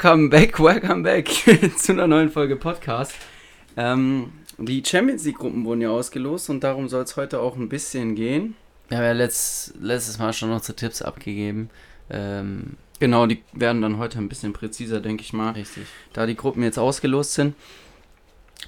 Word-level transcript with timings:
Welcome 0.00 0.28
back, 0.30 0.60
welcome 0.60 1.02
back 1.02 1.28
zu 1.76 1.90
einer 1.90 2.06
neuen 2.06 2.30
Folge 2.30 2.54
Podcast. 2.54 3.12
Ähm, 3.76 4.30
die 4.56 4.80
Champions 4.86 5.24
League 5.24 5.38
Gruppen 5.38 5.64
wurden 5.64 5.80
ja 5.80 5.90
ausgelost 5.90 6.50
und 6.50 6.62
darum 6.62 6.88
soll 6.88 7.02
es 7.02 7.16
heute 7.16 7.40
auch 7.40 7.56
ein 7.56 7.68
bisschen 7.68 8.14
gehen. 8.14 8.54
Wir 8.86 8.98
haben 8.98 9.04
ja 9.04 9.10
letzt, 9.10 9.74
letztes 9.80 10.20
Mal 10.20 10.32
schon 10.32 10.52
unsere 10.52 10.76
Tipps 10.76 11.02
abgegeben. 11.02 11.68
Ähm, 12.10 12.76
genau, 13.00 13.26
die 13.26 13.42
werden 13.52 13.82
dann 13.82 13.98
heute 13.98 14.18
ein 14.18 14.28
bisschen 14.28 14.52
präziser, 14.52 15.00
denke 15.00 15.24
ich 15.24 15.32
mal. 15.32 15.50
Richtig. 15.50 15.88
Da 16.12 16.26
die 16.26 16.36
Gruppen 16.36 16.62
jetzt 16.62 16.78
ausgelost 16.78 17.32
sind. 17.32 17.56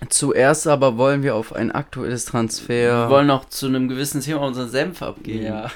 Zuerst 0.08 0.66
aber 0.66 0.96
wollen 0.98 1.22
wir 1.22 1.36
auf 1.36 1.54
ein 1.54 1.70
aktuelles 1.70 2.24
Transfer. 2.24 3.04
Wir 3.04 3.08
wollen 3.08 3.28
noch 3.28 3.44
zu 3.44 3.66
einem 3.66 3.86
gewissen 3.86 4.20
Thema 4.20 4.40
unseren 4.40 4.68
Senf 4.68 5.00
abgeben. 5.00 5.44
Ja. 5.44 5.70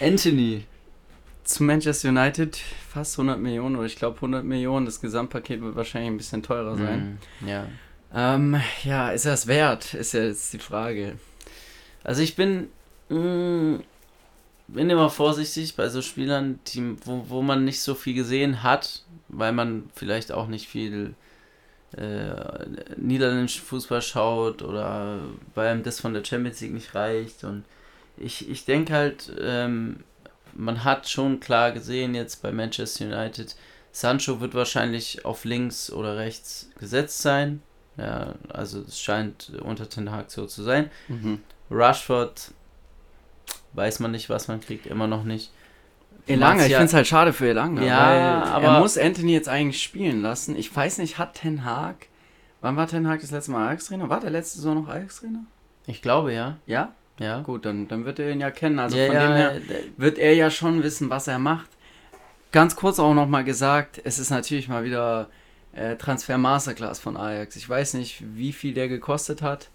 Anthony. 0.00 0.64
Zu 1.48 1.62
Manchester 1.62 2.10
United 2.10 2.60
fast 2.90 3.18
100 3.18 3.40
Millionen 3.40 3.76
oder 3.76 3.86
ich 3.86 3.96
glaube 3.96 4.16
100 4.16 4.44
Millionen. 4.44 4.84
Das 4.84 5.00
Gesamtpaket 5.00 5.62
wird 5.62 5.76
wahrscheinlich 5.76 6.10
ein 6.10 6.18
bisschen 6.18 6.42
teurer 6.42 6.76
sein. 6.76 7.18
Mm, 7.40 7.48
ja. 7.48 7.66
Ähm, 8.14 8.60
ja, 8.84 9.12
ist 9.12 9.24
das 9.24 9.46
wert? 9.46 9.94
Ist 9.94 10.12
ja 10.12 10.24
jetzt 10.24 10.52
die 10.52 10.58
Frage. 10.58 11.18
Also 12.04 12.20
ich 12.20 12.36
bin, 12.36 12.68
mh, 13.08 13.18
mm, 13.18 13.82
bin 14.68 14.90
immer 14.90 15.08
vorsichtig 15.08 15.74
bei 15.74 15.88
so 15.88 16.02
Spielern, 16.02 16.60
die, 16.66 16.96
wo, 17.06 17.24
wo 17.30 17.40
man 17.40 17.64
nicht 17.64 17.80
so 17.80 17.94
viel 17.94 18.12
gesehen 18.12 18.62
hat, 18.62 19.04
weil 19.28 19.52
man 19.52 19.88
vielleicht 19.94 20.32
auch 20.32 20.48
nicht 20.48 20.68
viel 20.68 21.14
äh, 21.96 22.66
niederländischen 22.98 23.64
Fußball 23.64 24.02
schaut 24.02 24.60
oder 24.60 25.20
weil 25.54 25.78
ihm 25.78 25.82
das 25.82 25.98
von 25.98 26.12
der 26.12 26.26
Champions 26.26 26.60
League 26.60 26.74
nicht 26.74 26.94
reicht. 26.94 27.42
Und 27.42 27.64
ich, 28.18 28.50
ich 28.50 28.66
denke 28.66 28.92
halt, 28.92 29.32
ähm, 29.40 30.00
man 30.58 30.84
hat 30.84 31.08
schon 31.08 31.40
klar 31.40 31.72
gesehen 31.72 32.14
jetzt 32.14 32.42
bei 32.42 32.52
Manchester 32.52 33.06
United, 33.06 33.56
Sancho 33.92 34.40
wird 34.40 34.54
wahrscheinlich 34.54 35.24
auf 35.24 35.44
links 35.44 35.90
oder 35.90 36.16
rechts 36.18 36.68
gesetzt 36.78 37.22
sein. 37.22 37.62
Ja, 37.96 38.34
also 38.48 38.80
es 38.82 39.00
scheint 39.00 39.52
unter 39.62 39.88
Ten 39.88 40.12
Hag 40.12 40.30
so 40.30 40.46
zu 40.46 40.62
sein. 40.62 40.90
Mhm. 41.08 41.40
Rushford 41.70 42.52
weiß 43.72 44.00
man 44.00 44.10
nicht, 44.10 44.28
was 44.28 44.48
man 44.48 44.60
kriegt, 44.60 44.86
immer 44.86 45.06
noch 45.06 45.24
nicht. 45.24 45.50
Elanga, 46.26 46.64
ich 46.64 46.72
finde 46.72 46.84
es 46.84 46.94
halt 46.94 47.06
schade 47.06 47.32
für 47.32 47.48
Elanga. 47.48 47.82
Ja, 47.82 48.42
aber 48.44 48.66
er 48.66 48.80
muss 48.80 48.98
Anthony 48.98 49.32
jetzt 49.32 49.48
eigentlich 49.48 49.82
spielen 49.82 50.20
lassen. 50.20 50.56
Ich 50.56 50.74
weiß 50.74 50.98
nicht, 50.98 51.18
hat 51.18 51.34
Ten 51.34 51.64
Hag. 51.64 52.08
Wann 52.60 52.76
war 52.76 52.86
Ten 52.86 53.08
Hag 53.08 53.20
das 53.20 53.30
letzte 53.30 53.52
Mal 53.52 53.68
Ajax-Trainer? 53.68 54.08
War 54.08 54.20
der 54.20 54.30
letzte 54.30 54.58
Saison 54.58 54.74
noch 54.82 54.88
Ajax-Trainer? 54.88 55.44
Ich 55.86 56.02
glaube 56.02 56.34
ja. 56.34 56.58
Ja? 56.66 56.92
Ja. 57.18 57.40
Gut, 57.40 57.64
dann, 57.64 57.88
dann 57.88 58.04
wird 58.04 58.18
er 58.18 58.30
ihn 58.30 58.40
ja 58.40 58.50
kennen. 58.50 58.78
Also 58.78 58.96
ja, 58.96 59.06
von 59.06 59.14
ja, 59.14 59.26
dem 59.26 59.36
her 59.36 59.60
wird 59.96 60.18
er 60.18 60.34
ja 60.34 60.50
schon 60.50 60.82
wissen, 60.82 61.10
was 61.10 61.26
er 61.26 61.38
macht. 61.38 61.68
Ganz 62.52 62.76
kurz 62.76 62.98
auch 62.98 63.14
nochmal 63.14 63.44
gesagt, 63.44 64.00
es 64.04 64.18
ist 64.18 64.30
natürlich 64.30 64.68
mal 64.68 64.84
wieder 64.84 65.28
äh, 65.72 65.96
Transfer 65.96 66.38
Masterclass 66.38 66.98
von 66.98 67.16
Ajax. 67.16 67.56
Ich 67.56 67.68
weiß 67.68 67.94
nicht, 67.94 68.22
wie 68.34 68.52
viel 68.52 68.74
der 68.74 68.88
gekostet 68.88 69.42
hat. 69.42 69.68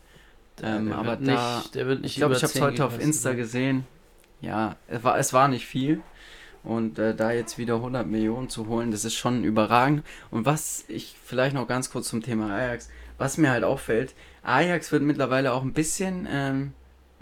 Ähm, 0.62 0.88
der 0.88 0.98
aber 0.98 1.16
da, 1.18 1.58
nicht, 1.58 1.76
der 1.76 1.88
wird 1.88 2.02
nicht 2.02 2.12
ich 2.12 2.18
glaube, 2.18 2.36
ich 2.36 2.44
habe 2.44 2.54
es 2.54 2.62
heute 2.62 2.86
auf 2.86 3.00
Insta 3.00 3.34
gesehen. 3.34 3.86
Ja, 4.42 4.76
es 4.88 5.04
war, 5.04 5.18
es 5.18 5.34
war 5.34 5.48
nicht 5.48 5.66
viel. 5.66 6.02
Und 6.64 6.98
äh, 6.98 7.14
da 7.14 7.32
jetzt 7.32 7.58
wieder 7.58 7.76
100 7.76 8.08
Millionen 8.08 8.50
zu 8.50 8.68
holen, 8.68 8.92
das 8.92 9.04
ist 9.04 9.16
schon 9.16 9.44
überragend. 9.44 10.04
Und 10.32 10.46
was 10.46 10.86
ich 10.88 11.16
vielleicht 11.24 11.56
noch 11.56 11.68
ganz 11.68 11.90
kurz 11.90 12.08
zum 12.08 12.22
Thema 12.22 12.54
Ajax, 12.54 12.90
was 13.18 13.38
mir 13.38 13.52
halt 13.52 13.64
auffällt, 13.64 14.14
Ajax 14.44 14.92
wird 14.92 15.04
mittlerweile 15.04 15.54
auch 15.54 15.64
ein 15.64 15.74
bisschen 15.74 16.28
ähm, 16.30 16.74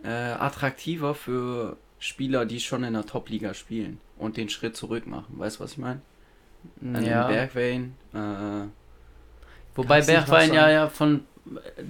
äh, 0.03 0.07
attraktiver 0.07 1.16
für 1.16 1.77
Spieler, 1.99 2.45
die 2.45 2.59
schon 2.59 2.83
in 2.83 2.94
der 2.94 3.05
Top-Liga 3.05 3.53
spielen 3.53 3.99
und 4.17 4.38
den 4.38 4.49
Schritt 4.49 4.75
zurück 4.75 5.07
machen. 5.07 5.35
Weißt 5.38 5.59
du, 5.59 5.63
was 5.63 5.73
ich 5.73 5.77
meine? 5.77 6.02
Ja. 6.81 7.27
Bergwein. 7.27 7.95
Äh, 8.13 8.67
Wobei 9.75 10.02
Bergwein 10.02 10.53
ja, 10.53 10.69
ja 10.69 10.89
von 10.89 11.25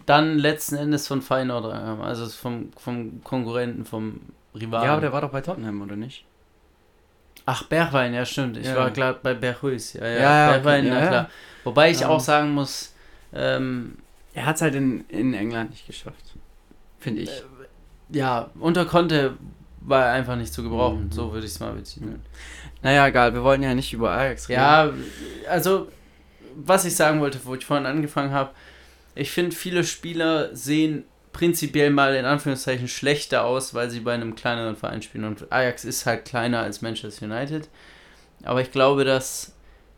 dann 0.05 0.37
letzten 0.37 0.75
Endes 0.75 1.07
von 1.07 1.21
Feyenoord, 1.21 1.65
äh, 1.65 2.03
also 2.03 2.27
vom, 2.27 2.71
vom 2.77 3.23
Konkurrenten, 3.23 3.85
vom 3.85 4.21
Rivalen. 4.55 4.85
Ja, 4.85 4.93
aber 4.93 5.01
der 5.01 5.13
war 5.13 5.21
doch 5.21 5.31
bei 5.31 5.41
Tottenham, 5.41 5.81
oder 5.81 5.95
nicht? 5.95 6.25
Ach, 7.45 7.63
Bergwein, 7.63 8.13
ja, 8.13 8.25
stimmt. 8.25 8.57
Ich 8.57 8.67
ja. 8.67 8.75
war 8.75 8.91
gerade 8.91 9.19
bei 9.21 9.33
Berghuis. 9.33 9.93
Ja, 9.93 10.07
ja, 10.07 10.19
ja 10.19 10.51
Bergwein, 10.51 10.85
okay. 10.85 10.95
na 10.99 11.07
klar. 11.07 11.29
Wobei 11.63 11.91
ich 11.91 12.05
auch 12.05 12.19
sagen 12.19 12.51
muss, 12.51 12.93
ähm, 13.33 13.97
er 14.33 14.45
hat 14.45 14.55
es 14.57 14.61
halt 14.61 14.75
in, 14.75 15.05
in 15.09 15.33
England 15.33 15.71
nicht 15.71 15.87
geschafft. 15.87 16.35
Finde 16.99 17.21
ich. 17.21 17.29
Äh, 17.29 17.43
ja, 18.11 18.49
unter 18.59 18.85
Conte 18.85 19.37
war 19.81 20.05
er 20.05 20.11
einfach 20.13 20.35
nicht 20.35 20.53
zu 20.53 20.63
gebrauchen. 20.63 21.05
Mhm. 21.05 21.11
So 21.11 21.31
würde 21.33 21.45
ich 21.45 21.53
es 21.53 21.59
mal 21.59 21.73
betiteln. 21.73 22.21
Naja, 22.81 23.07
egal, 23.07 23.33
wir 23.33 23.43
wollen 23.43 23.63
ja 23.63 23.73
nicht 23.73 23.93
über 23.93 24.11
Ajax 24.11 24.49
reden. 24.49 24.61
Ja, 24.61 24.91
also, 25.49 25.87
was 26.55 26.85
ich 26.85 26.95
sagen 26.95 27.19
wollte, 27.19 27.39
wo 27.43 27.55
ich 27.55 27.65
vorhin 27.65 27.85
angefangen 27.85 28.31
habe, 28.31 28.51
ich 29.15 29.31
finde, 29.31 29.55
viele 29.55 29.83
Spieler 29.83 30.55
sehen 30.55 31.03
prinzipiell 31.33 31.91
mal 31.91 32.15
in 32.15 32.25
Anführungszeichen 32.25 32.87
schlechter 32.87 33.45
aus, 33.45 33.73
weil 33.73 33.89
sie 33.89 34.01
bei 34.01 34.13
einem 34.13 34.35
kleineren 34.35 34.75
Verein 34.75 35.01
spielen. 35.01 35.25
Und 35.25 35.51
Ajax 35.51 35.85
ist 35.85 36.05
halt 36.05 36.25
kleiner 36.25 36.61
als 36.61 36.81
Manchester 36.81 37.25
United. 37.25 37.69
Aber 38.43 38.61
ich 38.61 38.71
glaube, 38.71 39.05
dass 39.05 39.53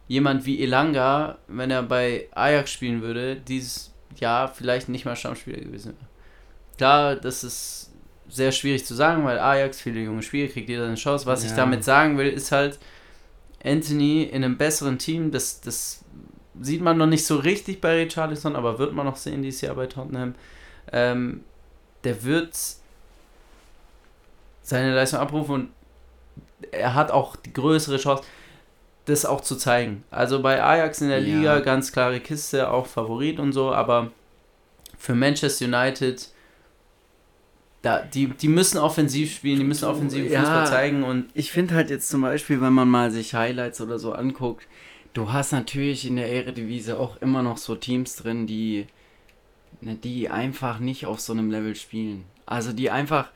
jemand 0.08 0.46
wie 0.46 0.62
Elanga, 0.62 1.38
wenn 1.48 1.72
er 1.72 1.84
bei 1.84 2.28
Ajax 2.34 2.72
spielen 2.72 3.02
würde, 3.02 3.36
dieses 3.36 3.94
Jahr 4.20 4.48
vielleicht 4.48 4.90
nicht 4.90 5.06
mal 5.06 5.16
Stammspieler 5.16 5.60
gewesen 5.60 5.94
wäre. 5.94 6.10
Klar, 6.78 7.16
das 7.16 7.44
ist 7.44 7.93
sehr 8.34 8.52
schwierig 8.52 8.86
zu 8.86 8.96
sagen, 8.96 9.24
weil 9.26 9.40
Ajax 9.40 9.82
viele 9.82 10.02
junge 10.02 10.24
Spieler 10.24 10.52
kriegt 10.52 10.70
jeder 10.70 10.86
eine 10.86 10.96
Chance. 10.96 11.26
Was 11.26 11.44
ja. 11.44 11.50
ich 11.50 11.56
damit 11.56 11.84
sagen 11.84 12.18
will, 12.18 12.28
ist 12.28 12.52
halt, 12.52 12.80
Anthony 13.64 14.24
in 14.24 14.44
einem 14.44 14.58
besseren 14.58 14.98
Team, 14.98 15.32
das, 15.32 15.62
das 15.62 16.04
sieht 16.60 16.82
man 16.82 16.98
noch 16.98 17.06
nicht 17.08 17.26
so 17.26 17.38
richtig 17.38 17.80
bei 17.80 18.04
Richarlison, 18.04 18.56
aber 18.56 18.78
wird 18.78 18.94
man 18.94 19.06
noch 19.06 19.16
sehen 19.16 19.42
dieses 19.42 19.62
Jahr 19.62 19.76
bei 19.76 19.88
Tottenham 19.88 20.36
ähm, 20.92 21.44
der 22.04 22.24
wird 22.24 22.58
seine 24.62 24.94
Leistung 24.94 25.20
abrufen 25.20 25.56
und 25.56 25.70
er 26.72 26.94
hat 26.94 27.12
auch 27.12 27.36
die 27.36 27.54
größere 27.54 27.98
Chance, 27.98 28.24
das 29.06 29.26
auch 29.26 29.42
zu 29.42 29.58
zeigen. 29.58 30.04
Also 30.12 30.42
bei 30.42 30.64
Ajax 30.64 31.02
in 31.02 31.10
der 31.10 31.22
ja. 31.22 31.38
Liga 31.38 31.60
ganz 31.60 31.92
klare 31.92 32.20
Kiste, 32.20 32.70
auch 32.70 32.88
Favorit 32.88 33.40
und 33.40 33.52
so, 33.52 33.74
aber 33.74 34.12
für 34.98 35.14
Manchester 35.14 35.66
United, 35.66 36.30
da, 37.84 38.00
die, 38.00 38.28
die 38.28 38.48
müssen 38.48 38.80
offensiv 38.80 39.36
spielen, 39.36 39.60
die 39.60 39.66
müssen 39.66 39.86
offensiv 39.86 40.32
ja, 40.32 40.40
Fußball 40.40 40.68
zeigen 40.68 41.04
und. 41.04 41.28
Ich 41.36 41.52
finde 41.52 41.76
halt 41.76 41.92
jetzt 41.92 42.10
zum 42.10 42.22
Beispiel, 42.22 42.60
wenn 42.60 42.74
man 42.74 42.90
mal 42.90 43.12
sich 43.12 43.36
Highlights 43.36 43.80
oder 43.80 44.00
so 44.00 44.14
anguckt, 44.14 44.68
du 45.14 45.32
hast 45.32 45.52
natürlich 45.52 46.08
in 46.08 46.16
der 46.16 46.32
Eredivisie 46.32 46.94
auch 46.94 47.22
immer 47.22 47.44
noch 47.44 47.58
so 47.58 47.76
Teams 47.76 48.16
drin, 48.16 48.48
die 48.48 48.88
Ne, 49.84 49.96
die 49.96 50.30
einfach 50.30 50.80
nicht 50.80 51.06
auf 51.06 51.20
so 51.20 51.34
einem 51.34 51.52
Level 51.52 51.76
spielen. 51.76 52.24
Also 52.46 52.72
die 52.72 52.90
einfach, 52.90 53.30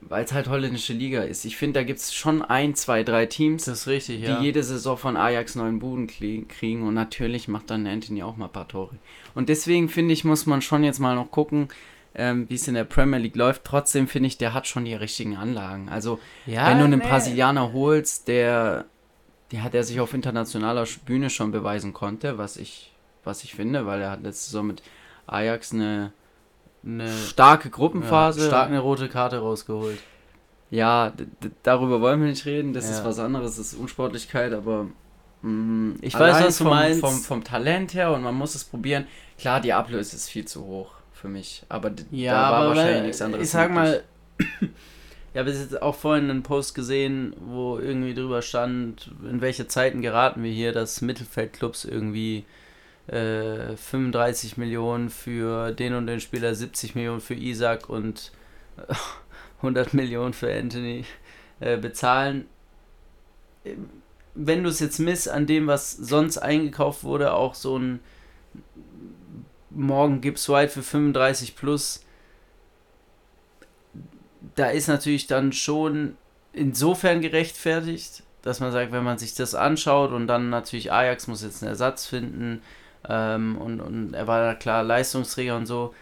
weil 0.00 0.24
es 0.24 0.32
halt 0.32 0.48
holländische 0.48 0.92
Liga 0.92 1.22
ist. 1.22 1.44
Ich 1.44 1.56
finde, 1.56 1.80
da 1.80 1.84
gibt 1.84 2.00
es 2.00 2.14
schon 2.14 2.42
ein, 2.42 2.74
zwei, 2.74 3.04
drei 3.04 3.26
Teams, 3.26 3.64
das 3.64 3.80
ist 3.80 3.86
richtig, 3.86 4.24
die 4.24 4.44
jede 4.44 4.62
Saison 4.62 4.96
von 4.96 5.16
Ajax 5.16 5.54
neuen 5.54 5.78
Buden 5.78 6.08
kriegen 6.08 6.86
und 6.86 6.94
natürlich 6.94 7.48
macht 7.48 7.70
dann 7.70 7.86
Anthony 7.86 8.22
auch 8.22 8.36
mal 8.36 8.46
ein 8.46 8.52
paar 8.52 8.68
Tore. 8.68 8.96
Und 9.34 9.48
deswegen 9.48 9.88
finde 9.88 10.14
ich, 10.14 10.24
muss 10.24 10.46
man 10.46 10.62
schon 10.62 10.82
jetzt 10.82 10.98
mal 10.98 11.14
noch 11.14 11.30
gucken, 11.30 11.68
ähm, 12.18 12.50
wie 12.50 12.56
es 12.56 12.66
in 12.68 12.74
der 12.74 12.84
Premier 12.84 13.18
League 13.18 13.36
läuft. 13.36 13.64
Trotzdem 13.64 14.08
finde 14.08 14.26
ich, 14.26 14.36
der 14.36 14.52
hat 14.52 14.66
schon 14.66 14.84
die 14.84 14.94
richtigen 14.94 15.36
Anlagen. 15.36 15.88
Also, 15.88 16.18
ja, 16.46 16.68
wenn 16.68 16.78
du 16.78 16.84
einen 16.84 16.98
nee. 16.98 17.06
Brasilianer 17.06 17.72
holst, 17.72 18.28
der, 18.28 18.86
der 19.52 19.62
hat 19.62 19.74
er 19.74 19.84
sich 19.84 20.00
auf 20.00 20.12
internationaler 20.12 20.84
Bühne 21.06 21.30
schon 21.30 21.52
beweisen 21.52 21.92
konnte, 21.92 22.36
was 22.36 22.56
ich, 22.56 22.92
was 23.24 23.44
ich 23.44 23.54
finde, 23.54 23.86
weil 23.86 24.02
er 24.02 24.10
hat 24.10 24.22
letzte 24.22 24.50
Saison 24.50 24.66
mit 24.66 24.82
Ajax 25.28 25.72
eine, 25.72 26.12
eine 26.84 27.08
starke 27.08 27.70
Gruppenphase. 27.70 28.40
Ja, 28.40 28.46
stark 28.48 28.68
eine 28.68 28.80
rote 28.80 29.08
Karte 29.08 29.38
rausgeholt. 29.38 30.00
Ja, 30.70 31.12
darüber 31.62 32.00
wollen 32.00 32.20
wir 32.20 32.28
nicht 32.28 32.44
reden. 32.44 32.74
Das 32.74 32.86
ja. 32.86 32.96
ist 32.96 33.04
was 33.04 33.20
anderes, 33.20 33.56
das 33.56 33.72
ist 33.72 33.78
Unsportlichkeit, 33.78 34.52
aber 34.52 34.88
mh, 35.42 35.50
mm, 35.50 35.98
ich 36.02 36.18
weiß, 36.18 36.44
was 36.44 36.58
du 36.58 36.64
vom, 36.64 36.72
meinst. 36.72 37.00
Vom, 37.00 37.14
vom 37.14 37.44
Talent 37.44 37.94
her 37.94 38.12
und 38.12 38.22
man 38.22 38.34
muss 38.34 38.56
es 38.56 38.64
probieren. 38.64 39.06
Klar, 39.38 39.60
die 39.60 39.72
Ablöse 39.72 40.16
ist 40.16 40.28
viel 40.28 40.44
zu 40.44 40.64
hoch 40.66 40.97
für 41.20 41.28
mich, 41.28 41.64
aber 41.68 41.90
ja, 42.10 42.32
da 42.32 42.50
war 42.52 42.68
wahrscheinlich 42.68 43.02
nichts 43.02 43.22
anderes. 43.22 43.44
Ich 43.44 43.50
sag 43.50 43.72
mal, 43.72 44.04
ich 44.38 45.38
habe 45.38 45.50
jetzt 45.50 45.82
auch 45.82 45.94
vorhin 45.94 46.30
einen 46.30 46.42
Post 46.42 46.74
gesehen, 46.74 47.34
wo 47.40 47.78
irgendwie 47.78 48.14
drüber 48.14 48.40
stand, 48.40 49.10
in 49.28 49.40
welche 49.40 49.66
Zeiten 49.66 50.00
geraten 50.00 50.42
wir 50.42 50.52
hier, 50.52 50.72
dass 50.72 51.00
Mittelfeldclubs 51.00 51.84
irgendwie 51.84 52.44
35 53.08 54.56
äh, 54.56 54.60
Millionen 54.60 55.08
für 55.08 55.72
den 55.72 55.94
und 55.94 56.06
den 56.06 56.20
Spieler, 56.20 56.54
70 56.54 56.94
Millionen 56.94 57.20
für 57.20 57.34
Isaac 57.34 57.88
und 57.88 58.32
100 59.58 59.94
Millionen 59.94 60.34
für 60.34 60.52
Anthony 60.52 61.04
äh, 61.60 61.78
bezahlen. 61.78 62.46
Wenn 64.34 64.62
du 64.62 64.68
es 64.68 64.78
jetzt 64.78 64.98
misst 64.98 65.28
an 65.28 65.46
dem, 65.46 65.66
was 65.66 65.90
sonst 65.90 66.38
eingekauft 66.38 67.02
wurde, 67.02 67.32
auch 67.32 67.54
so 67.54 67.78
ein 67.78 68.00
Morgen 69.70 70.20
Gibbs 70.20 70.48
White 70.48 70.72
für 70.72 70.82
35 70.82 71.56
plus, 71.56 72.04
da 74.54 74.68
ist 74.70 74.88
natürlich 74.88 75.26
dann 75.26 75.52
schon 75.52 76.16
insofern 76.52 77.20
gerechtfertigt, 77.20 78.22
dass 78.42 78.60
man 78.60 78.72
sagt, 78.72 78.92
wenn 78.92 79.04
man 79.04 79.18
sich 79.18 79.34
das 79.34 79.54
anschaut 79.54 80.12
und 80.12 80.26
dann 80.26 80.50
natürlich 80.50 80.92
Ajax 80.92 81.26
muss 81.26 81.42
jetzt 81.42 81.62
einen 81.62 81.70
Ersatz 81.70 82.06
finden 82.06 82.62
ähm, 83.08 83.58
und, 83.58 83.80
und 83.80 84.14
er 84.14 84.26
war 84.26 84.40
da 84.40 84.54
klar 84.54 84.82
Leistungsträger 84.82 85.56
und 85.56 85.66
so, 85.66 85.94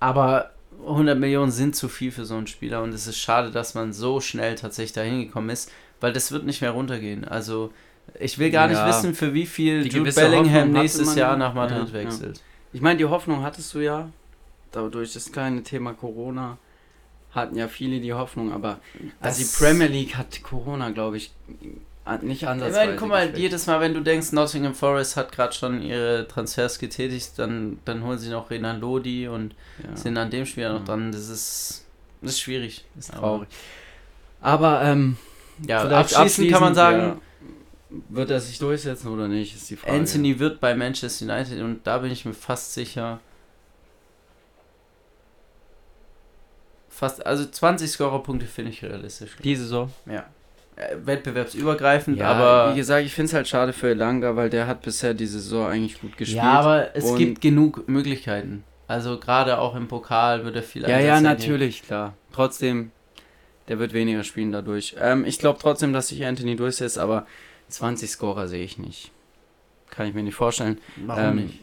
aber 0.00 0.52
100 0.86 1.18
Millionen 1.18 1.50
sind 1.50 1.74
zu 1.74 1.88
viel 1.88 2.12
für 2.12 2.24
so 2.24 2.36
einen 2.36 2.46
Spieler 2.46 2.82
und 2.82 2.94
es 2.94 3.06
ist 3.06 3.18
schade, 3.18 3.50
dass 3.50 3.74
man 3.74 3.92
so 3.92 4.20
schnell 4.20 4.54
tatsächlich 4.54 4.92
dahin 4.92 5.20
gekommen 5.20 5.50
ist, 5.50 5.70
weil 6.00 6.12
das 6.12 6.30
wird 6.30 6.44
nicht 6.44 6.60
mehr 6.60 6.70
runtergehen. 6.70 7.26
Also 7.26 7.72
ich 8.18 8.38
will 8.38 8.50
gar 8.50 8.70
Ja. 8.70 8.84
nicht 8.86 8.96
wissen, 8.96 9.14
für 9.14 9.34
wie 9.34 9.46
viel 9.46 9.82
Die 9.82 9.90
Jude 9.96 10.12
Bellingham 10.12 10.54
Hoffnung 10.54 10.72
nächstes 10.72 11.14
Jahr 11.14 11.32
ja. 11.32 11.36
nach 11.36 11.54
Madrid 11.54 11.88
Ja, 11.88 11.92
wechselt. 11.92 12.40
Ich 12.72 12.80
meine, 12.80 12.98
die 12.98 13.04
Hoffnung 13.06 13.42
hattest 13.42 13.72
du 13.74 13.78
ja. 13.80 14.08
Dadurch 14.72 15.14
das 15.14 15.32
kleine 15.32 15.62
Thema 15.62 15.94
Corona 15.94 16.58
hatten 17.32 17.56
ja 17.56 17.68
viele 17.68 18.00
die 18.00 18.12
Hoffnung, 18.12 18.52
aber 18.52 18.80
also 19.20 19.40
Das- 19.42 19.52
die 19.58 19.64
Premier 19.64 19.86
League 19.86 20.16
hat 20.16 20.42
Corona, 20.42 20.90
glaube 20.90 21.16
ich, 21.16 21.32
nicht 22.22 22.42
Ich 22.42 22.48
ansatzweise. 22.48 22.86
meine, 22.86 22.96
guck 22.96 23.08
mal, 23.08 23.20
geschwächt. 23.26 23.38
jedes 23.38 23.66
Mal, 23.66 23.80
wenn 23.80 23.92
du 23.94 24.00
denkst, 24.00 24.32
Nottingham 24.32 24.74
Forest 24.74 25.16
hat 25.16 25.30
gerade 25.32 25.52
schon 25.52 25.82
ihre 25.82 26.26
Transfers 26.26 26.78
getätigt, 26.78 27.32
dann, 27.36 27.78
dann 27.84 28.02
holen 28.02 28.18
sie 28.18 28.30
noch 28.30 28.50
Renan 28.50 28.80
Lodi 28.80 29.28
und 29.28 29.54
ja. 29.82 29.94
sind 29.96 30.16
an 30.16 30.30
dem 30.30 30.46
Spiel 30.46 30.68
noch 30.70 30.80
Ja. 30.80 30.84
dran. 30.86 31.12
Das 31.12 31.28
ist, 31.28 31.84
das 32.22 32.32
ist 32.32 32.40
schwierig. 32.40 32.84
ist 32.98 33.12
traurig. 33.12 33.48
Aber 34.40 34.82
ähm, 34.82 35.16
Ja, 35.66 35.80
vielleicht 35.80 36.14
abschließend 36.16 36.50
kann 36.50 36.60
man 36.62 36.74
sagen, 36.74 36.98
ja, 37.00 37.16
wird 37.90 38.30
er 38.30 38.40
sich 38.40 38.58
durchsetzen 38.58 39.08
oder 39.08 39.28
nicht, 39.28 39.54
ist 39.54 39.70
die 39.70 39.76
Frage. 39.76 39.96
Anthony 39.96 40.38
wird 40.38 40.60
bei 40.60 40.74
Manchester 40.74 41.24
United 41.24 41.62
und 41.62 41.86
da 41.86 41.98
bin 41.98 42.10
ich 42.10 42.24
mir 42.24 42.34
fast 42.34 42.74
sicher. 42.74 43.20
Fast, 46.88 47.24
also 47.24 47.46
20 47.46 47.90
Scorerpunkte 47.90 48.46
finde 48.46 48.72
ich 48.72 48.82
realistisch. 48.82 49.36
Die 49.42 49.56
Saison. 49.56 49.90
Ja. 50.06 50.26
Äh, 50.76 50.96
Wettbewerbsübergreifend, 51.04 52.18
Ja, 52.18 52.32
aber. 52.32 52.72
wie 52.72 52.76
gesagt, 52.76 53.06
ich 53.06 53.14
finde 53.14 53.28
es 53.28 53.34
halt 53.34 53.48
schade 53.48 53.72
für 53.72 53.90
Elanga, 53.90 54.36
weil 54.36 54.50
der 54.50 54.66
hat 54.66 54.82
bisher 54.82 55.14
die 55.14 55.26
Saison 55.26 55.66
eigentlich 55.68 56.00
gut 56.00 56.16
gespielt. 56.16 56.42
Ja, 56.42 56.52
aber 56.52 56.94
es 56.94 57.14
gibt 57.14 57.40
genug 57.40 57.88
Möglichkeiten. 57.88 58.64
Also 58.86 59.18
gerade 59.18 59.58
auch 59.58 59.74
im 59.76 59.86
Pokal 59.86 60.44
wird 60.44 60.56
er 60.56 60.62
viel 60.62 60.82
Ja, 60.82 60.98
ja, 60.98 61.20
natürlich, 61.20 61.82
klar. 61.82 62.14
Trotzdem, 62.32 62.90
der 63.68 63.78
wird 63.78 63.92
weniger 63.92 64.24
spielen 64.24 64.50
dadurch. 64.50 64.96
Ähm, 64.98 65.24
ich 65.24 65.38
glaube 65.38 65.58
trotzdem, 65.60 65.92
dass 65.92 66.08
sich 66.08 66.24
Anthony 66.24 66.56
durchsetzt, 66.56 66.98
aber 66.98 67.26
20 67.68 68.10
Scorer 68.10 68.48
sehe 68.48 68.64
ich 68.64 68.78
nicht. 68.78 69.10
Kann 69.90 70.06
ich 70.06 70.14
mir 70.14 70.22
nicht 70.22 70.34
vorstellen. 70.34 70.78
Warum 71.06 71.22
Ähm, 71.24 71.36
nicht? 71.46 71.60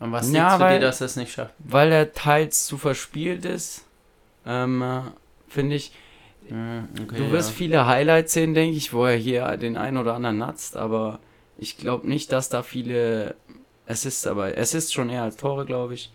Und 0.00 0.12
was 0.12 0.30
ja, 0.32 0.58
weil- 0.60 0.78
dir, 0.80 0.86
dass 0.86 1.00
er 1.00 1.06
es 1.06 1.16
nicht 1.16 1.32
schafft? 1.32 1.54
Weil 1.58 1.92
er 1.92 2.12
teils 2.12 2.66
zu 2.66 2.76
verspielt 2.78 3.44
ist, 3.44 3.84
ähm, 4.46 4.82
äh, 4.82 5.00
finde 5.48 5.76
ich. 5.76 5.92
Okay, 6.46 7.16
du 7.16 7.30
wirst 7.32 7.50
ja. 7.50 7.56
viele 7.56 7.86
Highlights 7.86 8.34
sehen, 8.34 8.52
denke 8.52 8.76
ich, 8.76 8.92
wo 8.92 9.06
er 9.06 9.16
hier 9.16 9.56
den 9.56 9.78
einen 9.78 9.96
oder 9.96 10.14
anderen 10.14 10.36
natzt, 10.38 10.76
aber 10.76 11.18
ich 11.56 11.78
glaube 11.78 12.06
nicht, 12.06 12.32
dass 12.32 12.50
da 12.50 12.62
viele 12.62 13.34
Assists 13.86 14.22
dabei. 14.22 14.56
Assists 14.58 14.92
schon 14.92 15.08
eher 15.08 15.22
als 15.22 15.36
Tore, 15.38 15.64
glaube 15.64 15.94
ich. 15.94 16.12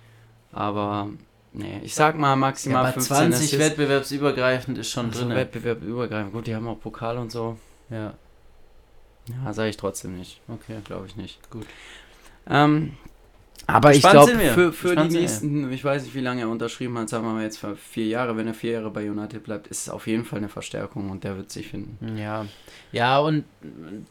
Aber, 0.51 1.09
nee, 1.53 1.79
ich 1.83 1.95
sag 1.95 2.15
mal 2.17 2.31
ja, 2.31 2.35
maximal 2.35 2.83
bei 2.83 2.91
15 2.91 3.15
20 3.17 3.35
Assists. 3.37 3.59
wettbewerbsübergreifend 3.59 4.77
ist 4.77 4.91
schon 4.91 5.07
Also 5.07 5.21
drin. 5.21 5.35
Wettbewerb 5.35 5.81
übergreifend. 5.81 6.33
Gut, 6.33 6.45
die 6.47 6.53
haben 6.55 6.67
auch 6.67 6.79
Pokal 6.79 7.17
und 7.17 7.31
so. 7.31 7.57
Ja, 7.89 8.13
Ja, 9.43 9.53
sage 9.53 9.69
ich 9.69 9.77
trotzdem 9.77 10.17
nicht. 10.17 10.41
okay. 10.47 10.77
Glaube 10.83 11.07
ich 11.07 11.15
nicht. 11.15 11.49
Gut. 11.49 11.65
Ähm, 12.49 12.93
aber 13.67 13.93
ich 13.93 14.01
glaube, 14.01 14.31
für, 14.31 14.73
für 14.73 14.95
die 14.95 15.09
nächsten, 15.09 15.71
ich 15.71 15.83
weiß 15.83 16.03
nicht, 16.03 16.15
wie 16.15 16.21
lange 16.21 16.41
er 16.41 16.49
unterschrieben 16.49 16.97
hat, 16.97 17.09
sagen 17.09 17.23
wir 17.25 17.33
mal 17.33 17.43
jetzt 17.43 17.59
für 17.59 17.75
vier 17.75 18.07
Jahre, 18.07 18.35
wenn 18.35 18.47
er 18.47 18.55
vier 18.55 18.71
Jahre 18.71 18.89
bei 18.89 19.09
United 19.09 19.43
bleibt, 19.43 19.67
ist 19.67 19.81
es 19.81 19.89
auf 19.89 20.07
jeden 20.07 20.25
Fall 20.25 20.39
eine 20.39 20.49
Verstärkung 20.49 21.11
und 21.11 21.23
der 21.23 21.37
wird 21.37 21.51
sich 21.51 21.67
finden. 21.67 22.17
Ja, 22.17 22.45
ja 22.91 23.19
und 23.19 23.45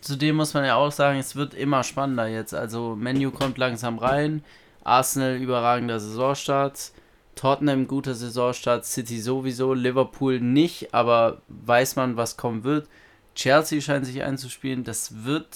zudem 0.00 0.36
muss 0.36 0.54
man 0.54 0.64
ja 0.64 0.76
auch 0.76 0.92
sagen, 0.92 1.18
es 1.18 1.34
wird 1.34 1.54
immer 1.54 1.82
spannender 1.82 2.28
jetzt. 2.28 2.54
Also 2.54 2.94
Menu 2.94 3.32
kommt 3.32 3.58
langsam 3.58 3.98
rein, 3.98 4.44
Arsenal 4.84 5.36
überragender 5.36 5.98
Saisonstart, 5.98 6.92
Tottenham 7.34 7.88
guter 7.88 8.14
Saisonstart, 8.14 8.84
City 8.84 9.20
sowieso, 9.20 9.74
Liverpool 9.74 10.40
nicht, 10.40 10.94
aber 10.94 11.42
weiß 11.48 11.96
man, 11.96 12.16
was 12.16 12.36
kommen 12.36 12.62
wird. 12.62 12.86
Chelsea 13.38 13.80
scheint 13.80 14.04
sich 14.04 14.20
einzuspielen, 14.24 14.82
das 14.82 15.24
wird, 15.24 15.46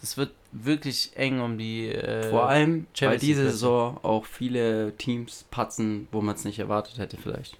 das 0.00 0.16
wird 0.16 0.30
wirklich 0.52 1.10
eng 1.16 1.40
um 1.40 1.58
die. 1.58 1.88
Äh, 1.90 2.30
Vor 2.30 2.48
allem, 2.48 2.86
weil 2.98 3.18
diese 3.18 3.44
Saison 3.50 3.98
auch 4.02 4.24
viele 4.24 4.96
Teams 4.96 5.44
patzen, 5.50 6.08
wo 6.12 6.22
man 6.22 6.34
es 6.34 6.44
nicht 6.44 6.58
erwartet 6.58 6.96
hätte 6.98 7.18
vielleicht. 7.18 7.58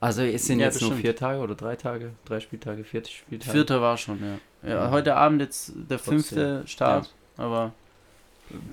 Also 0.00 0.22
es 0.22 0.46
sind 0.46 0.60
Ja, 0.60 0.66
jetzt 0.66 0.80
nur 0.80 0.90
bestimmt. 0.90 1.02
vier 1.06 1.14
Tage 1.14 1.40
oder 1.40 1.54
drei 1.54 1.76
Tage, 1.76 2.12
drei 2.24 2.40
Spieltage, 2.40 2.84
vierte 2.84 3.10
Spieltage. 3.10 3.52
Vierter 3.52 3.82
war 3.82 3.98
schon, 3.98 4.18
ja. 4.20 4.68
ja. 4.68 4.74
Ja. 4.86 4.90
Heute 4.90 5.14
Abend 5.14 5.42
jetzt 5.42 5.72
der 5.76 5.98
fünfte 5.98 6.62
Start, 6.66 7.12
aber 7.36 7.72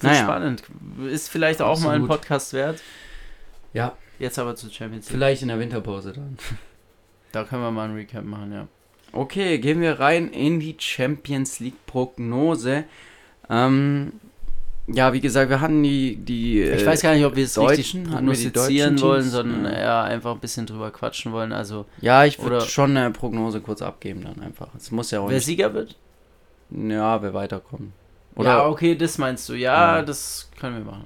Naja. 0.02 0.24
spannend. 0.24 0.64
Ist 1.06 1.28
vielleicht 1.30 1.62
auch 1.62 1.80
mal 1.82 1.90
ein 1.96 2.04
Absolut. 2.04 2.08
Podcast 2.22 2.54
wert. 2.54 2.82
Ja, 3.74 3.96
Jetzt 4.20 4.40
aber 4.40 4.56
zu 4.56 4.70
Champions 4.72 5.06
League. 5.08 5.12
vielleicht 5.16 5.42
in 5.42 5.50
der 5.50 5.60
Winterpause 5.60 6.14
dann. 6.14 6.38
Da 7.34 7.44
können 7.44 7.62
wir 7.62 7.72
mal 7.72 7.90
ein 7.90 7.96
Recap 7.96 8.24
machen, 8.24 8.52
ja. 8.54 8.68
Okay, 9.12 9.58
gehen 9.60 9.82
wir 9.82 10.00
rein 10.00 10.30
in 10.30 10.60
die 10.60 10.76
Champions 10.78 11.60
League 11.60 11.86
Prognose. 11.88 12.84
Ähm, 13.50 14.14
ja, 14.88 15.14
wie 15.14 15.20
gesagt, 15.22 15.50
wir 15.50 15.62
hatten 15.62 15.84
die, 15.84 16.16
die 16.16 16.62
Ich 16.62 16.82
äh, 16.82 16.86
weiß 16.86 17.02
gar 17.02 17.14
nicht, 17.14 17.26
ob 17.26 17.36
wir 17.36 17.44
es 17.46 17.60
richtig 17.60 17.92
Deutschen, 17.94 18.04
prognostizieren 18.12 19.00
wollen, 19.02 19.22
Teams? 19.22 19.32
sondern 19.34 19.66
Ja. 19.66 19.72
eher 19.72 20.04
einfach 20.04 20.34
ein 20.34 20.40
bisschen 20.40 20.66
drüber 20.66 20.92
quatschen 20.92 21.32
wollen. 21.32 21.52
Also, 21.54 21.86
Ja, 22.02 22.26
ich 22.26 22.40
würde 22.42 22.62
schon 22.62 22.96
eine 22.98 23.12
Prognose 23.12 23.62
kurz 23.62 23.82
abgeben 23.82 24.24
dann 24.24 24.44
einfach. 24.44 24.70
Es 24.78 24.92
muss 24.92 25.12
ja 25.12 25.20
auch 25.22 25.28
wer 25.30 25.36
nicht, 25.36 25.46
Sieger 25.46 25.74
wird? 25.74 25.96
ja, 26.72 27.22
wer 27.22 27.34
weiterkommt. 27.34 27.92
Oder 28.36 28.50
ja, 28.50 28.68
okay, 28.68 28.96
das 28.96 29.18
meinst 29.18 29.48
du. 29.50 29.54
Ja, 29.54 29.98
Ja. 29.98 30.02
das 30.04 30.50
können 30.60 30.78
wir 30.78 30.86
machen. 30.92 31.06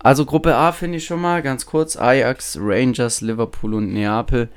Also 0.00 0.24
Gruppe 0.24 0.54
A 0.54 0.70
finde 0.72 0.98
ich 0.98 1.04
schon 1.04 1.20
mal 1.20 1.42
ganz 1.42 1.66
kurz 1.66 1.96
Ajax, 1.96 2.56
Rangers, 2.60 3.20
Liverpool 3.20 3.74
und 3.74 3.92
Neapel. 3.92 4.48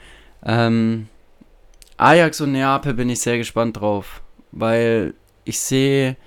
Ähm, 0.45 1.07
Ajax 2.01 2.42
und 2.42 2.53
Neapel 2.53 2.94
bin 2.95 3.09
ich 3.09 3.19
sehr 3.19 3.38
gespannt 3.38 3.77
drauf, 3.80 4.21
weil 4.51 5.13
ich 5.44 5.59
sehe, 5.59 6.18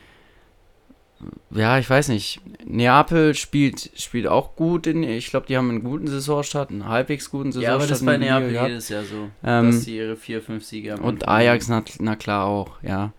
ja, 1.51 1.79
ich 1.79 1.91
weiß 1.91 2.09
nicht, 2.09 2.41
Neapel 2.65 3.35
spielt 3.35 3.91
spielt 3.97 4.29
auch 4.29 4.55
gut, 4.55 4.87
in, 4.87 5.03
ich 5.03 5.31
glaube, 5.31 5.47
die 5.47 5.57
haben 5.57 5.71
einen 5.71 5.83
guten 5.83 6.07
Saisonstart, 6.07 6.71
einen 6.71 6.89
halbwegs 6.89 7.29
guten 7.31 7.51
Saisonstart. 7.51 7.73
Ja, 7.73 7.75
aber 7.75 7.87
das 7.89 8.01
ist 8.01 8.07
bei 8.07 8.17
Neapel 8.17 8.53
gehabt. 8.53 8.69
jedes 8.69 8.89
Jahr 8.89 9.03
so, 9.03 9.31
Ähm, 9.43 9.67
dass 9.67 9.83
sie 9.83 9.97
ihre 9.97 10.17
vier, 10.17 10.43
fünf 10.43 10.65
Siege 10.65 10.93
haben. 10.93 11.03
Und 11.03 11.27
Ajax, 11.27 11.69
na, 11.69 11.83
na 11.99 12.15
klar 12.15 12.47
auch, 12.47 12.81
ja. 12.83 13.13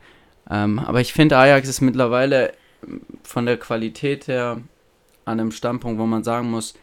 Ähm, 0.50 0.80
aber 0.80 1.02
ich 1.02 1.12
finde, 1.12 1.38
Ajax 1.38 1.68
ist 1.68 1.81
mittlerweile 1.81 2.54
von 3.24 3.46
der 3.46 3.57
Qualität 3.57 4.28
her 4.28 4.62
an 5.26 5.40
einem 5.40 5.52
Standpunkt, 5.52 6.00
wo 6.00 6.06
man 6.06 6.24
sagen 6.24 6.52
muss, 6.52 6.76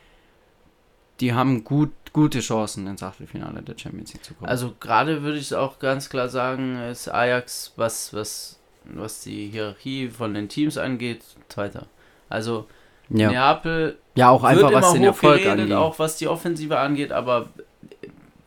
die 1.20 1.32
haben 1.32 1.64
gut, 1.64 1.92
gute 2.12 2.40
Chancen 2.40 2.86
ins 2.86 3.02
Achtelfinale 3.02 3.62
der 3.62 3.76
Champions 3.78 4.12
League 4.12 4.24
zu 4.24 4.34
kommen. 4.34 4.48
Also 4.48 4.74
gerade 4.78 5.22
würde 5.22 5.38
ich 5.38 5.54
auch 5.54 5.78
ganz 5.78 6.08
klar 6.08 6.28
sagen, 6.28 6.80
ist 6.90 7.08
Ajax, 7.08 7.72
was, 7.76 8.12
was, 8.12 8.58
was 8.84 9.22
die 9.22 9.48
Hierarchie 9.48 10.08
von 10.08 10.34
den 10.34 10.48
Teams 10.48 10.76
angeht, 10.78 11.22
Zweiter. 11.48 11.86
Also 12.28 12.66
ja. 13.08 13.30
Neapel 13.30 13.98
ja, 14.14 14.30
auch 14.30 14.44
einfach 14.44 14.70
wird 14.70 14.82
was 14.82 14.92
den 14.92 15.04
Erfolg 15.04 15.46
angeht. 15.46 15.72
auch 15.72 15.98
was 15.98 16.16
die 16.16 16.28
Offensive 16.28 16.78
angeht, 16.78 17.12
aber 17.12 17.48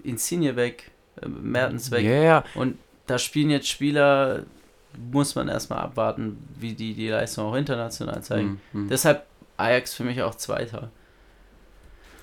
Insigne 0.04 0.56
weg, 0.56 0.92
äh, 1.22 1.28
Mertens 1.28 1.92
weg. 1.92 2.06
Ja. 2.06 2.44
Und 2.54 2.78
da 3.08 3.18
spielen 3.18 3.50
jetzt 3.50 3.68
Spieler, 3.68 4.44
muss 5.12 5.36
man 5.36 5.48
erstmal 5.48 5.80
abwarten, 5.80 6.38
wie 6.60 6.74
die 6.74 6.94
die 6.94 7.10
Leistung 7.10 7.46
auch 7.46 7.56
international 7.56 8.24
zeigen. 8.24 8.62
Mhm, 8.72 8.84
mhm. 8.84 8.90
Deshalb 8.90 9.26
Ajax 9.58 9.94
für 9.94 10.04
mich 10.04 10.22
auch 10.22 10.36
Zweiter. 10.36 10.90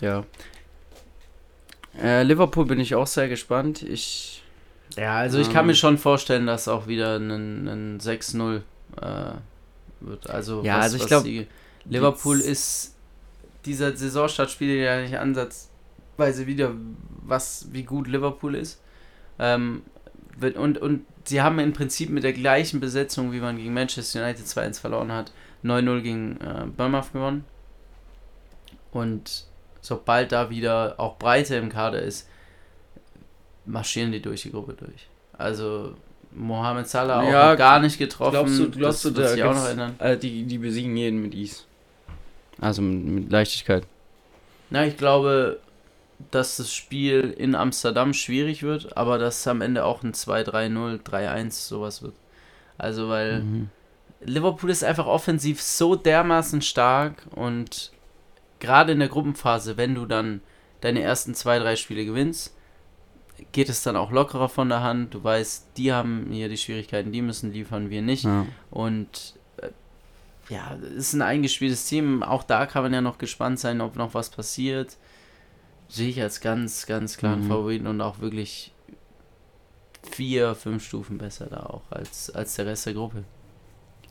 ja. 0.01 0.25
Äh, 2.01 2.23
Liverpool 2.23 2.67
bin 2.67 2.81
ich 2.81 2.95
auch 2.95 3.07
sehr 3.07 3.29
gespannt. 3.29 3.83
Ich. 3.83 4.43
Ja, 4.97 5.17
also 5.17 5.39
ich 5.39 5.49
Ähm. 5.49 5.53
kann 5.53 5.67
mir 5.67 5.75
schon 5.75 5.99
vorstellen, 5.99 6.47
dass 6.47 6.69
auch 6.69 6.87
wieder 6.87 7.17
ein, 7.17 7.67
ein 7.69 8.01
6-0 8.01 8.63
äh, 9.01 9.33
wird. 10.01 10.29
Also, 10.31 10.63
Ja, 10.63 10.79
also 10.79 10.97
ich 10.97 11.07
glaub, 11.07 11.25
die- 11.25 11.47
Liverpool 11.85 12.39
ist 12.41 12.95
dieser 13.65 13.97
Saisonstart 13.97 14.51
spielt 14.51 14.85
ja 14.85 15.01
nicht 15.01 15.19
ansatzweise 15.19 16.47
wieder, 16.47 16.73
was 17.23 17.69
wie 17.73 17.83
gut 17.85 18.07
Liverpool 18.09 18.55
ist. 18.55 18.81
Ähm, 19.39 19.83
und, 20.41 20.79
und 20.79 21.07
sie 21.25 21.41
haben 21.43 21.59
im 21.59 21.73
Prinzip 21.73 22.11
mit 22.11 22.25
der 22.25 22.33
gleichen 22.33 22.81
Besetzung, 22.81 23.33
wie 23.33 23.41
man 23.41 23.57
gegen 23.57 23.73
Manchester 23.75 24.21
United 24.23 24.45
2-1 24.47 24.81
verloren 24.81 25.13
hat, 25.13 25.33
9-0 25.65 26.01
gegen 26.01 26.41
äh, 26.41 26.65
Bournemouth 26.77 27.13
gewonnen. 27.13 27.45
Und 28.93 29.45
sobald 29.83 30.33
da 30.33 30.49
wieder 30.49 30.95
auch 30.97 31.19
Breite 31.19 31.57
im 31.57 31.69
Kader 31.69 32.01
ist, 32.01 32.29
marschieren 33.67 34.13
die 34.13 34.23
durch 34.23 34.43
die 34.43 34.53
Gruppe 34.53 34.73
durch. 34.73 35.09
Also 35.37 35.95
Mohamed 36.35 36.89
Salah 36.89 37.21
auch 37.21 37.31
Ja, 37.31 37.51
noch 37.51 37.59
gar 37.59 37.81
nicht 37.81 37.99
getroffen. 37.99 38.33
Glaubst 38.33 38.59
du, 38.59 38.71
glaubst 38.71 39.05
du 39.05 39.11
das 39.11 39.19
wird 39.19 39.27
da 39.27 39.35
sich 39.35 39.45
auch 39.45 39.55
noch 39.55 39.69
ändern. 39.69 39.95
Äh, 39.99 40.17
die, 40.17 40.45
die 40.45 40.59
besiegen 40.59 40.97
jeden 40.97 41.21
mit 41.21 41.35
Ease. 41.35 41.63
Also 42.61 42.81
mit, 42.81 43.05
mit 43.05 43.33
Leichtigkeit. 43.33 43.85
Na, 44.71 44.87
ich 44.87 44.97
glaube, 44.97 45.59
dass 46.31 46.57
das 46.57 46.73
Spiel 46.73 47.35
in 47.37 47.55
Amsterdam 47.55 48.15
schwierig 48.15 48.63
wird, 48.63 48.97
aber 48.97 49.19
dass 49.19 49.41
es 49.41 49.47
am 49.47 49.61
Ende 49.61 49.85
auch 49.85 50.03
ein 50.03 50.13
2-3-0, 50.13 51.03
3-1 51.03 51.51
sowas 51.51 52.03
wird. 52.03 52.15
Also, 52.79 53.09
weil 53.09 53.43
mhm. 53.43 53.71
Liverpool 54.25 54.71
ist 54.71 54.85
einfach 54.85 55.07
offensiv 55.07 55.61
so 55.61 55.97
dermaßen 55.97 56.63
stark 56.63 57.27
und 57.35 57.92
gerade 58.63 58.93
in 58.93 59.01
der 59.01 59.09
Gruppenphase, 59.09 59.77
wenn 59.77 59.97
du 59.97 60.07
dann 60.07 60.41
deine 60.81 61.03
ersten 61.03 61.35
zwei, 61.35 61.59
drei 61.59 61.75
Spiele 61.75 62.05
gewinnst, 62.05 62.55
geht 63.51 63.69
es 63.69 63.83
dann 63.83 63.97
auch 63.97 64.13
lockerer 64.13 64.49
von 64.49 64.69
der 64.69 64.83
Hand. 64.83 65.15
Du 65.15 65.23
weißt, 65.23 65.77
die 65.77 65.93
haben 65.93 66.29
hier 66.31 66.49
die 66.49 66.57
Schwierigkeiten, 66.57 67.11
die 67.11 67.23
müssen 67.23 67.53
liefern, 67.53 67.91
wir 67.91 68.03
nicht. 68.03 68.25
Ja. 68.25 68.47
Und 68.71 69.35
äh, 69.57 69.71
ja, 70.49 70.77
es 70.81 71.09
ist 71.09 71.13
ein 71.15 71.23
eingespieltes 71.23 71.87
Team. 71.87 72.23
Auch 72.23 72.45
da 72.45 72.67
kann 72.67 72.85
man 72.85 72.95
ja 72.95 73.01
noch 73.01 73.19
gespannt 73.19 73.59
sein, 73.59 73.81
ob 73.81 73.97
noch 73.97 74.15
was 74.15 74.31
passiert. 74.31 74.97
Sehe 75.89 76.09
ich 76.09 76.23
als 76.23 76.41
ganz, 76.41 76.87
ganz 76.87 77.17
klaren 77.17 77.43
mhm. 77.43 77.49
Favoriten 77.49 77.87
und 77.89 78.01
auch 78.01 78.21
wirklich 78.21 78.73
vier, 80.09 80.55
fünf 80.55 80.87
Stufen 80.87 81.19
besser 81.19 81.47
da 81.47 81.65
auch 81.67 81.91
als, 81.91 82.31
als 82.31 82.55
der 82.55 82.67
Rest 82.67 82.87
der 82.87 82.95
Gruppe. 82.95 83.25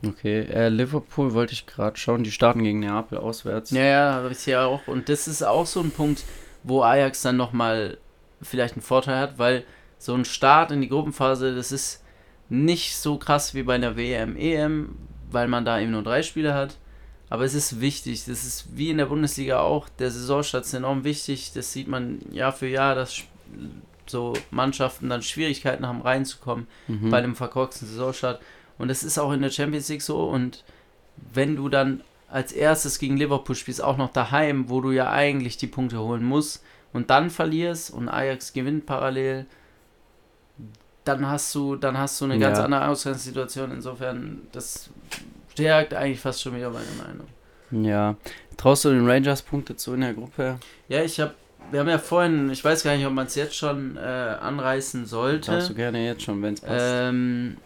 Okay, 0.06 0.40
äh, 0.40 0.68
Liverpool 0.68 1.32
wollte 1.32 1.52
ich 1.52 1.66
gerade 1.66 1.96
schauen, 1.96 2.24
die 2.24 2.32
starten 2.32 2.62
gegen 2.62 2.80
Neapel 2.80 3.18
auswärts. 3.18 3.70
Ja, 3.70 3.84
ja, 3.84 4.12
habe 4.14 4.32
ich 4.32 4.46
ja 4.46 4.64
auch. 4.64 4.86
Und 4.88 5.08
das 5.08 5.28
ist 5.28 5.42
auch 5.42 5.66
so 5.66 5.80
ein 5.80 5.92
Punkt, 5.92 6.24
wo 6.64 6.82
Ajax 6.82 7.22
dann 7.22 7.36
nochmal 7.36 7.98
vielleicht 8.40 8.74
einen 8.74 8.82
Vorteil 8.82 9.18
hat, 9.18 9.38
weil 9.38 9.64
so 9.98 10.14
ein 10.14 10.24
Start 10.24 10.72
in 10.72 10.80
die 10.80 10.88
Gruppenphase, 10.88 11.54
das 11.54 11.70
ist 11.70 12.02
nicht 12.48 12.96
so 12.96 13.16
krass 13.16 13.54
wie 13.54 13.62
bei 13.62 13.76
einer 13.76 13.96
WM, 13.96 14.36
EM, 14.36 14.96
weil 15.30 15.46
man 15.46 15.64
da 15.64 15.78
eben 15.78 15.92
nur 15.92 16.02
drei 16.02 16.22
Spiele 16.22 16.54
hat. 16.54 16.76
Aber 17.30 17.44
es 17.44 17.54
ist 17.54 17.80
wichtig, 17.80 18.26
das 18.26 18.44
ist 18.44 18.76
wie 18.76 18.90
in 18.90 18.98
der 18.98 19.06
Bundesliga 19.06 19.60
auch, 19.60 19.88
der 19.88 20.10
Saisonstart 20.10 20.66
ist 20.66 20.74
enorm 20.74 21.04
wichtig, 21.04 21.52
das 21.54 21.72
sieht 21.72 21.88
man 21.88 22.20
Jahr 22.30 22.52
für 22.52 22.66
Jahr, 22.66 22.94
dass 22.94 23.22
so 24.06 24.34
Mannschaften 24.50 25.08
dann 25.08 25.22
Schwierigkeiten 25.22 25.86
haben 25.86 26.02
reinzukommen 26.02 26.66
mhm. 26.88 27.08
bei 27.08 27.18
einem 27.18 27.34
verkorksten 27.34 27.88
Saisonstart. 27.88 28.42
Und 28.78 28.88
das 28.88 29.02
ist 29.02 29.18
auch 29.18 29.32
in 29.32 29.42
der 29.42 29.50
Champions 29.50 29.88
League 29.88 30.02
so. 30.02 30.24
Und 30.24 30.64
wenn 31.32 31.56
du 31.56 31.68
dann 31.68 32.02
als 32.28 32.52
erstes 32.52 32.98
gegen 32.98 33.16
Liverpool 33.16 33.54
spielst, 33.54 33.82
auch 33.82 33.96
noch 33.96 34.12
daheim, 34.12 34.68
wo 34.68 34.80
du 34.80 34.90
ja 34.90 35.10
eigentlich 35.10 35.56
die 35.56 35.66
Punkte 35.66 36.00
holen 36.00 36.24
musst, 36.24 36.64
und 36.92 37.10
dann 37.10 37.30
verlierst 37.30 37.90
und 37.90 38.08
Ajax 38.08 38.52
gewinnt 38.52 38.86
parallel, 38.86 39.46
dann 41.04 41.26
hast 41.26 41.54
du, 41.54 41.76
dann 41.76 41.96
hast 41.98 42.20
du 42.20 42.26
eine 42.26 42.38
ganz 42.38 42.58
ja. 42.58 42.64
andere 42.64 42.86
Ausgangssituation. 42.88 43.72
Insofern, 43.72 44.42
das 44.52 44.90
stärkt 45.52 45.94
eigentlich 45.94 46.20
fast 46.20 46.42
schon 46.42 46.54
wieder 46.54 46.70
meine 46.70 46.86
Meinung. 47.02 47.86
Ja. 47.88 48.16
Traust 48.56 48.84
du 48.84 48.90
den 48.90 49.08
Rangers 49.08 49.42
Punkte 49.42 49.74
zu 49.74 49.94
in 49.94 50.02
der 50.02 50.12
Gruppe? 50.12 50.58
Ja, 50.88 51.02
ich 51.02 51.18
habe 51.18 51.34
wir 51.70 51.80
haben 51.80 51.88
ja 51.88 51.98
vorhin, 51.98 52.50
ich 52.50 52.62
weiß 52.62 52.82
gar 52.82 52.96
nicht, 52.96 53.06
ob 53.06 53.12
man 53.12 53.26
es 53.26 53.34
jetzt 53.34 53.56
schon 53.56 53.96
äh, 53.96 54.00
anreißen 54.00 55.06
sollte. 55.06 55.52
Darfst 55.52 55.70
du 55.70 55.74
gerne 55.74 56.04
jetzt 56.04 56.22
schon, 56.22 56.42
wenn 56.42 56.54
es 56.54 56.60
passt. 56.60 56.84
Ähm, 56.86 57.56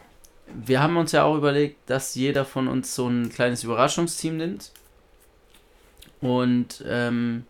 wir 0.55 0.83
haben 0.83 0.97
uns 0.97 1.13
ja 1.13 1.25
auch 1.25 1.37
überlegt, 1.37 1.91
dass 1.91 2.15
jeder 2.15 2.45
von 2.45 2.69
uns 2.69 2.95
so 2.95 3.09
ein 3.09 3.31
kleines 3.31 3.65
Überraschungsteam 3.65 4.37
nimmt. 4.37 4.73
Und 6.21 6.85
ähm, 6.87 7.45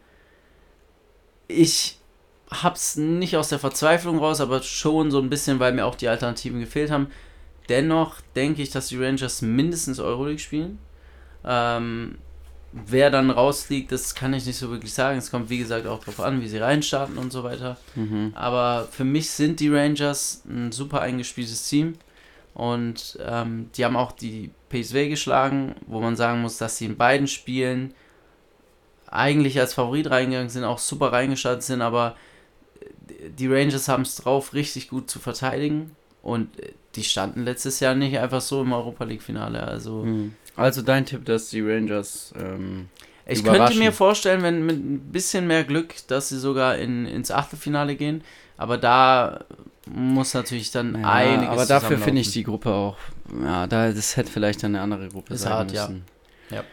ich 1.49 1.99
hab's 2.51 2.97
nicht 2.97 3.37
aus 3.37 3.49
der 3.49 3.59
Verzweiflung 3.59 4.19
raus, 4.19 4.41
aber 4.41 4.63
schon 4.63 5.11
so 5.11 5.21
ein 5.21 5.31
bisschen, 5.31 5.61
weil 5.61 5.73
mir 5.73 5.87
auch 5.87 5.95
die 5.95 6.09
Alternativen 6.09 6.61
gefehlt 6.61 6.91
haben. 6.91 7.09
Dennoch 7.69 8.21
denke 8.35 8.63
ich, 8.63 8.71
dass 8.71 8.89
die 8.89 9.03
Rangers 9.03 9.43
mindestens 9.43 9.99
Euroleague 9.99 10.39
spielen. 10.39 10.79
Ähm, 11.45 12.19
wer 12.73 13.11
dann 13.11 13.31
rausfliegt, 13.31 13.91
das 13.91 14.15
kann 14.15 14.35
ich 14.35 14.47
nicht 14.47 14.59
so 14.59 14.71
wirklich 14.71 14.95
sagen. 14.95 15.19
Es 15.19 15.31
kommt, 15.31 15.51
wie 15.51 15.59
gesagt, 15.59 15.87
auch 15.87 16.01
darauf 16.01 16.21
an, 16.21 16.41
wie 16.41 16.49
sie 16.49 16.59
reinstarten 16.59 17.19
und 17.19 17.33
so 17.33 17.43
weiter. 17.43 17.77
Mhm. 17.95 18.33
Aber 18.35 18.89
für 18.91 19.05
mich 19.05 19.31
sind 19.31 19.61
die 19.61 19.69
Rangers 19.69 20.43
ein 20.49 20.73
super 20.73 21.01
eingespieltes 21.01 21.69
Team. 21.69 21.95
Und 22.57 23.19
ähm, 23.23 23.69
die 23.77 23.85
haben 23.85 23.97
auch 23.97 24.13
die 24.13 24.51
PSV 24.71 25.11
geschlagen, 25.11 25.75
wo 25.87 26.01
man 26.01 26.17
sagen 26.17 26.41
muss, 26.41 26.57
dass 26.57 26.79
sie 26.79 26.87
in 26.87 26.97
beiden 26.97 27.29
Spielen 27.29 27.93
eigentlich 29.07 29.61
als 29.61 29.75
Favorit 29.75 30.11
reingegangen 30.11 30.49
sind, 30.49 30.65
auch 30.65 30.79
super 30.79 31.13
reingestartet 31.13 31.65
sind, 31.65 31.83
aber 31.83 32.17
die 33.39 33.47
Rangers 33.47 33.89
haben 33.89 34.05
es 34.05 34.17
drauf, 34.17 34.55
richtig 34.55 34.89
gut 34.89 35.11
zu 35.11 35.19
verteidigen. 35.19 35.95
Und 36.23 36.49
die 36.95 37.05
standen 37.05 37.45
letztes 37.45 37.79
Jahr 37.81 37.95
nicht 37.95 38.19
einfach 38.19 38.41
so 38.41 38.63
im 38.63 38.73
Europa 38.73 39.05
League-Finale. 39.05 39.63
Also, 39.63 40.05
hm. 40.05 40.35
also 40.57 40.81
dein 40.81 41.05
Tipp, 41.05 41.27
dass 41.27 41.51
die 41.51 41.61
Rangers. 41.61 42.33
Ähm, 42.41 42.89
ich 43.27 43.45
könnte 43.45 43.75
mir 43.75 43.93
vorstellen, 43.93 44.43
wenn 44.43 44.65
mit 44.65 44.77
ein 44.77 45.13
bisschen 45.13 45.47
mehr 45.47 45.65
Glück, 45.65 45.95
dass 46.09 46.31
sie 46.31 46.39
sogar 46.39 46.79
in, 46.79 47.05
ins 47.05 47.31
Achtelfinale 47.31 47.97
gehen. 47.97 48.25
Aber 48.57 48.79
da 48.79 49.45
muss 49.87 50.35
natürlich 50.35 50.71
dann 50.71 51.01
ja, 51.01 51.11
einiges 51.11 51.49
Aber 51.49 51.67
dafür 51.67 51.99
finde 51.99 52.21
ich 52.21 52.33
die 52.33 52.43
Gruppe 52.43 52.73
auch, 52.73 52.97
ja, 53.43 53.67
da, 53.67 53.93
das 53.93 54.17
hätte 54.17 54.31
vielleicht 54.31 54.65
eine 54.65 54.81
andere 54.81 55.09
Gruppe 55.09 55.31
das 55.31 55.43
sein 55.43 55.53
hart, 55.53 55.71
müssen. 55.71 56.05
Ja. 56.51 56.57
ja. 56.57 56.65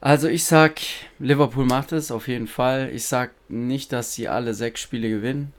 Also 0.00 0.28
ich 0.28 0.44
sag, 0.44 0.80
Liverpool 1.18 1.64
macht 1.64 1.92
es 1.92 2.10
auf 2.10 2.28
jeden 2.28 2.46
Fall. 2.46 2.90
Ich 2.92 3.06
sag 3.06 3.32
nicht, 3.48 3.92
dass 3.92 4.14
sie 4.14 4.28
alle 4.28 4.54
sechs 4.54 4.80
Spiele 4.80 5.08
gewinnen, 5.08 5.52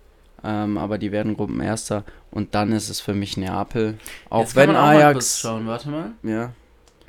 ähm, 0.44 0.78
aber 0.78 0.98
die 0.98 1.12
werden 1.12 1.36
Gruppenerster 1.36 2.04
und 2.32 2.56
dann 2.56 2.72
ist 2.72 2.90
es 2.90 3.02
für 3.02 3.14
mich 3.14 3.36
Neapel. 3.36 3.98
Auch 4.30 4.42
Jetzt 4.42 4.56
wenn 4.56 4.76
auch 4.76 4.88
Ajax. 4.88 5.44
Mal 5.44 5.50
schauen, 5.50 5.68
warte 5.68 5.90
mal. 5.90 6.12
Ja. 6.24 6.54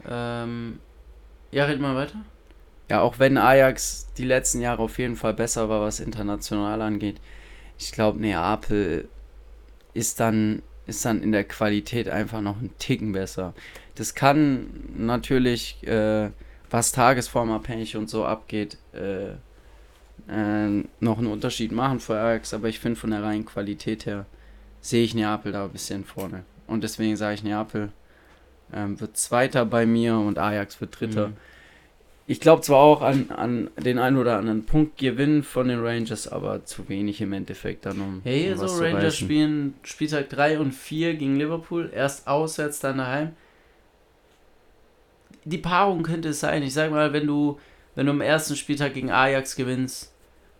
Ähm, 0.09 0.81
ja, 1.53 1.65
red 1.67 1.81
mal 1.81 1.95
weiter. 1.95 2.17
Ja, 2.91 3.03
auch 3.03 3.19
wenn 3.19 3.37
Ajax 3.37 4.09
die 4.17 4.25
letzten 4.25 4.61
Jahre 4.61 4.83
auf 4.83 4.99
jeden 4.99 5.17
Fall 5.17 5.35
besser 5.35 5.69
war, 5.69 5.83
was 5.83 6.01
international 6.01 6.81
angeht. 6.81 7.21
Ich 7.79 7.93
glaube, 7.93 8.19
Neapel 8.19 9.09
ist 9.99 10.21
dann, 10.21 10.63
ist 10.87 11.05
dann 11.05 11.23
in 11.23 11.33
der 11.33 11.43
Qualität 11.43 12.09
einfach 12.09 12.41
noch 12.41 12.61
ein 12.61 12.71
Ticken 12.79 13.13
besser. 13.13 13.53
Das 13.97 14.15
kann 14.15 14.69
natürlich, 14.97 15.85
äh, 15.87 16.31
was 16.71 16.93
tagesformabhängig 16.93 17.97
und 17.97 18.09
so 18.09 18.25
abgeht, 18.25 18.79
äh, 18.93 19.31
äh, 20.29 20.85
noch 21.01 21.19
einen 21.19 21.27
Unterschied 21.27 21.73
machen 21.73 21.99
für 21.99 22.19
Ajax, 22.21 22.55
aber 22.55 22.69
ich 22.69 22.79
finde 22.79 23.01
von 23.01 23.11
der 23.11 23.25
reinen 23.25 23.45
Qualität 23.45 24.07
her 24.07 24.27
sehe 24.81 25.03
ich 25.03 25.15
Neapel 25.15 25.51
da 25.51 25.65
ein 25.65 25.71
bisschen 25.71 26.05
vorne. 26.05 26.45
Und 26.69 26.85
deswegen 26.85 27.17
sage 27.17 27.35
ich, 27.35 27.43
Neapel 27.43 27.91
ähm, 28.73 29.01
wird 29.01 29.17
Zweiter 29.17 29.67
bei 29.67 29.85
mir 29.85 30.17
und 30.17 30.39
Ajax 30.39 30.81
wird 30.81 31.01
Dritter. 31.01 31.29
Mhm. 31.29 31.37
Ich 32.31 32.41
glaube 32.41 32.61
zwar 32.61 32.81
auch 32.81 33.01
an, 33.01 33.31
an 33.31 33.71
den 33.83 33.99
einen 33.99 34.19
oder 34.19 34.37
anderen 34.37 34.67
Punkt 34.67 34.99
gewinnen 34.99 35.43
von 35.43 35.67
den 35.67 35.81
Rangers, 35.81 36.29
aber 36.29 36.63
zu 36.67 36.87
wenig 36.91 37.23
im 37.23 37.33
Endeffekt 37.33 37.87
dann 37.87 37.99
um. 38.03 38.21
Hey, 38.23 38.53
um 38.53 38.69
so 38.69 38.85
Rangers 38.85 39.17
spielen 39.17 39.73
Spieltag 39.83 40.29
3 40.29 40.59
und 40.59 40.73
4 40.73 41.15
gegen 41.15 41.37
Liverpool, 41.37 41.91
erst 41.91 42.29
auswärts, 42.29 42.81
dann 42.81 42.99
daheim. 42.99 43.31
Die 45.47 45.57
Paarung 45.57 46.03
könnte 46.03 46.29
es 46.29 46.41
sein. 46.41 46.63
Ich 46.63 46.75
sag 46.75 46.91
mal, 46.91 47.15
wenn 47.15 47.27
du, 47.27 47.59
wenn 47.95 48.05
du 48.05 48.13
am 48.13 48.21
ersten 48.21 48.57
Spieltag 48.57 48.93
gegen 48.93 49.11
Ajax 49.11 49.57
gewinnst 49.57 50.13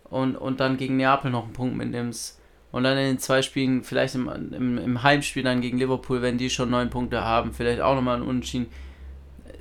und, 0.05 0.35
und 0.35 0.59
dann 0.59 0.75
gegen 0.75 0.97
Neapel 0.97 1.29
noch 1.29 1.43
einen 1.43 1.53
Punkt 1.53 1.77
mitnimmst 1.77 2.41
und 2.71 2.81
dann 2.81 2.97
in 2.97 3.05
den 3.05 3.19
zwei 3.19 3.43
Spielen, 3.43 3.83
vielleicht 3.83 4.15
im, 4.15 4.27
im, 4.27 4.79
im 4.79 5.03
Heimspiel 5.03 5.43
dann 5.43 5.61
gegen 5.61 5.77
Liverpool, 5.77 6.23
wenn 6.23 6.39
die 6.39 6.49
schon 6.49 6.71
neun 6.71 6.89
Punkte 6.89 7.23
haben, 7.23 7.53
vielleicht 7.53 7.81
auch 7.81 7.93
nochmal 7.93 8.15
einen 8.15 8.27
Unentschieden. 8.27 8.71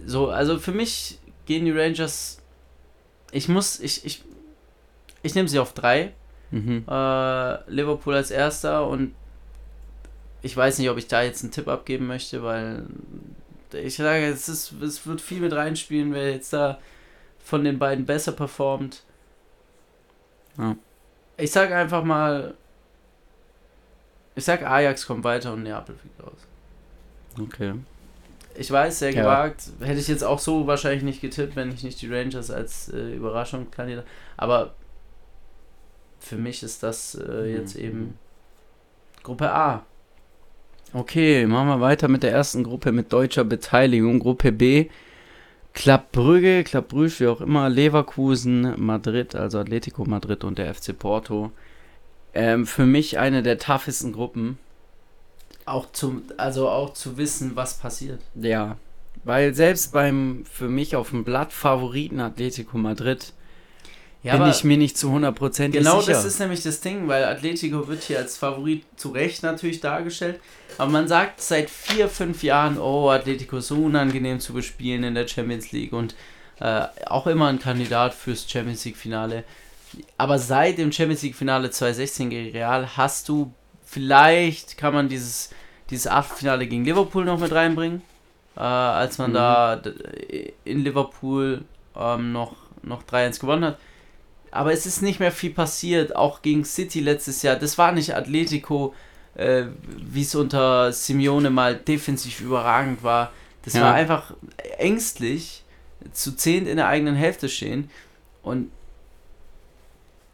So, 0.06 0.30
also 0.30 0.58
für 0.58 0.72
mich 0.72 1.18
gehen 1.48 1.64
die 1.64 1.72
Rangers. 1.72 2.38
Ich 3.32 3.48
muss, 3.48 3.80
ich, 3.80 4.04
ich, 4.04 4.22
ich 5.22 5.34
nehme 5.34 5.48
sie 5.48 5.58
auf 5.58 5.72
drei. 5.72 6.12
Mhm. 6.50 6.84
Äh, 6.86 7.70
Liverpool 7.70 8.14
als 8.14 8.30
erster 8.30 8.86
und 8.86 9.14
ich 10.42 10.56
weiß 10.56 10.78
nicht, 10.78 10.88
ob 10.88 10.98
ich 10.98 11.08
da 11.08 11.22
jetzt 11.22 11.42
einen 11.42 11.50
Tipp 11.50 11.66
abgeben 11.66 12.06
möchte, 12.06 12.42
weil 12.42 12.86
ich 13.72 13.96
sage, 13.96 14.26
es, 14.26 14.48
ist, 14.48 14.72
es 14.80 15.06
wird 15.06 15.20
viel 15.20 15.40
mit 15.40 15.52
reinspielen, 15.52 16.14
wer 16.14 16.30
jetzt 16.30 16.52
da 16.52 16.78
von 17.42 17.64
den 17.64 17.78
beiden 17.78 18.06
besser 18.06 18.32
performt. 18.32 19.02
Ja. 20.56 20.76
Ich 21.36 21.50
sage 21.50 21.74
einfach 21.76 22.04
mal, 22.04 22.54
ich 24.34 24.44
sage 24.44 24.68
Ajax 24.68 25.06
kommt 25.06 25.24
weiter 25.24 25.52
und 25.52 25.62
Neapel 25.62 25.96
fliegt 25.96 26.22
raus. 26.22 26.46
Okay. 27.40 27.74
Ich 28.58 28.72
weiß, 28.72 28.98
sehr 28.98 29.12
gewagt. 29.12 29.70
Ja. 29.80 29.86
Hätte 29.86 30.00
ich 30.00 30.08
jetzt 30.08 30.24
auch 30.24 30.40
so 30.40 30.66
wahrscheinlich 30.66 31.04
nicht 31.04 31.20
getippt, 31.20 31.54
wenn 31.54 31.70
ich 31.70 31.84
nicht 31.84 32.02
die 32.02 32.12
Rangers 32.12 32.50
als 32.50 32.88
äh, 32.88 33.14
Überraschung 33.14 33.70
kandidat. 33.70 34.04
Aber 34.36 34.74
für 36.18 36.36
mich 36.36 36.64
ist 36.64 36.82
das 36.82 37.14
äh, 37.14 37.42
mhm. 37.42 37.54
jetzt 37.54 37.76
eben 37.76 38.18
Gruppe 39.22 39.52
A. 39.52 39.84
Okay, 40.92 41.46
machen 41.46 41.68
wir 41.68 41.80
weiter 41.80 42.08
mit 42.08 42.24
der 42.24 42.32
ersten 42.32 42.64
Gruppe 42.64 42.90
mit 42.90 43.12
deutscher 43.12 43.44
Beteiligung. 43.44 44.18
Gruppe 44.18 44.50
B. 44.50 44.88
Club 45.72 46.10
Brügge, 46.10 46.64
Club 46.64 46.88
Brügge, 46.88 47.20
wie 47.20 47.26
auch 47.28 47.40
immer, 47.40 47.68
Leverkusen, 47.68 48.74
Madrid, 48.76 49.36
also 49.36 49.60
Atletico 49.60 50.04
Madrid 50.04 50.42
und 50.42 50.58
der 50.58 50.74
FC 50.74 50.98
Porto. 50.98 51.52
Ähm, 52.34 52.66
für 52.66 52.86
mich 52.86 53.20
eine 53.20 53.44
der 53.44 53.58
toughesten 53.58 54.12
Gruppen 54.12 54.58
auch 55.70 55.92
zum, 55.92 56.22
also 56.36 56.68
auch 56.68 56.92
zu 56.92 57.16
wissen, 57.16 57.52
was 57.54 57.78
passiert. 57.78 58.20
Ja, 58.34 58.76
weil 59.24 59.54
selbst 59.54 59.92
beim 59.92 60.44
für 60.50 60.68
mich 60.68 60.96
auf 60.96 61.10
dem 61.10 61.24
Blatt 61.24 61.52
Favoriten 61.52 62.20
Atletico 62.20 62.78
Madrid 62.78 63.32
ja, 64.22 64.36
bin 64.36 64.48
ich 64.48 64.64
mir 64.64 64.76
nicht 64.76 64.98
zu 64.98 65.08
100% 65.10 65.12
genau 65.12 65.30
sicher. 65.30 65.80
Genau 65.80 66.02
das 66.02 66.24
ist 66.24 66.40
nämlich 66.40 66.62
das 66.62 66.80
Ding, 66.80 67.06
weil 67.06 67.24
Atletico 67.24 67.86
wird 67.86 68.02
hier 68.02 68.18
als 68.18 68.36
Favorit 68.36 68.84
zu 68.96 69.10
Recht 69.10 69.42
natürlich 69.42 69.80
dargestellt. 69.80 70.40
Aber 70.76 70.90
man 70.90 71.06
sagt 71.06 71.40
seit 71.40 71.70
vier, 71.70 72.08
fünf 72.08 72.42
Jahren, 72.42 72.78
oh, 72.78 73.10
Atletico 73.10 73.58
ist 73.58 73.68
so 73.68 73.76
unangenehm 73.84 74.40
zu 74.40 74.52
bespielen 74.52 75.04
in 75.04 75.14
der 75.14 75.28
Champions 75.28 75.70
League 75.72 75.92
und 75.92 76.16
äh, 76.60 76.82
auch 77.06 77.28
immer 77.28 77.46
ein 77.46 77.60
Kandidat 77.60 78.12
fürs 78.12 78.50
Champions 78.50 78.84
League-Finale. 78.84 79.44
Aber 80.16 80.38
seit 80.38 80.78
dem 80.78 80.90
Champions 80.90 81.22
League-Finale 81.22 81.70
2016 81.70 82.30
gegen 82.30 82.52
Real 82.52 82.96
hast 82.96 83.28
du 83.28 83.52
vielleicht, 83.88 84.76
kann 84.76 84.94
man 84.94 85.08
dieses, 85.08 85.50
dieses 85.90 86.06
Achtelfinale 86.06 86.66
gegen 86.66 86.84
Liverpool 86.84 87.24
noch 87.24 87.38
mit 87.38 87.52
reinbringen, 87.52 88.02
äh, 88.56 88.60
als 88.60 89.18
man 89.18 89.30
mhm. 89.30 89.34
da 89.34 89.82
in 90.64 90.84
Liverpool 90.84 91.64
ähm, 91.96 92.32
noch, 92.32 92.56
noch 92.82 93.02
3-1 93.04 93.40
gewonnen 93.40 93.64
hat 93.64 93.78
aber 94.50 94.72
es 94.72 94.86
ist 94.86 95.02
nicht 95.02 95.20
mehr 95.20 95.32
viel 95.32 95.50
passiert, 95.50 96.16
auch 96.16 96.42
gegen 96.42 96.64
City 96.64 97.00
letztes 97.00 97.42
Jahr. 97.42 97.56
Das 97.56 97.78
war 97.78 97.92
nicht 97.92 98.14
Atletico, 98.14 98.94
äh, 99.34 99.64
wie 99.96 100.22
es 100.22 100.34
unter 100.34 100.92
Simeone 100.92 101.50
mal 101.50 101.76
defensiv 101.76 102.40
überragend 102.40 103.02
war. 103.02 103.32
Das 103.64 103.74
ja. 103.74 103.82
war 103.82 103.94
einfach 103.94 104.34
ängstlich, 104.78 105.64
zu 106.12 106.34
zehnt 106.34 106.68
in 106.68 106.76
der 106.76 106.88
eigenen 106.88 107.14
Hälfte 107.14 107.48
stehen. 107.48 107.90
Und 108.42 108.70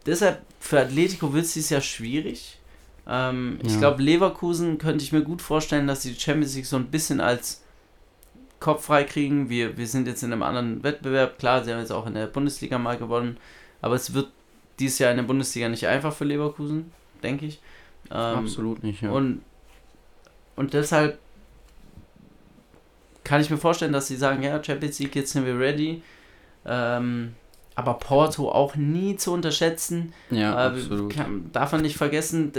deshalb 0.05 0.41
für 0.59 0.79
Atletico 0.79 1.33
wird 1.33 1.45
es 1.45 1.53
dieses 1.53 1.69
Jahr 1.69 1.81
schwierig. 1.81 2.57
Ähm, 3.07 3.59
ja. 3.61 3.69
Ich 3.69 3.79
glaube, 3.79 4.01
Leverkusen 4.01 4.77
könnte 4.77 5.03
ich 5.03 5.11
mir 5.11 5.21
gut 5.21 5.41
vorstellen, 5.41 5.87
dass 5.87 6.01
sie 6.01 6.13
die 6.13 6.19
Champions 6.19 6.55
League 6.55 6.65
so 6.65 6.75
ein 6.75 6.87
bisschen 6.87 7.19
als 7.21 7.63
Kopf 8.59 8.85
frei 8.85 9.03
kriegen. 9.03 9.49
Wir, 9.49 9.77
wir 9.77 9.87
sind 9.87 10.07
jetzt 10.07 10.23
in 10.23 10.33
einem 10.33 10.43
anderen 10.43 10.83
Wettbewerb. 10.83 11.37
Klar, 11.37 11.63
sie 11.63 11.71
haben 11.71 11.79
jetzt 11.79 11.91
auch 11.91 12.07
in 12.07 12.15
der 12.15 12.27
Bundesliga 12.27 12.77
mal 12.77 12.97
gewonnen. 12.97 13.37
Aber 13.81 13.95
es 13.95 14.13
wird 14.13 14.29
dieses 14.79 14.99
Jahr 14.99 15.11
in 15.11 15.17
der 15.17 15.23
Bundesliga 15.23 15.69
nicht 15.69 15.87
einfach 15.87 16.13
für 16.13 16.25
Leverkusen, 16.25 16.91
denke 17.21 17.45
ich. 17.45 17.61
Ähm, 18.09 18.39
Absolut 18.39 18.83
nicht, 18.83 19.01
ja. 19.01 19.11
Und, 19.11 19.41
und 20.55 20.73
deshalb 20.73 21.19
kann 23.23 23.41
ich 23.41 23.49
mir 23.49 23.57
vorstellen, 23.57 23.93
dass 23.93 24.07
sie 24.07 24.15
sagen, 24.15 24.43
ja, 24.43 24.63
Champions 24.63 24.99
League, 24.99 25.15
jetzt 25.15 25.33
sind 25.33 25.45
wir 25.45 25.59
ready. 25.59 26.01
Ähm, 26.65 27.33
aber 27.75 27.95
Porto 27.95 28.49
auch 28.49 28.75
nie 28.75 29.17
zu 29.17 29.33
unterschätzen. 29.33 30.13
Ja, 30.29 30.53
äh, 30.53 30.69
absolut. 30.69 31.13
Kann, 31.13 31.49
darf 31.51 31.71
man 31.71 31.81
nicht 31.81 31.97
vergessen, 31.97 32.53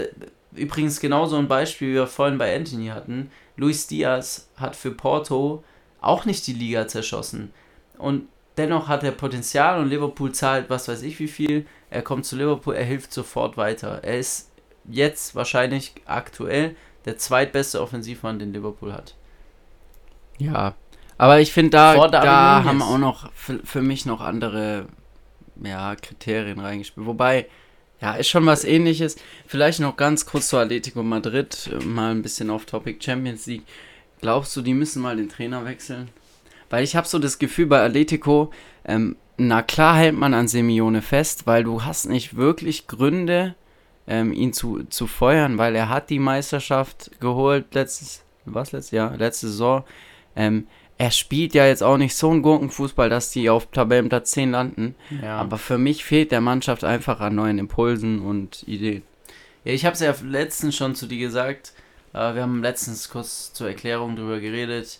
übrigens 0.51 0.99
genauso 0.99 1.37
ein 1.37 1.47
Beispiel, 1.47 1.89
wie 1.89 1.95
wir 1.95 2.07
vorhin 2.07 2.37
bei 2.37 2.55
Anthony 2.55 2.87
hatten. 2.87 3.31
Luis 3.55 3.87
Diaz 3.87 4.49
hat 4.57 4.75
für 4.75 4.91
Porto 4.91 5.63
auch 6.01 6.25
nicht 6.25 6.45
die 6.47 6.53
Liga 6.53 6.87
zerschossen. 6.87 7.53
Und 7.97 8.27
Dennoch 8.57 8.87
hat 8.87 9.03
er 9.03 9.11
Potenzial 9.11 9.79
und 9.79 9.87
Liverpool 9.87 10.31
zahlt 10.31 10.69
was 10.69 10.87
weiß 10.87 11.03
ich 11.03 11.19
wie 11.19 11.27
viel. 11.27 11.67
Er 11.91 12.01
kommt 12.01 12.25
zu 12.25 12.35
Liverpool, 12.35 12.73
er 12.73 12.83
hilft 12.83 13.13
sofort 13.13 13.55
weiter. 13.55 14.03
Er 14.03 14.17
ist 14.17 14.51
jetzt 14.85 15.35
wahrscheinlich 15.35 15.93
aktuell 16.05 16.75
der 17.05 17.17
zweitbeste 17.17 17.81
Offensivmann, 17.81 18.39
den 18.39 18.53
Liverpool 18.53 18.93
hat. 18.93 19.15
Ja, 20.39 20.73
aber 21.19 21.39
ich 21.39 21.53
finde, 21.53 21.71
da, 21.71 22.07
da 22.07 22.63
haben 22.63 22.81
auch 22.81 22.97
noch 22.97 23.31
für, 23.33 23.59
für 23.63 23.81
mich 23.81 24.05
noch 24.05 24.21
andere 24.21 24.87
ja, 25.63 25.95
Kriterien 25.95 26.59
reingespielt. 26.59 27.05
Wobei, 27.05 27.47
ja, 28.01 28.15
ist 28.15 28.29
schon 28.29 28.45
was 28.45 28.63
ähnliches. 28.63 29.15
Vielleicht 29.45 29.79
noch 29.79 29.97
ganz 29.97 30.25
kurz 30.25 30.49
zu 30.49 30.57
Atletico 30.57 31.03
Madrid, 31.03 31.69
mal 31.83 32.11
ein 32.11 32.21
bisschen 32.21 32.49
auf 32.49 32.65
Topic 32.65 32.99
Champions 33.03 33.45
League. 33.47 33.63
Glaubst 34.21 34.55
du, 34.55 34.61
die 34.61 34.73
müssen 34.73 35.01
mal 35.01 35.15
den 35.15 35.29
Trainer 35.29 35.65
wechseln? 35.65 36.09
Weil 36.69 36.83
ich 36.83 36.95
habe 36.95 37.07
so 37.07 37.19
das 37.19 37.39
Gefühl 37.39 37.67
bei 37.67 37.83
Atletico, 37.83 38.51
ähm, 38.85 39.15
na 39.37 39.61
klar 39.61 39.97
hält 39.97 40.15
man 40.15 40.33
an 40.33 40.47
Simeone 40.47 41.01
fest, 41.01 41.45
weil 41.45 41.63
du 41.63 41.85
hast 41.85 42.05
nicht 42.05 42.35
wirklich 42.35 42.87
Gründe, 42.87 43.55
ähm, 44.07 44.33
ihn 44.33 44.53
zu, 44.53 44.83
zu 44.85 45.05
feuern, 45.05 45.57
weil 45.57 45.75
er 45.75 45.89
hat 45.89 46.09
die 46.09 46.19
Meisterschaft 46.19 47.11
geholt 47.19 47.73
letztes, 47.73 48.23
was 48.45 48.71
letztes 48.71 48.91
Jahr, 48.91 49.15
letzte 49.17 49.47
Saison. 49.47 49.83
Ähm, 50.35 50.67
er 50.97 51.11
spielt 51.11 51.53
ja 51.53 51.65
jetzt 51.67 51.83
auch 51.83 51.97
nicht 51.97 52.15
so 52.15 52.31
einen 52.31 52.41
Gurkenfußball, 52.41 53.09
dass 53.09 53.31
die 53.31 53.49
auf 53.49 53.67
Tabellenplatz 53.67 54.31
10 54.31 54.51
landen. 54.51 54.95
Ja. 55.21 55.37
Aber 55.37 55.57
für 55.57 55.77
mich 55.77 56.03
fehlt 56.03 56.31
der 56.31 56.41
Mannschaft 56.41 56.83
einfach 56.83 57.19
an 57.19 57.35
neuen 57.35 57.59
Impulsen 57.59 58.19
und 58.19 58.67
Ideen. 58.67 59.03
Ja, 59.63 59.73
ich 59.73 59.85
habe 59.85 59.93
es 59.93 59.99
ja 59.99 60.13
letztens 60.23 60.75
schon 60.75 60.95
zu 60.95 61.05
dir 61.07 61.19
gesagt. 61.19 61.73
Äh, 62.13 62.33
wir 62.33 62.41
haben 62.41 62.63
letztens 62.63 63.09
kurz 63.09 63.53
zur 63.53 63.67
Erklärung 63.67 64.15
darüber 64.15 64.39
geredet. 64.39 64.99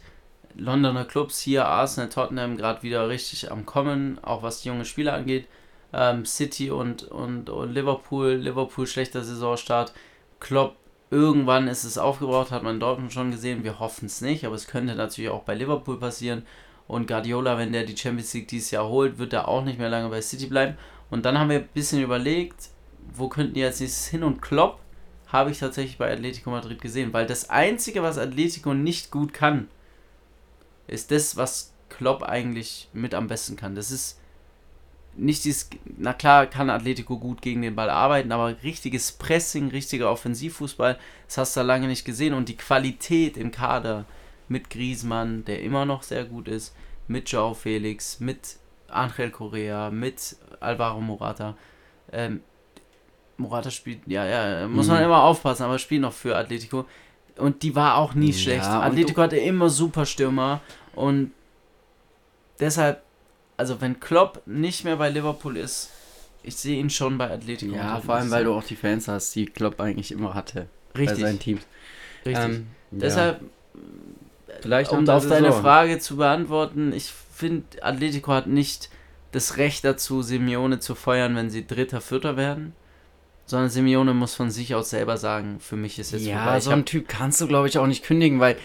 Londoner 0.56 1.06
Clubs 1.06 1.40
hier, 1.40 1.66
Arsenal, 1.66 2.10
Tottenham, 2.10 2.58
gerade 2.58 2.84
wieder 2.84 3.08
richtig 3.10 3.52
am 3.52 3.66
Kommen, 3.66 4.20
auch 4.24 4.44
was 4.44 4.62
die 4.62 4.70
junge 4.70 4.86
Spieler 4.86 5.14
angeht. 5.14 5.48
Ähm, 5.94 6.26
City 6.26 6.70
und, 6.70 7.04
und, 7.04 7.50
und 7.50 7.74
Liverpool, 7.74 8.34
Liverpool 8.34 8.86
schlechter 8.86 9.24
Saisonstart. 9.24 9.94
Klopp, 10.40 10.76
irgendwann 11.10 11.68
ist 11.68 11.84
es 11.84 11.98
aufgebraucht, 11.98 12.52
hat 12.52 12.64
man 12.64 12.80
dort 12.80 13.12
schon 13.12 13.32
gesehen. 13.32 13.64
Wir 13.64 13.80
hoffen 13.80 14.06
es 14.06 14.22
nicht, 14.22 14.46
aber 14.46 14.56
es 14.56 14.68
könnte 14.68 14.96
natürlich 14.96 15.30
auch 15.30 15.44
bei 15.44 15.56
Liverpool 15.56 16.00
passieren. 16.00 16.44
Und 16.88 17.08
Guardiola, 17.08 17.58
wenn 17.58 17.74
der 17.74 17.84
die 17.84 17.98
Champions 17.98 18.34
League 18.34 18.48
dieses 18.48 18.72
Jahr 18.72 18.88
holt, 18.88 19.18
wird 19.18 19.34
er 19.34 19.48
auch 19.48 19.64
nicht 19.64 19.80
mehr 19.80 19.90
lange 19.90 20.10
bei 20.10 20.22
City 20.22 20.48
bleiben. 20.48 20.78
Und 21.10 21.26
dann 21.26 21.38
haben 21.38 21.50
wir 21.50 21.60
ein 21.60 21.70
bisschen 21.74 22.02
überlegt, 22.02 22.70
wo 23.14 23.28
könnten 23.30 23.54
die 23.54 23.62
jetzt 23.62 23.82
nächstes 23.82 24.08
hin? 24.08 24.24
Und 24.24 24.42
Klopp 24.42 24.80
habe 25.28 25.52
ich 25.52 25.60
tatsächlich 25.60 25.98
bei 25.98 26.12
Atletico 26.12 26.50
Madrid 26.50 26.82
gesehen, 26.82 27.14
weil 27.14 27.26
das 27.26 27.50
Einzige, 27.50 28.04
was 28.04 28.18
Atletico 28.18 28.74
nicht 28.74 29.12
gut 29.12 29.34
kann, 29.34 29.68
ist 30.88 31.12
das, 31.12 31.36
was 31.36 31.74
Klopp 31.90 32.24
eigentlich 32.24 32.90
mit 32.94 33.14
am 33.14 33.28
besten 33.28 33.56
kann. 33.56 33.76
Das 33.76 33.92
ist 33.92 34.20
nicht 35.18 35.44
dieses, 35.46 35.70
na 35.98 36.14
klar 36.14 36.46
kann 36.46 36.70
Atletico 36.70 37.18
gut 37.18 37.42
gegen 37.42 37.62
den 37.62 37.76
Ball 37.76 37.90
arbeiten, 37.90 38.32
aber 38.32 38.56
richtiges 38.64 39.12
Pressing, 39.12 39.70
richtiger 39.70 40.12
Offensivfußball, 40.12 40.98
das 41.26 41.38
hast 41.38 41.56
du 41.56 41.62
da 41.62 41.66
lange 41.66 41.88
nicht 41.88 42.06
gesehen 42.06 42.34
und 42.34 42.50
die 42.50 42.58
Qualität 42.58 43.38
im 43.38 43.52
Kader 43.52 44.06
mit 44.48 44.70
Griezmann, 44.70 45.44
der 45.46 45.62
immer 45.62 45.86
noch 45.86 46.04
sehr 46.04 46.24
gut 46.24 46.48
ist, 46.48 46.76
mit 47.08 47.30
Joao 47.30 47.54
Felix, 47.54 48.20
mit 48.20 48.58
Angel 48.88 49.32
Correa, 49.32 49.90
mit 49.90 50.38
Alvaro 50.60 51.02
Morata. 51.02 51.58
Ähm, 52.12 52.42
Morata 53.38 53.70
spielt, 53.70 54.08
ja, 54.08 54.26
ja, 54.26 54.68
muss 54.68 54.88
man 54.88 54.98
mhm. 54.98 55.06
immer 55.06 55.24
aufpassen, 55.24 55.64
aber 55.64 55.78
spielt 55.80 56.02
noch 56.02 56.14
für 56.14 56.36
Atletico 56.36 56.86
und 57.38 57.64
die 57.64 57.76
war 57.76 57.98
auch 57.98 58.14
nie 58.14 58.32
ja, 58.32 58.38
schlecht. 58.38 58.66
Atletico 58.66 59.22
hatte 59.22 59.38
immer 59.38 59.70
super 59.70 60.06
Stürmer 60.06 60.62
und 60.96 61.32
deshalb, 62.60 63.04
also 63.58 63.82
wenn 63.82 64.00
Klopp 64.00 64.42
nicht 64.46 64.84
mehr 64.84 64.96
bei 64.96 65.10
Liverpool 65.10 65.58
ist, 65.58 65.92
ich 66.44 66.56
sehe 66.56 66.80
ihn 66.80 66.90
schon 66.90 67.18
bei 67.18 67.30
Atletico. 67.30 67.76
Ja, 67.76 68.00
vor 68.00 68.16
allem, 68.16 68.32
weil 68.32 68.46
du 68.46 68.54
auch 68.54 68.64
die 68.64 68.76
Fans 68.76 69.08
hast, 69.08 69.36
die 69.36 69.48
Klopp 69.48 69.80
eigentlich 69.82 70.12
immer 70.12 70.34
hatte. 70.34 70.68
Richtig. 70.98 71.18
Bei 71.18 71.24
seinen 71.24 71.40
Teams. 71.40 71.62
Richtig. 72.26 72.46
Ähm, 72.46 72.68
deshalb, 72.92 73.42
Vielleicht 74.62 74.92
um 74.92 75.08
auf 75.10 75.28
deine 75.28 75.52
Frage 75.52 76.00
zu 76.00 76.18
beantworten, 76.18 76.94
ich 76.94 77.12
finde, 77.12 77.66
Atletico 77.82 78.32
hat 78.32 78.48
nicht 78.48 78.90
das 79.34 79.58
Recht 79.58 79.84
dazu, 79.84 80.22
Simeone 80.22 80.80
zu 80.80 80.96
feuern, 80.96 81.36
wenn 81.36 81.50
sie 81.50 81.68
Dritter, 81.68 82.00
Vierter 82.00 82.38
werden 82.38 82.74
sondern 83.48 83.70
Simeone 83.70 84.14
muss 84.14 84.36
von 84.36 84.52
sich 84.52 84.76
aus 84.76 84.92
selber 84.92 85.18
sagen, 85.18 85.60
für 85.60 85.78
mich 85.78 85.98
ist 85.98 86.14
es 86.14 86.26
ja, 86.26 86.36
vorbei. 86.36 86.54
Ja, 86.54 86.62
so 86.62 86.72
einen 86.72 86.86
Typ 86.86 87.08
kannst 87.08 87.42
du, 87.42 87.48
glaube 87.48 87.68
ich, 87.68 87.80
auch 87.80 87.88
nicht 87.88 88.04
kündigen, 88.04 88.40
weil 88.40 88.58